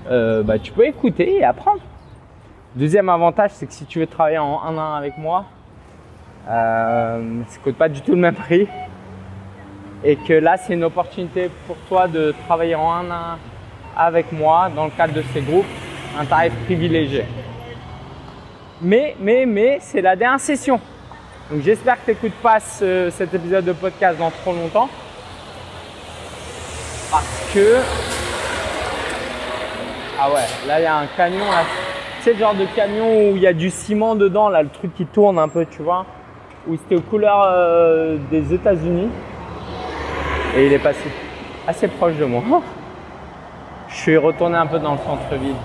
Euh, 0.09 0.43
bah, 0.43 0.59
tu 0.59 0.71
peux 0.71 0.85
écouter 0.85 1.37
et 1.37 1.43
apprendre. 1.43 1.81
Deuxième 2.75 3.09
avantage, 3.09 3.51
c'est 3.53 3.65
que 3.65 3.73
si 3.73 3.85
tu 3.85 3.99
veux 3.99 4.07
travailler 4.07 4.37
en 4.37 4.61
1 4.63 4.77
1 4.77 4.95
avec 4.95 5.17
moi, 5.17 5.45
euh, 6.47 7.41
ça 7.47 7.57
ne 7.57 7.63
coûte 7.63 7.75
pas 7.75 7.89
du 7.89 8.01
tout 8.01 8.11
le 8.11 8.17
même 8.17 8.35
prix. 8.35 8.67
Et 10.03 10.15
que 10.15 10.33
là, 10.33 10.55
c'est 10.57 10.73
une 10.73 10.83
opportunité 10.83 11.49
pour 11.67 11.75
toi 11.87 12.07
de 12.07 12.33
travailler 12.47 12.75
en 12.75 12.91
1 12.91 13.11
1 13.11 13.37
avec 13.97 14.31
moi 14.31 14.69
dans 14.75 14.85
le 14.85 14.91
cadre 14.91 15.13
de 15.13 15.23
ces 15.33 15.41
groupes, 15.41 15.65
un 16.17 16.25
tarif 16.25 16.53
privilégié. 16.65 17.25
Mais, 18.81 19.15
mais, 19.19 19.45
mais, 19.45 19.79
c'est 19.81 20.01
la 20.01 20.15
dernière 20.15 20.39
session. 20.39 20.79
Donc 21.51 21.61
j'espère 21.61 21.95
que 21.95 22.05
tu 22.05 22.11
n'écoutes 22.11 22.39
pas 22.41 22.59
cet 22.59 23.33
épisode 23.33 23.65
de 23.65 23.73
podcast 23.73 24.19
dans 24.19 24.31
trop 24.31 24.53
longtemps. 24.53 24.89
Parce 27.11 27.51
que... 27.53 27.77
Ah 30.19 30.29
ouais, 30.29 30.67
là 30.67 30.79
il 30.79 30.83
y 30.83 30.85
a 30.85 30.97
un 30.97 31.07
camion 31.15 31.45
là 31.45 31.63
c'est 32.21 32.33
le 32.33 32.39
genre 32.39 32.53
de 32.53 32.65
camion 32.75 33.31
où 33.31 33.37
il 33.37 33.41
y 33.41 33.47
a 33.47 33.53
du 33.53 33.69
ciment 33.69 34.15
dedans, 34.15 34.49
là, 34.49 34.61
le 34.61 34.69
truc 34.69 34.93
qui 34.93 35.05
tourne 35.05 35.39
un 35.39 35.47
peu, 35.47 35.65
tu 35.65 35.81
vois. 35.81 36.05
Où 36.67 36.75
c'était 36.75 36.95
aux 36.95 37.01
couleurs 37.01 37.43
euh, 37.47 38.17
des 38.29 38.53
États-Unis. 38.53 39.07
Et 40.57 40.65
il 40.65 40.73
est 40.73 40.79
passé 40.79 41.09
assez 41.65 41.87
proche 41.87 42.15
de 42.15 42.25
moi. 42.25 42.41
Je 43.87 43.95
suis 43.95 44.17
retourné 44.17 44.57
un 44.57 44.67
peu 44.67 44.79
dans 44.79 44.93
le 44.93 44.97
centre-ville. 44.97 45.55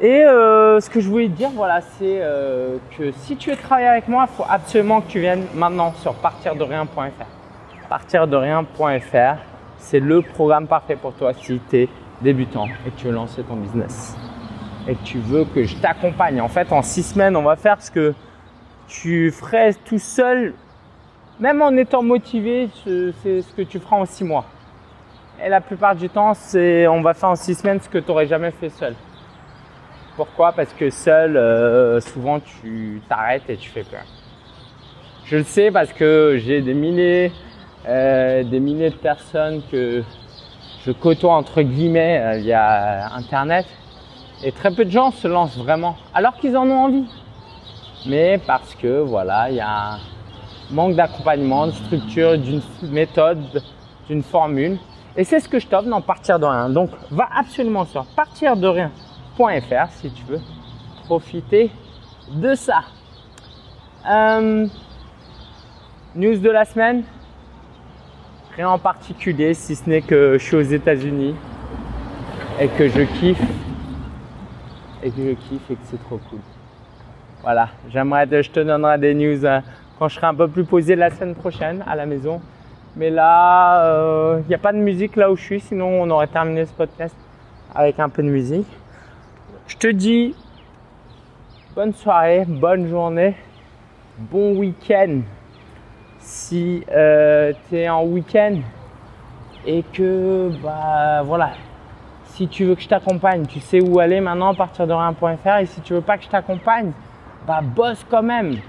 Et 0.00 0.24
euh, 0.24 0.78
ce 0.78 0.88
que 0.88 1.00
je 1.00 1.08
voulais 1.08 1.26
te 1.26 1.32
dire, 1.32 1.50
voilà, 1.50 1.80
c'est 1.80 2.20
euh, 2.22 2.76
que 2.96 3.10
si 3.10 3.36
tu 3.36 3.50
veux 3.50 3.56
travailler 3.56 3.88
avec 3.88 4.06
moi, 4.06 4.26
il 4.30 4.36
faut 4.36 4.46
absolument 4.48 5.00
que 5.00 5.10
tu 5.10 5.18
viennes 5.18 5.44
maintenant 5.54 5.92
sur 5.94 6.14
partirderien.fr. 6.14 7.88
Partirderien.fr, 7.88 9.38
c'est 9.78 9.98
le 9.98 10.22
programme 10.22 10.68
parfait 10.68 10.94
pour 10.94 11.14
toi 11.14 11.32
si 11.34 11.60
tu 11.68 11.76
es 11.76 11.88
débutant 12.22 12.66
et 12.86 12.90
que 12.90 12.96
tu 12.96 13.06
veux 13.06 13.12
lancer 13.12 13.42
ton 13.42 13.56
business 13.56 14.16
et 14.86 14.94
que 14.94 15.02
tu 15.02 15.18
veux 15.18 15.44
que 15.44 15.64
je 15.64 15.74
t'accompagne. 15.76 16.40
En 16.40 16.48
fait, 16.48 16.72
en 16.72 16.82
six 16.82 17.02
semaines, 17.02 17.34
on 17.34 17.42
va 17.42 17.56
faire 17.56 17.82
ce 17.82 17.90
que 17.90 18.14
tu 18.86 19.32
ferais 19.32 19.74
tout 19.84 19.98
seul, 19.98 20.54
même 21.40 21.60
en 21.60 21.72
étant 21.72 22.04
motivé, 22.04 22.70
c'est 22.84 23.42
ce 23.42 23.52
que 23.52 23.62
tu 23.62 23.80
feras 23.80 23.96
en 23.96 24.06
six 24.06 24.24
mois. 24.24 24.44
Et 25.44 25.48
la 25.48 25.60
plupart 25.60 25.96
du 25.96 26.08
temps, 26.08 26.34
c'est 26.34 26.86
on 26.86 27.02
va 27.02 27.14
faire 27.14 27.30
en 27.30 27.36
six 27.36 27.56
semaines 27.56 27.80
ce 27.80 27.88
que 27.88 27.98
tu 27.98 28.08
n'aurais 28.08 28.26
jamais 28.26 28.52
fait 28.52 28.70
seul. 28.70 28.94
Pourquoi? 30.18 30.50
Parce 30.50 30.72
que 30.72 30.90
seul, 30.90 31.36
euh, 31.36 32.00
souvent 32.00 32.40
tu 32.40 33.00
t'arrêtes 33.08 33.48
et 33.48 33.56
tu 33.56 33.70
fais 33.70 33.84
peur. 33.84 34.02
Je 35.26 35.36
le 35.36 35.44
sais 35.44 35.70
parce 35.70 35.92
que 35.92 36.40
j'ai 36.44 36.60
des 36.60 36.74
milliers, 36.74 37.30
euh, 37.86 38.42
des 38.42 38.58
milliers 38.58 38.90
de 38.90 38.96
personnes 38.96 39.62
que 39.70 40.02
je 40.84 40.90
côtoie 40.90 41.34
entre 41.34 41.62
guillemets 41.62 42.20
euh, 42.20 42.38
via 42.38 43.14
Internet 43.14 43.66
et 44.42 44.50
très 44.50 44.72
peu 44.72 44.84
de 44.84 44.90
gens 44.90 45.12
se 45.12 45.28
lancent 45.28 45.56
vraiment 45.56 45.94
alors 46.12 46.34
qu'ils 46.34 46.56
en 46.56 46.66
ont 46.68 46.86
envie. 46.86 47.06
Mais 48.04 48.40
parce 48.44 48.74
que 48.74 48.98
voilà, 48.98 49.50
il 49.50 49.54
y 49.54 49.60
a 49.60 49.92
un 49.92 49.98
manque 50.72 50.96
d'accompagnement, 50.96 51.68
de 51.68 51.72
structure, 51.72 52.36
d'une 52.36 52.60
méthode, 52.90 53.62
d'une 54.08 54.24
formule. 54.24 54.78
Et 55.16 55.22
c'est 55.22 55.38
ce 55.38 55.48
que 55.48 55.60
je 55.60 55.68
t'offre 55.68 55.88
dans 55.88 56.00
Partir 56.00 56.40
de 56.40 56.44
rien. 56.44 56.70
Donc 56.70 56.90
va 57.12 57.28
absolument 57.38 57.84
sur 57.84 58.04
partir-de-rien.fr 59.38 59.92
si 59.92 60.10
tu 60.10 60.24
veux 60.24 60.40
profiter 61.04 61.70
de 62.30 62.54
ça. 62.54 62.82
Euh, 64.08 64.66
news 66.14 66.38
de 66.38 66.50
la 66.50 66.64
semaine 66.64 67.02
Rien 68.56 68.70
en 68.70 68.78
particulier 68.78 69.54
si 69.54 69.76
ce 69.76 69.88
n'est 69.88 70.02
que 70.02 70.36
je 70.38 70.44
suis 70.44 70.56
aux 70.56 70.62
États-Unis 70.62 71.34
et 72.60 72.68
que 72.68 72.88
je 72.88 73.02
kiffe 73.02 73.40
et 75.02 75.10
que 75.10 75.16
je 75.16 75.34
kiffe 75.34 75.70
et 75.70 75.74
que 75.74 75.80
c'est 75.84 76.02
trop 76.04 76.18
cool. 76.28 76.40
Voilà, 77.42 77.68
j'aimerais, 77.88 78.26
je 78.42 78.50
te 78.50 78.60
donnerai 78.60 78.98
des 78.98 79.14
news 79.14 79.44
euh, 79.44 79.60
quand 79.98 80.08
je 80.08 80.16
serai 80.16 80.26
un 80.26 80.34
peu 80.34 80.48
plus 80.48 80.64
posé 80.64 80.96
la 80.96 81.10
semaine 81.10 81.36
prochaine 81.36 81.84
à 81.86 81.94
la 81.94 82.04
maison. 82.04 82.40
Mais 82.96 83.10
là, 83.10 83.82
il 83.82 83.86
euh, 83.86 84.40
n'y 84.48 84.54
a 84.56 84.58
pas 84.58 84.72
de 84.72 84.78
musique 84.78 85.14
là 85.14 85.30
où 85.30 85.36
je 85.36 85.42
suis, 85.42 85.60
sinon 85.60 86.02
on 86.02 86.10
aurait 86.10 86.26
terminé 86.26 86.66
ce 86.66 86.72
podcast 86.72 87.14
avec 87.72 88.00
un 88.00 88.08
peu 88.08 88.24
de 88.24 88.28
musique. 88.28 88.66
Je 89.68 89.76
te 89.76 89.86
dis 89.86 90.34
bonne 91.76 91.92
soirée, 91.92 92.46
bonne 92.48 92.88
journée, 92.88 93.36
bon 94.18 94.56
week-end. 94.56 95.20
Si 96.20 96.82
euh, 96.90 97.52
tu 97.68 97.76
es 97.76 97.86
en 97.86 98.02
week-end 98.04 98.60
et 99.66 99.82
que, 99.92 100.50
bah 100.62 101.20
voilà, 101.22 101.50
si 102.24 102.48
tu 102.48 102.64
veux 102.64 102.76
que 102.76 102.80
je 102.80 102.88
t'accompagne, 102.88 103.44
tu 103.44 103.60
sais 103.60 103.82
où 103.82 104.00
aller 104.00 104.22
maintenant 104.22 104.52
à 104.52 104.54
partir 104.54 104.86
de 104.86 104.94
rien.fr. 104.94 105.58
Et 105.60 105.66
si 105.66 105.82
tu 105.82 105.92
veux 105.92 106.00
pas 106.00 106.16
que 106.16 106.24
je 106.24 106.30
t'accompagne, 106.30 106.92
bah 107.46 107.60
bosse 107.60 108.06
quand 108.10 108.22
même. 108.22 108.54
Tu 108.54 108.60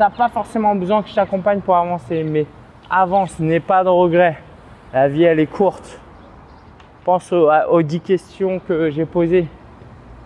n'as 0.00 0.08
pas 0.08 0.30
forcément 0.30 0.74
besoin 0.74 1.02
que 1.02 1.10
je 1.10 1.14
t'accompagne 1.14 1.60
pour 1.60 1.76
avancer, 1.76 2.24
mais 2.24 2.46
avance, 2.88 3.38
n'aie 3.38 3.60
pas 3.60 3.84
de 3.84 3.90
regrets. 3.90 4.38
La 4.94 5.08
vie, 5.08 5.24
elle 5.24 5.40
est 5.40 5.46
courte. 5.46 6.00
Pense 7.04 7.30
aux, 7.34 7.50
aux 7.70 7.82
10 7.82 8.00
questions 8.00 8.60
que 8.66 8.90
j'ai 8.90 9.04
posées. 9.04 9.46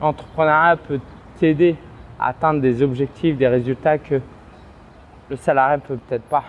L'entrepreneuriat 0.01 0.76
peut 0.76 1.01
t'aider 1.38 1.76
à 2.18 2.28
atteindre 2.28 2.61
des 2.61 2.82
objectifs, 2.82 3.36
des 3.36 3.49
résultats 3.49 3.99
que 3.99 4.20
le 5.28 5.36
salarié 5.36 5.82
peut 5.86 5.97
peut-être 5.97 6.24
pas. 6.24 6.44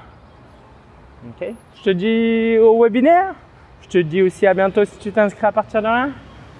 Je 1.75 1.83
te 1.83 1.89
dis 1.89 2.57
au 2.59 2.81
webinaire 2.83 3.33
je 3.81 3.87
te 3.87 3.97
dis 3.99 4.21
aussi 4.21 4.45
à 4.45 4.53
bientôt 4.53 4.83
si 4.83 4.97
tu 4.97 5.11
t'inscris 5.11 5.45
à 5.45 5.51
partir 5.51 5.81
de 5.81 5.87
rien. 5.87 6.09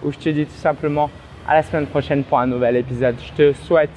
Ou 0.03 0.11
je 0.11 0.17
te 0.17 0.29
dis 0.29 0.45
tout 0.45 0.51
simplement 0.51 1.09
à 1.47 1.55
la 1.55 1.63
semaine 1.63 1.87
prochaine 1.87 2.23
pour 2.23 2.39
un 2.39 2.47
nouvel 2.47 2.77
épisode. 2.77 3.15
Je 3.19 3.33
te 3.33 3.53
souhaite 3.53 3.89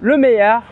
le 0.00 0.16
meilleur. 0.16 0.62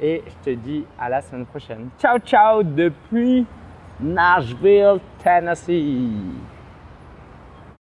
Et 0.00 0.22
je 0.26 0.50
te 0.50 0.56
dis 0.56 0.84
à 0.98 1.08
la 1.08 1.20
semaine 1.20 1.44
prochaine. 1.44 1.88
Ciao, 1.98 2.18
ciao 2.20 2.62
depuis 2.62 3.44
Nashville, 4.00 4.98
Tennessee. 5.22 6.57